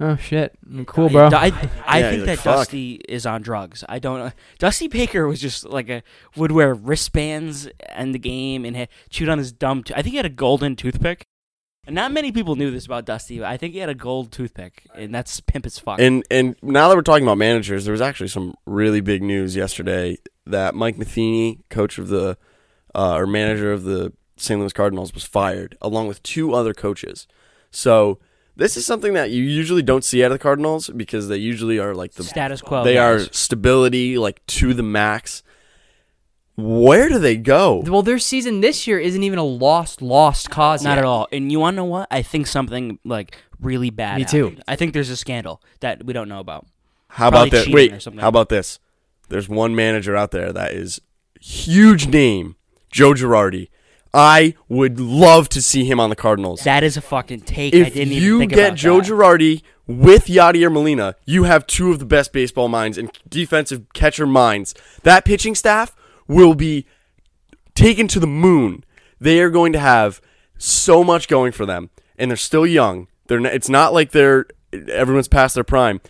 "Oh 0.01 0.15
shit, 0.17 0.57
cool, 0.87 1.09
bro." 1.09 1.27
I, 1.27 1.45
I, 1.45 1.69
I 1.85 1.99
Yeah, 1.99 2.09
think 2.09 2.25
that 2.25 2.27
like, 2.31 2.39
"Fuck." 2.39 2.55
Dusty 2.57 3.01
is 3.07 3.25
on 3.25 3.41
drugs. 3.41 3.83
I 3.87 3.99
don't. 3.99 4.19
know. 4.19 4.31
Dusty 4.59 4.87
Baker 4.87 5.27
was 5.27 5.39
just 5.39 5.63
like 5.65 5.89
a 5.89 6.03
would 6.35 6.51
wear 6.51 6.73
wristbands 6.73 7.67
in 7.97 8.11
the 8.11 8.19
game 8.19 8.65
and 8.65 8.75
had, 8.75 8.89
chewed 9.09 9.29
on 9.29 9.37
his 9.37 9.51
dumb. 9.51 9.83
T- 9.83 9.93
I 9.95 10.01
think 10.01 10.11
he 10.11 10.17
had 10.17 10.25
a 10.25 10.29
golden 10.29 10.75
toothpick. 10.75 11.25
And 11.87 11.95
not 11.95 12.11
many 12.11 12.31
people 12.31 12.55
knew 12.55 12.69
this 12.69 12.85
about 12.85 13.05
Dusty. 13.05 13.39
But 13.39 13.47
I 13.47 13.57
think 13.57 13.73
he 13.73 13.79
had 13.79 13.89
a 13.89 13.95
gold 13.95 14.31
toothpick, 14.31 14.85
and 14.93 15.13
that's 15.13 15.39
pimp 15.39 15.65
as 15.65 15.79
fuck. 15.79 15.99
And 15.99 16.23
and 16.29 16.55
now 16.61 16.87
that 16.89 16.95
we're 16.95 17.01
talking 17.01 17.25
about 17.25 17.39
managers, 17.39 17.85
there 17.85 17.91
was 17.91 18.01
actually 18.01 18.27
some 18.27 18.53
really 18.67 19.01
big 19.01 19.23
news 19.23 19.55
yesterday 19.55 20.17
that 20.45 20.75
Mike 20.75 20.97
Matheny, 20.97 21.59
coach 21.69 21.97
of 21.97 22.09
the 22.09 22.37
uh, 22.93 23.15
or 23.15 23.25
manager 23.25 23.71
of 23.71 23.83
the 23.83 24.13
St. 24.37 24.59
Louis 24.59 24.73
Cardinals, 24.73 25.13
was 25.13 25.23
fired 25.23 25.75
along 25.81 26.07
with 26.07 26.21
two 26.21 26.53
other 26.53 26.73
coaches. 26.73 27.27
So 27.71 28.19
this 28.55 28.77
is 28.77 28.85
something 28.85 29.13
that 29.13 29.31
you 29.31 29.43
usually 29.43 29.81
don't 29.81 30.03
see 30.03 30.23
out 30.23 30.31
of 30.31 30.35
the 30.37 30.39
Cardinals 30.39 30.89
because 30.89 31.27
they 31.27 31.37
usually 31.37 31.79
are 31.79 31.95
like 31.95 32.13
the 32.13 32.23
Status 32.23 32.61
quo. 32.61 32.83
they 32.83 32.97
are 32.97 33.19
stability 33.19 34.17
like 34.17 34.45
to 34.47 34.73
the 34.73 34.83
max. 34.83 35.43
Where 36.57 37.09
do 37.09 37.17
they 37.17 37.37
go? 37.37 37.81
well, 37.87 38.03
their 38.03 38.19
season 38.19 38.61
this 38.61 38.85
year 38.85 38.99
isn't 38.99 39.23
even 39.23 39.39
a 39.39 39.43
lost 39.43 40.01
lost 40.01 40.49
cause. 40.49 40.83
not 40.83 40.91
yet. 40.91 40.99
at 40.99 41.05
all. 41.05 41.27
And 41.31 41.51
you 41.51 41.59
want 41.59 41.75
to 41.75 41.77
know 41.77 41.85
what? 41.85 42.07
I 42.11 42.21
think 42.21 42.45
something 42.45 42.99
like 43.03 43.37
really 43.59 43.89
bad. 43.89 44.17
Me 44.17 44.25
too. 44.25 44.57
I 44.67 44.75
think 44.75 44.93
there's 44.93 45.09
a 45.09 45.17
scandal 45.17 45.61
that 45.79 46.05
we 46.05 46.13
don't 46.13 46.29
know 46.29 46.39
about. 46.39 46.67
How 47.07 47.29
Probably 47.29 47.49
about 47.49 47.65
this? 47.65 47.73
Wait, 47.73 48.07
or 48.07 48.21
how 48.21 48.27
about 48.27 48.49
this? 48.49 48.79
There's 49.29 49.49
one 49.49 49.75
manager 49.75 50.15
out 50.15 50.31
there 50.31 50.51
that 50.53 50.73
is 50.73 51.01
huge 51.39 52.07
name, 52.07 52.55
Joe 52.91 53.13
Girardi. 53.13 53.69
I 54.13 54.55
would 54.67 54.99
love 54.99 55.47
to 55.49 55.61
see 55.61 55.85
him 55.85 55.99
on 55.99 56.09
the 56.09 56.15
Cardinals. 56.15 56.63
That 56.63 56.83
is 56.83 56.97
a 56.97 57.01
fucking 57.01 57.41
take. 57.41 57.73
I 57.73 57.77
if 57.77 57.93
didn't 57.93 58.13
even 58.13 58.23
you 58.23 58.39
think 58.39 58.53
get 58.53 58.67
about 58.67 58.77
Joe 58.77 58.97
that. 58.99 59.07
Girardi 59.07 59.61
with 59.87 60.25
Yadier 60.25 60.71
Molina, 60.71 61.15
you 61.25 61.43
have 61.43 61.65
two 61.65 61.91
of 61.91 61.99
the 61.99 62.05
best 62.05 62.33
baseball 62.33 62.67
minds 62.67 62.97
and 62.97 63.11
defensive 63.29 63.85
catcher 63.93 64.27
minds. 64.27 64.73
That 65.03 65.25
pitching 65.25 65.55
staff 65.55 65.95
will 66.27 66.55
be 66.55 66.85
taken 67.73 68.07
to 68.09 68.19
the 68.19 68.27
moon. 68.27 68.83
They 69.19 69.39
are 69.39 69.49
going 69.49 69.71
to 69.73 69.79
have 69.79 70.21
so 70.57 71.03
much 71.03 71.27
going 71.27 71.51
for 71.51 71.65
them, 71.65 71.89
and 72.17 72.29
they're 72.29 72.37
still 72.37 72.65
young. 72.67 73.07
They're 73.27 73.45
it's 73.45 73.69
not 73.69 73.93
like 73.93 74.11
they're 74.11 74.45
everyone's 74.73 75.27
past 75.27 75.55
their 75.55 75.63
prime. 75.63 76.01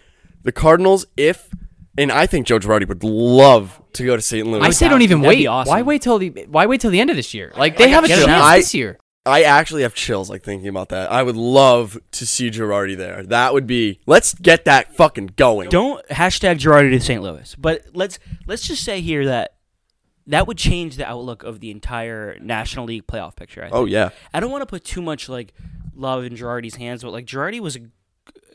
The 0.43 0.51
Cardinals, 0.51 1.05
if 1.17 1.49
and 1.97 2.11
I 2.11 2.25
think 2.25 2.47
Joe 2.47 2.59
Girardi 2.59 2.87
would 2.87 3.03
love 3.03 3.81
to 3.93 4.05
go 4.05 4.15
to 4.15 4.21
St. 4.21 4.47
Louis. 4.47 4.61
I 4.61 4.69
say 4.71 4.87
don't 4.87 5.01
even 5.01 5.21
that'd 5.21 5.37
be 5.37 5.43
wait. 5.43 5.47
awesome. 5.47 5.71
Why 5.71 5.81
wait 5.81 6.01
till 6.01 6.17
the 6.17 6.29
Why 6.49 6.65
wait 6.65 6.81
till 6.81 6.91
the 6.91 6.99
end 6.99 7.09
of 7.09 7.15
this 7.15 7.33
year? 7.33 7.51
Like 7.55 7.77
they 7.77 7.89
have 7.89 8.03
a 8.03 8.07
get 8.07 8.25
chance 8.25 8.29
out. 8.29 8.55
this 8.55 8.73
year. 8.73 8.97
I 9.23 9.43
actually 9.43 9.83
have 9.83 9.93
chills 9.93 10.31
like 10.31 10.41
thinking 10.43 10.67
about 10.67 10.89
that. 10.89 11.11
I 11.11 11.21
would 11.21 11.35
love 11.35 11.99
to 12.13 12.25
see 12.25 12.49
Girardi 12.49 12.97
there. 12.97 13.21
That 13.23 13.53
would 13.53 13.67
be. 13.67 13.99
Let's 14.07 14.33
get 14.33 14.65
that 14.65 14.95
fucking 14.95 15.33
going. 15.35 15.69
Don't 15.69 16.05
hashtag 16.07 16.57
Girardi 16.57 16.89
to 16.91 16.99
St. 16.99 17.21
Louis. 17.21 17.55
But 17.55 17.83
let's 17.93 18.17
let's 18.47 18.67
just 18.67 18.83
say 18.83 19.01
here 19.01 19.25
that 19.25 19.57
that 20.27 20.47
would 20.47 20.57
change 20.57 20.95
the 20.97 21.07
outlook 21.07 21.43
of 21.43 21.59
the 21.59 21.69
entire 21.69 22.37
National 22.39 22.85
League 22.85 23.05
playoff 23.05 23.35
picture. 23.35 23.63
I 23.63 23.67
oh, 23.67 23.69
think. 23.69 23.75
Oh 23.75 23.85
yeah. 23.85 24.09
I 24.33 24.39
don't 24.39 24.49
want 24.49 24.63
to 24.63 24.65
put 24.65 24.83
too 24.83 25.01
much 25.01 25.29
like 25.29 25.53
love 25.93 26.23
in 26.23 26.33
Girardi's 26.33 26.75
hands, 26.75 27.03
but 27.03 27.11
like 27.11 27.25
Girardi 27.25 27.59
was 27.59 27.75
a, 27.75 27.81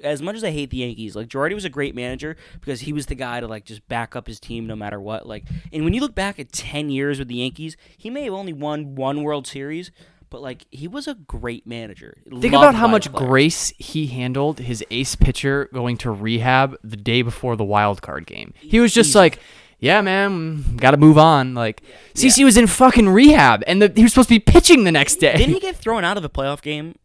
as 0.03 0.21
much 0.23 0.37
as 0.37 0.45
I 0.45 0.51
hate 0.51 0.71
the 0.71 0.79
Yankees, 0.79 1.17
like 1.17 1.29
Girardi 1.29 1.55
was 1.55 1.65
a 1.65 1.71
great 1.71 1.95
manager 1.95 2.37
because 2.61 2.81
he 2.83 2.93
was 2.93 3.07
the 3.07 3.15
guy 3.15 3.41
to 3.41 3.47
like 3.47 3.65
just 3.65 3.87
back 3.89 4.15
up 4.17 4.27
his 4.27 4.39
team 4.41 4.67
no 4.67 4.77
matter 4.77 5.01
what. 5.01 5.27
Like, 5.27 5.45
and 5.73 5.85
when 5.85 5.95
you 5.95 6.01
look 6.01 6.15
back 6.15 6.39
at 6.39 6.53
ten 6.53 6.91
years 6.91 7.19
with 7.19 7.29
the 7.29 7.37
Yankees, 7.37 7.77
he 7.97 8.11
may 8.11 8.25
have 8.25 8.35
only 8.35 8.53
won 8.53 8.95
one 8.95 9.23
World 9.23 9.47
Series, 9.47 9.91
but 10.31 10.43
like 10.43 10.67
he 10.71 10.87
was 10.89 11.07
a 11.09 11.15
great 11.15 11.67
manager. 11.67 12.19
Think 12.25 12.53
Loved 12.53 12.55
about 12.55 12.75
how 12.75 12.87
much 12.89 13.11
players. 13.11 13.29
grace 13.29 13.73
he 13.79 14.07
handled 14.09 14.59
his 14.61 14.85
ace 14.91 15.15
pitcher 15.17 15.69
going 15.73 15.97
to 15.99 16.11
rehab 16.11 16.77
the 16.85 16.97
day 16.97 17.23
before 17.23 17.57
the 17.57 17.65
wild 17.65 18.03
card 18.03 18.27
game. 18.27 18.53
He 18.61 18.81
was 18.81 18.93
just 18.93 19.11
Easy. 19.11 19.19
like, 19.19 19.39
"Yeah, 19.79 20.01
man, 20.03 20.77
got 20.77 20.91
to 20.91 20.97
move 20.97 21.17
on." 21.19 21.55
Like 21.55 21.83
CC 22.15 22.45
was 22.45 22.57
in 22.57 22.67
fucking 22.67 23.09
rehab, 23.09 23.63
and 23.67 23.81
the, 23.81 23.93
he 23.95 24.03
was 24.03 24.13
supposed 24.13 24.29
to 24.29 24.35
be 24.35 24.41
pitching 24.41 24.85
the 24.85 24.93
next 24.93 25.17
day. 25.17 25.37
Didn't 25.37 25.55
he 25.55 25.61
get 25.69 25.77
thrown 25.77 26.05
out 26.05 26.17
of 26.17 26.23
the 26.23 26.31
playoff 26.31 26.61
game 26.61 26.97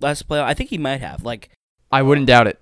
last 0.00 0.28
playoff? 0.28 0.44
I 0.44 0.54
think 0.54 0.70
he 0.70 0.78
might 0.78 1.00
have. 1.00 1.22
Like, 1.24 1.48
I 1.92 2.02
wouldn't 2.02 2.26
doubt 2.26 2.46
it. 2.46 2.60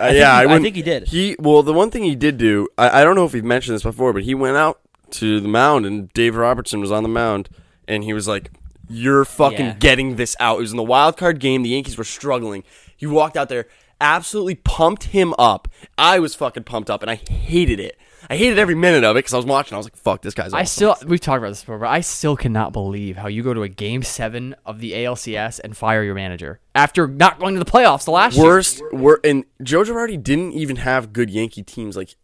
Uh, 0.00 0.04
I 0.04 0.08
yeah, 0.10 0.14
he- 0.14 0.22
I, 0.22 0.42
I 0.42 0.46
wouldn't- 0.46 0.62
think 0.64 0.76
he 0.76 0.82
did. 0.82 1.08
He 1.08 1.36
well, 1.38 1.62
the 1.62 1.72
one 1.72 1.90
thing 1.90 2.02
he 2.04 2.14
did 2.14 2.38
do, 2.38 2.68
I, 2.78 3.00
I 3.00 3.04
don't 3.04 3.14
know 3.16 3.24
if 3.24 3.32
we've 3.32 3.44
mentioned 3.44 3.74
this 3.74 3.82
before, 3.82 4.12
but 4.12 4.22
he 4.24 4.34
went 4.34 4.56
out 4.56 4.80
to 5.12 5.40
the 5.40 5.48
mound 5.48 5.86
and 5.86 6.12
Dave 6.12 6.36
Robertson 6.36 6.80
was 6.80 6.92
on 6.92 7.02
the 7.02 7.08
mound, 7.08 7.48
and 7.86 8.04
he 8.04 8.12
was 8.12 8.28
like, 8.28 8.50
"You're 8.88 9.24
fucking 9.24 9.66
Yeah. 9.66 9.76
getting 9.78 10.16
this 10.16 10.36
out." 10.38 10.58
It 10.58 10.62
was 10.62 10.70
in 10.70 10.76
the 10.76 10.82
wild 10.82 11.16
card 11.16 11.40
game. 11.40 11.62
The 11.62 11.70
Yankees 11.70 11.96
were 11.98 12.04
struggling. 12.04 12.62
He 12.96 13.06
walked 13.06 13.36
out 13.36 13.48
there, 13.48 13.66
absolutely 14.00 14.56
pumped 14.56 15.04
him 15.04 15.34
up. 15.38 15.66
I 15.96 16.18
was 16.18 16.34
fucking 16.34 16.64
pumped 16.64 16.90
up, 16.90 17.00
and 17.02 17.10
I 17.10 17.14
hated 17.16 17.80
it. 17.80 17.96
I 18.30 18.36
hated 18.36 18.58
every 18.58 18.74
minute 18.74 19.04
of 19.04 19.16
it 19.16 19.20
because 19.20 19.32
I 19.32 19.38
was 19.38 19.46
watching. 19.46 19.74
I 19.74 19.78
was 19.78 19.86
like, 19.86 19.96
"Fuck, 19.96 20.22
this 20.22 20.34
guy's." 20.34 20.52
I 20.52 20.64
still 20.64 20.96
we've 21.06 21.20
talked 21.20 21.38
about 21.38 21.48
this 21.48 21.60
before, 21.62 21.78
but 21.78 21.88
I 21.88 22.00
still 22.00 22.36
cannot 22.36 22.72
believe 22.72 23.16
how 23.16 23.28
you 23.28 23.42
go 23.42 23.54
to 23.54 23.62
a 23.62 23.68
game 23.68 24.02
seven 24.02 24.54
of 24.66 24.80
the 24.80 24.92
ALCS 24.92 25.60
and 25.62 25.76
fire 25.76 26.02
your 26.02 26.14
manager 26.14 26.60
after 26.74 27.06
not 27.08 27.38
going 27.38 27.54
to 27.54 27.58
the 27.58 27.70
playoffs 27.70 28.04
the 28.04 28.10
last 28.10 28.36
year. 28.36 28.44
worst. 28.44 28.82
Wor- 28.92 29.20
and 29.24 29.44
Joe 29.62 29.82
Girardi 29.82 30.22
didn't 30.22 30.52
even 30.52 30.76
have 30.76 31.12
good 31.12 31.30
Yankee 31.30 31.62
teams. 31.62 31.96
Like 31.96 32.16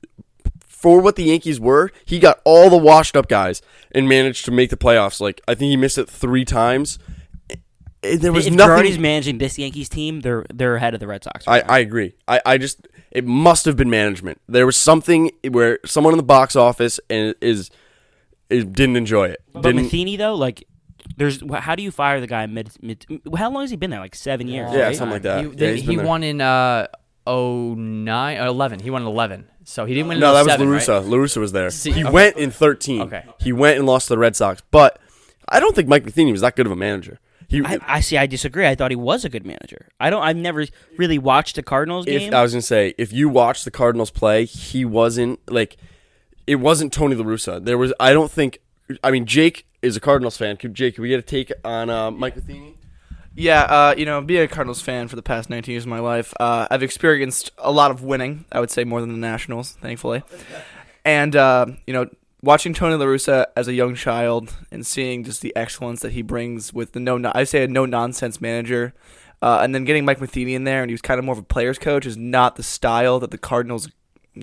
for 0.67 1.01
what 1.01 1.17
the 1.17 1.25
Yankees 1.25 1.59
were, 1.59 1.91
he 2.05 2.19
got 2.19 2.41
all 2.45 2.69
the 2.69 2.77
washed 2.77 3.17
up 3.17 3.27
guys 3.27 3.63
and 3.93 4.07
managed 4.07 4.45
to 4.45 4.51
make 4.51 4.69
the 4.69 4.77
playoffs. 4.77 5.21
Like 5.21 5.41
I 5.49 5.55
think 5.55 5.71
he 5.71 5.77
missed 5.79 5.97
it 5.97 6.11
three 6.11 6.45
times. 6.45 6.99
There 8.19 8.33
was 8.33 8.47
if 8.47 8.53
nothing. 8.53 8.85
Girardi's 8.85 8.99
managing 8.99 9.39
this 9.39 9.59
Yankees 9.59 9.89
team, 9.89 10.21
they're 10.21 10.45
they're 10.53 10.77
ahead 10.77 10.95
of 10.95 11.01
the 11.01 11.07
Red 11.07 11.25
Sox. 11.25 11.47
I, 11.49 11.51
right 11.59 11.67
now. 11.67 11.73
I 11.75 11.79
agree. 11.79 12.15
I, 12.29 12.41
I 12.45 12.59
just 12.59 12.87
it 13.11 13.25
must 13.27 13.65
have 13.65 13.77
been 13.77 13.91
management. 13.91 14.41
There 14.49 14.67
was 14.67 14.77
something 14.77 15.31
where 15.51 15.79
someone 15.85 16.13
in 16.13 16.17
the 16.19 16.23
box 16.25 16.57
office 16.57 17.01
and 17.09 17.35
is, 17.41 17.71
is 18.51 18.65
didn't 18.65 18.97
enjoy 18.97 19.29
it. 19.29 19.43
But 19.53 19.63
Didn't, 19.63 19.83
Matheny 19.85 20.17
though, 20.17 20.35
like, 20.35 20.67
there's 21.17 21.43
how 21.53 21.75
do 21.77 21.83
you 21.83 21.91
fire 21.91 22.21
the 22.21 22.27
guy 22.27 22.47
mid? 22.47 22.71
mid 22.83 23.07
how 23.37 23.51
long 23.51 23.63
has 23.63 23.71
he 23.71 23.77
been 23.77 23.91
there? 23.91 24.01
Like 24.01 24.15
seven 24.15 24.49
years. 24.49 24.73
Yeah, 24.73 24.87
right? 24.87 24.97
something 24.97 25.13
like 25.13 25.23
that. 25.23 25.45
He, 25.45 25.51
Yeah, 25.51 25.55
they- 25.57 25.73
he's 25.77 25.83
been 25.83 25.91
he 25.91 25.97
there. 25.97 26.07
won 26.07 26.23
in 26.23 26.41
uh 26.41 26.87
09, 27.27 28.39
uh, 28.41 28.47
11. 28.47 28.81
He 28.81 28.91
won 28.91 29.03
in 29.03 29.09
11. 29.09 29.49
So 29.65 29.87
he 29.87 29.95
didn't 29.95 30.09
win 30.09 30.17
in 30.17 30.21
No, 30.21 30.35
that 30.35 30.45
was 30.45 30.53
07, 30.53 30.69
right? 30.69 30.89
La 30.89 31.01
Russa. 31.01 31.09
Larusa 31.09 31.37
was 31.39 31.53
there. 31.53 31.71
See- 31.71 31.93
he 31.93 32.03
okay. 32.05 32.13
went 32.13 32.37
in 32.37 32.51
13. 32.51 33.03
Okay. 33.03 33.25
He 33.41 33.53
went 33.53 33.79
and 33.79 33.87
lost 33.87 34.09
to 34.09 34.15
the 34.15 34.19
Red 34.19 34.37
Sox. 34.37 34.63
But 34.71 34.99
I 35.49 35.61
don't 35.61 35.75
think 35.75 35.89
Mike 35.89 36.05
Matheny 36.05 36.33
was 36.33 36.43
that 36.43 36.57
good 36.57 36.67
of 36.67 36.73
a 36.73 36.77
manager. 36.77 37.19
He, 37.55 37.65
I, 37.65 37.79
I 37.87 38.01
see. 38.01 38.17
I 38.17 38.27
disagree. 38.27 38.67
I 38.67 38.75
thought 38.75 38.91
he 38.91 38.97
was 38.97 39.25
a 39.25 39.29
good 39.29 39.47
manager. 39.47 39.89
I 40.01 40.11
don't. 40.11 40.23
I've 40.23 40.37
never 40.37 40.67
really 40.97 41.19
watched 41.19 41.57
a 41.59 41.63
Cardinals 41.63 42.05
game. 42.07 42.21
if 42.29 42.35
I 42.35 42.43
was 42.43 42.53
gonna 42.53 42.63
say, 42.63 42.95
if 42.99 43.13
you 43.13 43.29
watch 43.29 43.65
the 43.65 43.71
Cardinals 43.71 44.11
play, 44.11 44.45
he 44.45 44.85
wasn't 44.85 45.39
like 45.51 45.77
it 46.47 46.57
wasn't 46.57 46.93
Tony 46.93 47.15
La 47.15 47.25
Russa. 47.25 47.65
There 47.65 47.79
was 47.79 47.93
I 48.01 48.13
don't 48.13 48.31
think 48.31 48.59
I 49.03 49.11
mean 49.11 49.27
Jake 49.27 49.67
is 49.83 49.97
a 49.97 50.01
Cardinals 50.01 50.37
fan. 50.37 50.57
Could 50.57 50.75
Jake, 50.75 50.97
could 50.97 51.03
we 51.03 51.09
get 51.09 51.19
a 51.19 51.23
take 51.23 51.53
on 51.65 51.91
uh, 51.91 52.11
Mike 52.11 52.37
Matheny? 52.37 52.77
Yeah, 53.37 53.63
uh, 53.63 53.95
you 53.97 54.07
know, 54.07 54.21
being 54.21 54.43
a 54.43 54.49
Cardinals 54.49 54.81
fan 54.81 55.09
for 55.09 55.17
the 55.17 55.23
past 55.23 55.51
19 55.51 55.73
years 55.73 55.85
of 55.85 55.89
my 55.89 55.99
life, 55.99 56.33
uh, 56.39 56.69
I've 56.71 56.85
experienced 56.85 57.51
a 57.59 57.73
lot 57.73 57.91
of 57.91 58.03
winning. 58.03 58.45
I 58.53 58.61
would 58.61 58.71
say 58.71 58.85
more 58.85 59.01
than 59.01 59.11
the 59.11 59.19
Nationals, 59.19 59.73
thankfully. 59.81 60.23
And 61.05 61.35
uh, 61.35 61.67
you 61.87 61.93
know, 61.93 62.09
watching 62.45 62.75
Tony 62.75 62.95
La 62.95 63.07
Russa 63.07 63.47
as 63.57 63.69
a 63.69 63.73
young 63.73 63.95
child 63.95 64.55
and 64.71 64.87
seeing 64.87 65.25
just 65.25 65.41
the 65.41 65.55
excellence 65.57 66.01
that 66.01 66.13
he 66.13 66.23
brings 66.23 66.73
with 66.73 66.93
the 66.93 67.01
no, 67.01 67.21
I 67.35 67.45
say 67.45 67.65
a 67.65 67.69
no 67.69 67.87
nonsense 67.87 68.41
manager, 68.41 68.93
uh, 69.41 69.61
and 69.63 69.75
then 69.75 69.85
getting 69.85 70.05
Mike 70.05 70.21
Matheny 70.21 70.55
in 70.55 70.65
there, 70.65 70.83
and 70.83 70.91
he 70.91 70.95
was 70.95 71.03
kind 71.03 71.19
of 71.19 71.25
more 71.25 71.33
of 71.33 71.39
a 71.39 71.43
player's 71.43 71.79
coach, 71.79 72.07
is 72.07 72.17
not 72.17 72.57
the 72.57 72.63
style 72.63 73.19
that 73.21 73.31
the 73.31 73.39
Cardinals 73.39 73.89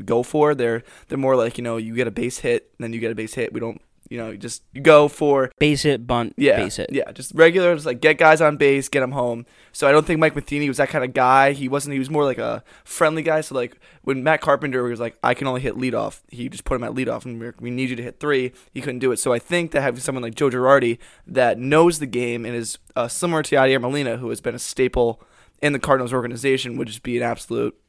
go 0.06 0.24
for. 0.24 0.56
They're 0.56 0.84
they're 1.08 1.18
more 1.18 1.36
like 1.36 1.58
you 1.58 1.64
know, 1.64 1.78
you 1.78 1.96
get 1.96 2.08
a 2.08 2.12
base 2.12 2.40
hit, 2.40 2.72
and 2.78 2.84
then 2.84 2.94
you 2.94 3.00
get 3.00 3.12
a 3.12 3.16
base 3.16 3.36
hit. 3.36 3.54
We 3.54 3.60
don't. 3.60 3.82
You 4.12 4.18
know, 4.18 4.32
you 4.32 4.38
just 4.38 4.62
you 4.74 4.82
go 4.82 5.08
for 5.08 5.54
base 5.58 5.84
hit, 5.84 6.06
bunt, 6.06 6.34
yeah, 6.36 6.58
base 6.58 6.76
hit. 6.76 6.90
Yeah, 6.92 7.10
just 7.14 7.32
regular, 7.34 7.74
just 7.76 7.86
like 7.86 8.02
get 8.02 8.18
guys 8.18 8.42
on 8.42 8.58
base, 8.58 8.90
get 8.90 9.00
them 9.00 9.14
home. 9.14 9.46
So 9.72 9.88
I 9.88 9.94
don't 9.94 10.06
think 10.06 10.20
Mike 10.20 10.36
Matheny 10.36 10.68
was 10.68 10.78
that 10.78 10.90
kind 10.90 11.06
of 11.06 11.14
guy. 11.14 11.54
He 11.54 11.70
wasn't. 11.70 11.94
He 11.94 12.00
was 12.00 12.10
more 12.10 12.26
like 12.26 12.38
a 12.38 12.62
friendly 12.84 13.22
guy. 13.22 13.40
So 13.40 13.56
like 13.56 13.80
when 14.02 14.22
Matt 14.22 14.42
Carpenter 14.42 14.84
was 14.84 15.00
like, 15.00 15.18
I 15.24 15.34
can 15.34 15.48
only 15.48 15.62
hit 15.62 15.76
leadoff, 15.76 16.24
he 16.28 16.50
just 16.50 16.66
put 16.66 16.76
him 16.76 16.84
at 16.84 16.92
leadoff, 16.92 17.24
and 17.24 17.40
we're, 17.40 17.56
we 17.62 17.72
need 17.72 17.90
you 17.90 17.96
to 17.96 18.04
hit 18.04 18.20
three. 18.20 18.52
He 18.74 18.82
couldn't 18.82 19.00
do 19.00 19.14
it. 19.14 19.18
So 19.18 19.32
I 19.32 19.40
think 19.40 19.72
that 19.72 19.82
having 19.82 20.02
someone 20.02 20.24
like 20.24 20.36
Joe 20.36 20.50
Girardi 20.50 20.98
that 21.26 21.58
knows 21.58 22.00
the 22.00 22.06
game 22.06 22.46
and 22.46 22.54
is 22.54 22.80
uh, 22.98 23.08
similar 23.08 23.44
to 23.44 23.56
Yadier 23.56 23.80
Molina, 23.80 24.18
who 24.18 24.28
has 24.28 24.42
been 24.42 24.56
a 24.56 24.60
staple 24.60 25.24
in 25.62 25.72
the 25.72 25.80
Cardinals 25.80 26.12
organization, 26.12 26.76
would 26.76 26.88
just 26.88 27.04
be 27.04 27.16
an 27.16 27.24
absolute 27.24 27.80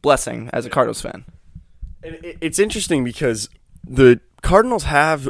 blessing 0.00 0.48
as 0.52 0.64
a 0.64 0.70
Cardinals 0.70 1.00
fan. 1.00 1.24
And 2.04 2.18
It's 2.40 2.60
interesting 2.60 3.02
because 3.02 3.48
the 3.84 4.20
Cardinals 4.42 4.84
have 4.84 5.28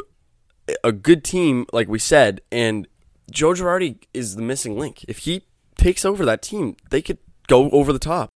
a 0.83 0.91
good 0.91 1.23
team, 1.23 1.65
like 1.71 1.87
we 1.87 1.99
said, 1.99 2.41
and 2.51 2.87
Joe 3.31 3.51
Girardi 3.51 3.97
is 4.13 4.35
the 4.35 4.41
missing 4.41 4.77
link. 4.77 5.03
If 5.07 5.19
he 5.19 5.43
takes 5.75 6.05
over 6.05 6.25
that 6.25 6.41
team, 6.41 6.75
they 6.89 7.01
could 7.01 7.17
go 7.47 7.69
over 7.71 7.93
the 7.93 7.99
top. 7.99 8.29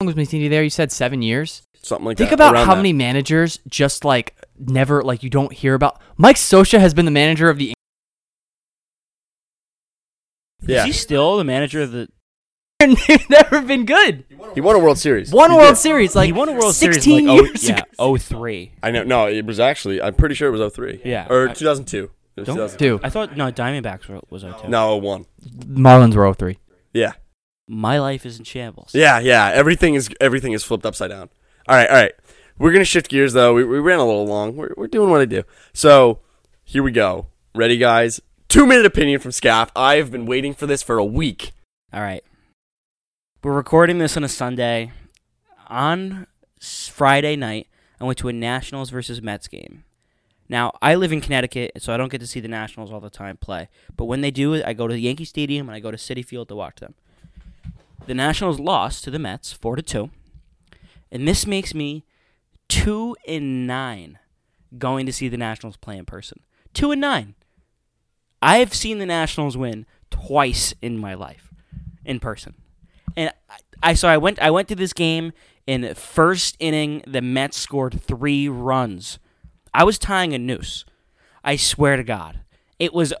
How 0.00 0.04
long 0.04 0.06
was 0.06 0.16
Mancini 0.16 0.48
there? 0.48 0.62
You 0.62 0.70
said 0.70 0.92
seven 0.92 1.22
years. 1.22 1.62
Something 1.82 2.06
like 2.06 2.16
Think 2.18 2.30
that. 2.30 2.36
Think 2.38 2.50
about 2.50 2.66
how 2.66 2.74
that. 2.74 2.78
many 2.78 2.92
managers 2.92 3.58
just 3.68 4.04
like 4.04 4.34
never 4.58 5.02
like 5.02 5.22
you 5.22 5.30
don't 5.30 5.52
hear 5.52 5.74
about. 5.74 6.00
Mike 6.16 6.36
Scioscia 6.36 6.80
has 6.80 6.94
been 6.94 7.04
the 7.04 7.10
manager 7.10 7.50
of 7.50 7.58
the. 7.58 7.74
Yeah, 10.66 10.80
Is 10.80 10.84
he 10.86 10.92
still 10.92 11.36
the 11.36 11.44
manager 11.44 11.82
of 11.82 11.92
the? 11.92 12.08
They've 12.80 13.30
never 13.30 13.62
been 13.62 13.86
good. 13.86 14.24
he 14.54 14.60
won 14.60 14.76
a 14.76 14.78
World 14.78 14.98
Series. 14.98 15.32
One 15.32 15.50
He 15.50 15.56
World 15.56 15.70
did. 15.74 15.80
Series, 15.80 16.14
like 16.14 16.26
he 16.26 16.32
won 16.32 16.48
a 16.48 16.52
World 16.52 16.74
16 16.74 17.02
Series 17.02 17.06
in 17.06 17.26
like 17.26 17.38
oh, 17.38 17.44
years 17.44 17.64
oh, 17.64 17.68
yeah, 17.68 17.78
ago. 17.78 17.84
oh 17.98 18.16
three. 18.16 18.72
I 18.82 18.90
know. 18.90 19.04
No, 19.04 19.26
it 19.26 19.46
was 19.46 19.60
actually. 19.60 20.02
I'm 20.02 20.14
pretty 20.14 20.34
sure 20.34 20.52
it 20.52 20.58
was 20.58 20.72
03. 20.74 21.00
Yeah. 21.04 21.26
or 21.30 21.48
I- 21.50 21.54
2002. 21.54 22.10
It 22.36 22.40
was 22.40 22.46
Don't- 22.46 22.56
2002. 22.56 22.98
Two. 22.98 23.00
I 23.04 23.10
thought 23.10 23.36
no 23.36 23.50
Diamondbacks 23.52 24.08
were, 24.08 24.20
was 24.28 24.42
02. 24.42 24.68
No, 24.68 24.96
01. 24.96 25.24
Marlins 25.66 26.14
were 26.14 26.32
03. 26.34 26.58
Yeah. 26.92 27.12
My 27.68 27.98
life 28.00 28.26
is 28.26 28.38
in 28.38 28.44
shambles. 28.44 28.90
Yeah, 28.92 29.20
yeah. 29.20 29.50
Everything 29.54 29.94
is 29.94 30.10
everything 30.20 30.52
is 30.52 30.62
flipped 30.64 30.84
upside 30.84 31.10
down. 31.10 31.30
All 31.68 31.76
right, 31.76 31.88
all 31.88 31.96
right. 31.96 32.12
We're 32.58 32.72
gonna 32.72 32.84
shift 32.84 33.08
gears 33.08 33.32
though. 33.32 33.54
We, 33.54 33.64
we 33.64 33.78
ran 33.78 33.98
a 33.98 34.04
little 34.04 34.26
long. 34.26 34.56
We're, 34.56 34.74
we're 34.76 34.86
doing 34.86 35.10
what 35.10 35.20
I 35.22 35.24
do. 35.24 35.44
So 35.72 36.20
here 36.64 36.82
we 36.82 36.92
go. 36.92 37.28
Ready, 37.54 37.78
guys? 37.78 38.20
Two 38.48 38.66
minute 38.66 38.84
opinion 38.84 39.20
from 39.20 39.32
Scaff. 39.32 39.70
I 39.74 39.96
have 39.96 40.10
been 40.10 40.26
waiting 40.26 40.52
for 40.52 40.66
this 40.66 40.82
for 40.82 40.98
a 40.98 41.04
week. 41.04 41.52
All 41.92 42.02
right. 42.02 42.22
We're 43.44 43.52
recording 43.52 43.98
this 43.98 44.16
on 44.16 44.24
a 44.24 44.28
Sunday. 44.28 44.90
On 45.66 46.26
Friday 46.58 47.36
night, 47.36 47.68
I 48.00 48.04
went 48.04 48.16
to 48.20 48.28
a 48.28 48.32
Nationals 48.32 48.88
versus 48.88 49.20
Mets 49.20 49.48
game. 49.48 49.84
Now, 50.48 50.72
I 50.80 50.94
live 50.94 51.12
in 51.12 51.20
Connecticut, 51.20 51.72
so 51.76 51.92
I 51.92 51.98
don't 51.98 52.10
get 52.10 52.22
to 52.22 52.26
see 52.26 52.40
the 52.40 52.48
Nationals 52.48 52.90
all 52.90 53.00
the 53.00 53.10
time 53.10 53.36
play. 53.36 53.68
But 53.98 54.06
when 54.06 54.22
they 54.22 54.30
do, 54.30 54.64
I 54.64 54.72
go 54.72 54.88
to 54.88 54.98
Yankee 54.98 55.26
Stadium 55.26 55.68
and 55.68 55.76
I 55.76 55.80
go 55.80 55.90
to 55.90 55.98
Citi 55.98 56.24
Field 56.24 56.48
to 56.48 56.56
watch 56.56 56.76
them. 56.76 56.94
The 58.06 58.14
Nationals 58.14 58.58
lost 58.58 59.04
to 59.04 59.10
the 59.10 59.18
Mets 59.18 59.52
4 59.52 59.76
to 59.76 59.82
2. 59.82 60.10
And 61.12 61.28
this 61.28 61.46
makes 61.46 61.74
me 61.74 62.06
2 62.70 63.14
and 63.28 63.66
9 63.66 64.20
going 64.78 65.04
to 65.04 65.12
see 65.12 65.28
the 65.28 65.36
Nationals 65.36 65.76
play 65.76 65.98
in 65.98 66.06
person. 66.06 66.40
2 66.72 66.92
and 66.92 67.00
9. 67.02 67.34
I've 68.40 68.72
seen 68.72 69.00
the 69.00 69.04
Nationals 69.04 69.54
win 69.54 69.84
twice 70.10 70.72
in 70.80 70.96
my 70.96 71.12
life 71.12 71.52
in 72.06 72.20
person. 72.20 72.54
And 73.16 73.32
I, 73.48 73.56
I 73.82 73.94
so 73.94 74.08
I 74.08 74.16
went 74.16 74.40
I 74.40 74.50
went 74.50 74.68
to 74.68 74.74
this 74.74 74.92
game 74.92 75.32
in 75.66 75.94
first 75.94 76.56
inning 76.58 77.02
the 77.06 77.22
Mets 77.22 77.56
scored 77.56 78.00
3 78.00 78.48
runs. 78.48 79.18
I 79.72 79.84
was 79.84 79.98
tying 79.98 80.32
a 80.34 80.38
noose. 80.38 80.84
I 81.42 81.56
swear 81.56 81.96
to 81.96 82.04
God. 82.04 82.40
It 82.78 82.92
was 82.92 83.12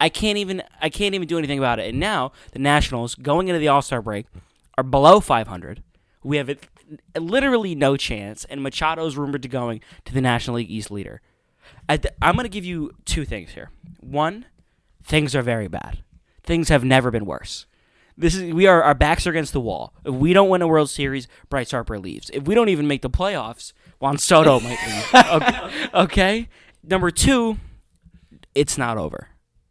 I 0.00 0.08
can't 0.08 0.38
even 0.38 0.62
I 0.80 0.88
can't 0.88 1.14
even 1.14 1.28
do 1.28 1.38
anything 1.38 1.58
about 1.58 1.78
it. 1.78 1.88
And 1.88 2.00
now 2.00 2.32
the 2.52 2.58
Nationals 2.58 3.14
going 3.14 3.48
into 3.48 3.58
the 3.58 3.68
All-Star 3.68 4.02
break 4.02 4.26
are 4.76 4.84
below 4.84 5.20
500. 5.20 5.82
We 6.22 6.36
have 6.38 6.48
it, 6.48 6.66
literally 7.18 7.74
no 7.74 7.96
chance 7.96 8.44
and 8.46 8.60
Machado's 8.60 9.16
rumored 9.16 9.42
to 9.42 9.48
going 9.48 9.80
to 10.04 10.12
the 10.12 10.20
National 10.20 10.56
League 10.56 10.70
East 10.70 10.90
leader. 10.90 11.20
I 11.88 11.98
I'm 12.22 12.34
going 12.34 12.44
to 12.44 12.50
give 12.50 12.64
you 12.64 12.92
two 13.04 13.24
things 13.24 13.50
here. 13.52 13.70
One, 14.00 14.46
things 15.02 15.34
are 15.34 15.42
very 15.42 15.68
bad. 15.68 16.02
Things 16.42 16.68
have 16.68 16.84
never 16.84 17.10
been 17.10 17.26
worse. 17.26 17.66
This 18.16 18.34
is 18.34 18.52
we 18.54 18.66
are 18.66 18.82
our 18.82 18.94
backs 18.94 19.26
are 19.26 19.30
against 19.30 19.52
the 19.52 19.60
wall. 19.60 19.92
If 20.04 20.14
we 20.14 20.32
don't 20.32 20.48
win 20.48 20.62
a 20.62 20.66
World 20.66 20.88
Series, 20.90 21.28
Bryce 21.50 21.70
Harper 21.70 21.98
leaves. 21.98 22.30
If 22.32 22.44
we 22.44 22.54
don't 22.54 22.70
even 22.70 22.86
make 22.86 23.02
the 23.02 23.10
playoffs, 23.10 23.72
Juan 23.98 24.18
Soto 24.18 24.60
might 24.60 24.78
leave. 24.86 25.24
Okay. 25.42 25.88
okay. 25.94 26.48
Number 26.82 27.10
two, 27.10 27.58
it's 28.54 28.78
not 28.78 28.96
over. 28.96 29.28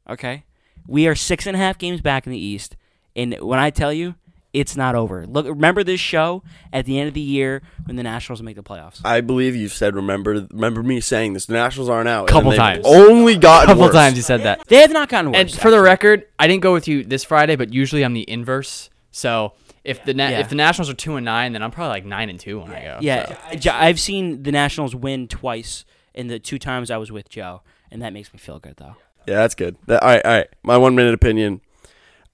Okay. 0.10 0.46
We 0.88 1.08
are 1.08 1.16
six 1.16 1.48
and 1.48 1.56
a 1.56 1.60
half 1.60 1.78
games 1.78 2.02
back 2.02 2.28
in 2.28 2.32
the 2.32 2.38
East, 2.38 2.76
and 3.16 3.36
when 3.42 3.58
I 3.58 3.72
tell 3.72 3.92
you, 3.92 4.16
it's 4.56 4.76
not 4.78 4.96
over. 4.96 5.26
Look, 5.28 5.46
remember 5.46 5.84
this 5.84 6.00
show 6.00 6.42
at 6.72 6.86
the 6.86 6.98
end 6.98 7.10
of 7.10 7.14
the 7.14 7.20
year 7.22 7.62
when 7.86 7.96
the 7.98 8.04
Nationals 8.04 8.42
make 8.42 8.56
the 8.56 8.64
playoffs. 8.64 9.02
I 9.04 9.22
believe 9.22 9.56
you 9.56 9.68
said 9.68 9.96
remember 9.96 10.48
remember 10.52 10.82
me 10.82 11.02
saying 11.02 11.34
this. 11.34 11.46
The 11.46 11.54
Nationals 11.54 11.90
aren't 11.90 12.08
out. 12.10 12.22
and 12.22 12.30
Couple 12.30 12.52
they've 12.52 12.58
times. 12.58 12.86
Only 12.88 13.36
got 13.38 13.66
A 13.66 13.68
couple 13.68 13.84
worse. 13.84 13.94
times 13.94 14.16
you 14.16 14.24
said 14.24 14.44
that. 14.44 14.66
They 14.68 14.78
have 14.78 14.92
not 14.92 15.10
gotten 15.10 15.32
worse. 15.32 15.40
And 15.40 15.52
for 15.52 15.70
the 15.72 15.82
record, 15.82 16.26
I 16.40 16.48
didn't 16.48 16.64
go 16.64 16.74
with 16.74 16.88
you 16.88 17.04
this 17.04 17.24
Friday, 17.24 17.56
but 17.56 17.74
usually 17.74 18.04
I'm 18.04 18.14
the 18.14 18.28
inverse. 18.30 18.90
So 19.12 19.54
if 19.84 20.04
the 20.06 20.14
na- 20.14 20.30
Yeah. 20.30 20.40
if 20.40 20.50
the 20.50 20.56
Nationals 20.56 20.90
are 20.90 20.94
two 20.96 21.16
and 21.16 21.26
nine, 21.26 21.54
then 21.54 21.62
I'm 21.62 21.72
probably 21.72 21.90
like 21.90 22.06
nine 22.06 22.30
and 22.30 22.40
two 22.40 22.60
when 22.62 22.72
I 22.72 22.82
go. 22.84 22.98
Yeah, 23.02 23.36
I've 23.74 24.00
seen 24.00 24.44
the 24.44 24.52
Nationals 24.52 24.96
win 24.96 25.28
twice 25.28 25.86
in 26.14 26.28
the 26.28 26.40
two 26.40 26.58
times 26.58 26.90
I 26.90 26.98
was 26.98 27.12
with 27.12 27.28
Joe, 27.30 27.62
and 27.92 28.02
that 28.02 28.14
makes 28.14 28.32
me 28.34 28.40
feel 28.40 28.60
good 28.60 28.78
though. 28.78 28.96
Yeah, 29.28 29.36
that's 29.36 29.56
good. 29.56 29.76
That, 29.88 30.02
all 30.02 30.10
right, 30.10 30.26
all 30.26 30.32
right. 30.34 30.48
My 30.64 30.78
one 30.78 30.96
minute 30.96 31.14
opinion. 31.14 31.62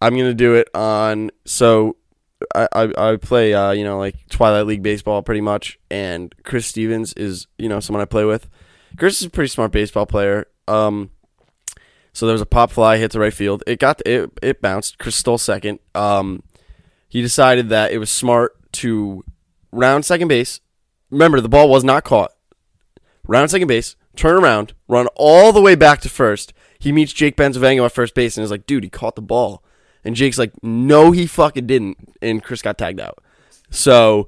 I'm 0.03 0.17
gonna 0.17 0.33
do 0.33 0.55
it 0.55 0.67
on. 0.73 1.29
So, 1.45 1.95
I 2.55 2.91
I, 2.97 3.15
play 3.17 3.53
uh, 3.53 3.71
you 3.71 3.83
know 3.83 3.97
like 3.97 4.15
Twilight 4.29 4.65
League 4.65 4.83
baseball 4.83 5.21
pretty 5.21 5.41
much, 5.41 5.79
and 5.89 6.33
Chris 6.43 6.67
Stevens 6.67 7.13
is 7.13 7.47
you 7.57 7.69
know 7.69 7.79
someone 7.79 8.01
I 8.01 8.05
play 8.05 8.25
with. 8.25 8.47
Chris 8.97 9.19
is 9.21 9.27
a 9.27 9.29
pretty 9.29 9.47
smart 9.47 9.71
baseball 9.71 10.05
player. 10.05 10.47
Um, 10.67 11.11
so 12.13 12.25
there 12.25 12.33
was 12.33 12.41
a 12.41 12.45
pop 12.45 12.71
fly 12.71 12.97
hit 12.97 13.11
to 13.11 13.19
right 13.19 13.33
field. 13.33 13.63
It 13.65 13.79
got 13.79 14.01
it 14.05 14.31
it 14.41 14.61
bounced. 14.61 14.97
Chris 14.97 15.15
stole 15.15 15.37
second. 15.37 15.79
Um, 15.95 16.43
he 17.07 17.21
decided 17.21 17.69
that 17.69 17.91
it 17.91 17.97
was 17.97 18.09
smart 18.09 18.55
to 18.73 19.23
round 19.71 20.05
second 20.05 20.27
base. 20.27 20.59
Remember, 21.09 21.41
the 21.41 21.49
ball 21.49 21.69
was 21.69 21.83
not 21.83 22.03
caught. 22.03 22.31
Round 23.27 23.51
second 23.51 23.67
base, 23.67 23.95
turn 24.15 24.41
around, 24.41 24.73
run 24.87 25.07
all 25.15 25.51
the 25.51 25.61
way 25.61 25.75
back 25.75 26.01
to 26.01 26.09
first. 26.09 26.53
He 26.79 26.91
meets 26.91 27.13
Jake 27.13 27.37
Benzavango 27.37 27.85
at 27.85 27.91
first 27.91 28.15
base 28.15 28.37
and 28.37 28.43
is 28.43 28.51
like, 28.51 28.65
dude, 28.65 28.83
he 28.83 28.89
caught 28.89 29.15
the 29.15 29.21
ball. 29.21 29.63
And 30.03 30.15
Jake's 30.15 30.37
like, 30.37 30.51
no, 30.63 31.11
he 31.11 31.27
fucking 31.27 31.67
didn't. 31.67 31.97
And 32.21 32.43
Chris 32.43 32.61
got 32.61 32.77
tagged 32.77 32.99
out. 32.99 33.19
So, 33.69 34.27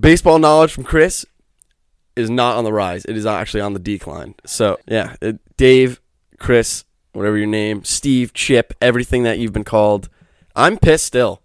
baseball 0.00 0.38
knowledge 0.38 0.72
from 0.72 0.84
Chris 0.84 1.24
is 2.16 2.30
not 2.30 2.56
on 2.56 2.64
the 2.64 2.72
rise. 2.72 3.04
It 3.04 3.16
is 3.16 3.26
actually 3.26 3.60
on 3.60 3.72
the 3.72 3.78
decline. 3.78 4.34
So, 4.44 4.78
yeah, 4.86 5.16
it, 5.20 5.38
Dave, 5.56 6.00
Chris, 6.38 6.84
whatever 7.12 7.36
your 7.36 7.46
name, 7.46 7.84
Steve, 7.84 8.32
Chip, 8.34 8.74
everything 8.80 9.22
that 9.22 9.38
you've 9.38 9.52
been 9.52 9.64
called, 9.64 10.08
I'm 10.54 10.76
pissed 10.76 11.04
still. 11.04 11.42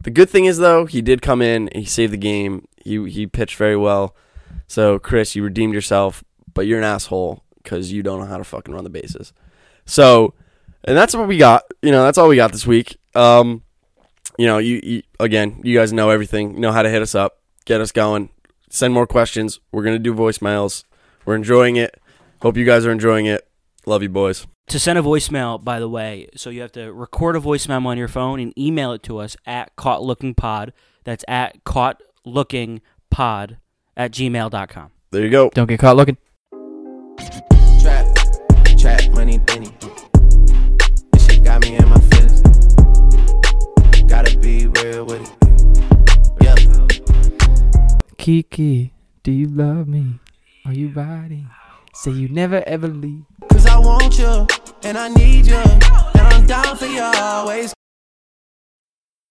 The 0.00 0.10
good 0.10 0.30
thing 0.30 0.44
is, 0.44 0.58
though, 0.58 0.86
he 0.86 1.02
did 1.02 1.22
come 1.22 1.42
in, 1.42 1.68
he 1.74 1.84
saved 1.84 2.12
the 2.12 2.18
game, 2.18 2.66
he, 2.76 3.08
he 3.10 3.26
pitched 3.26 3.56
very 3.56 3.76
well. 3.76 4.14
So, 4.66 4.98
Chris, 4.98 5.34
you 5.34 5.42
redeemed 5.42 5.74
yourself, 5.74 6.24
but 6.54 6.66
you're 6.66 6.78
an 6.78 6.84
asshole 6.84 7.42
because 7.62 7.92
you 7.92 8.02
don't 8.02 8.20
know 8.20 8.26
how 8.26 8.38
to 8.38 8.44
fucking 8.44 8.74
run 8.74 8.84
the 8.84 8.90
bases. 8.90 9.32
So, 9.84 10.34
and 10.88 10.96
that's 10.96 11.14
what 11.14 11.28
we 11.28 11.36
got. 11.36 11.64
You 11.82 11.92
know, 11.92 12.02
that's 12.02 12.18
all 12.18 12.28
we 12.28 12.36
got 12.36 12.52
this 12.52 12.66
week. 12.66 12.96
Um, 13.14 13.62
you 14.38 14.46
know, 14.46 14.58
you, 14.58 14.80
you 14.82 15.02
again, 15.20 15.60
you 15.62 15.76
guys 15.76 15.92
know 15.92 16.10
everything. 16.10 16.54
You 16.54 16.60
know 16.60 16.72
how 16.72 16.82
to 16.82 16.88
hit 16.88 17.02
us 17.02 17.14
up, 17.14 17.40
get 17.66 17.80
us 17.80 17.92
going, 17.92 18.30
send 18.70 18.94
more 18.94 19.06
questions. 19.06 19.60
We're 19.70 19.82
gonna 19.84 19.98
do 19.98 20.14
voicemails. 20.14 20.84
We're 21.26 21.34
enjoying 21.34 21.76
it. 21.76 22.00
Hope 22.40 22.56
you 22.56 22.64
guys 22.64 22.86
are 22.86 22.92
enjoying 22.92 23.26
it. 23.26 23.46
Love 23.84 24.02
you, 24.02 24.08
boys. 24.08 24.46
To 24.68 24.78
send 24.78 24.98
a 24.98 25.02
voicemail, 25.02 25.62
by 25.62 25.80
the 25.80 25.88
way, 25.88 26.28
so 26.36 26.50
you 26.50 26.60
have 26.60 26.72
to 26.72 26.92
record 26.92 27.36
a 27.36 27.40
voice 27.40 27.68
memo 27.68 27.90
on 27.90 27.98
your 27.98 28.08
phone 28.08 28.38
and 28.38 28.56
email 28.58 28.92
it 28.92 29.02
to 29.04 29.18
us 29.18 29.36
at 29.46 29.74
caught 29.76 30.02
looking 30.02 30.34
pod. 30.34 30.72
That's 31.04 31.24
at 31.26 31.64
caught 31.64 32.02
looking 32.24 32.82
pod 33.10 33.58
at 33.96 34.12
gmail.com. 34.12 34.90
There 35.10 35.24
you 35.24 35.30
go. 35.30 35.50
Don't 35.50 35.66
get 35.66 35.80
caught 35.80 35.96
looking. 35.96 36.18
Trap, 37.80 38.06
trap, 38.78 39.10
money, 39.12 39.38
penny. 39.38 39.72
This 41.68 41.76
shit 41.76 41.76
got 41.76 41.76
me 41.76 41.76
in 41.76 41.88
my 41.88 42.00
feelings. 42.00 42.40
Gotta 44.04 44.38
be 44.38 44.66
real 44.68 45.04
with 45.04 45.22
it. 45.22 45.30
Yeah. 46.40 46.54
Kiki, 48.16 48.92
do 49.22 49.32
you 49.32 49.48
love 49.48 49.88
me? 49.88 50.18
Are 50.64 50.72
you 50.72 50.88
riding? 50.90 51.48
Say 51.94 52.12
you 52.12 52.28
never 52.28 52.62
ever 52.66 52.88
leave. 52.88 53.24
Cause 53.50 53.66
I 53.66 53.78
want 53.78 54.18
you, 54.18 54.46
and 54.82 54.96
I 54.96 55.08
need 55.08 55.46
you, 55.46 55.56
and 55.56 55.84
I'm 56.16 56.46
down 56.46 56.76
for 56.76 56.86
you 56.86 57.02
always. 57.02 57.74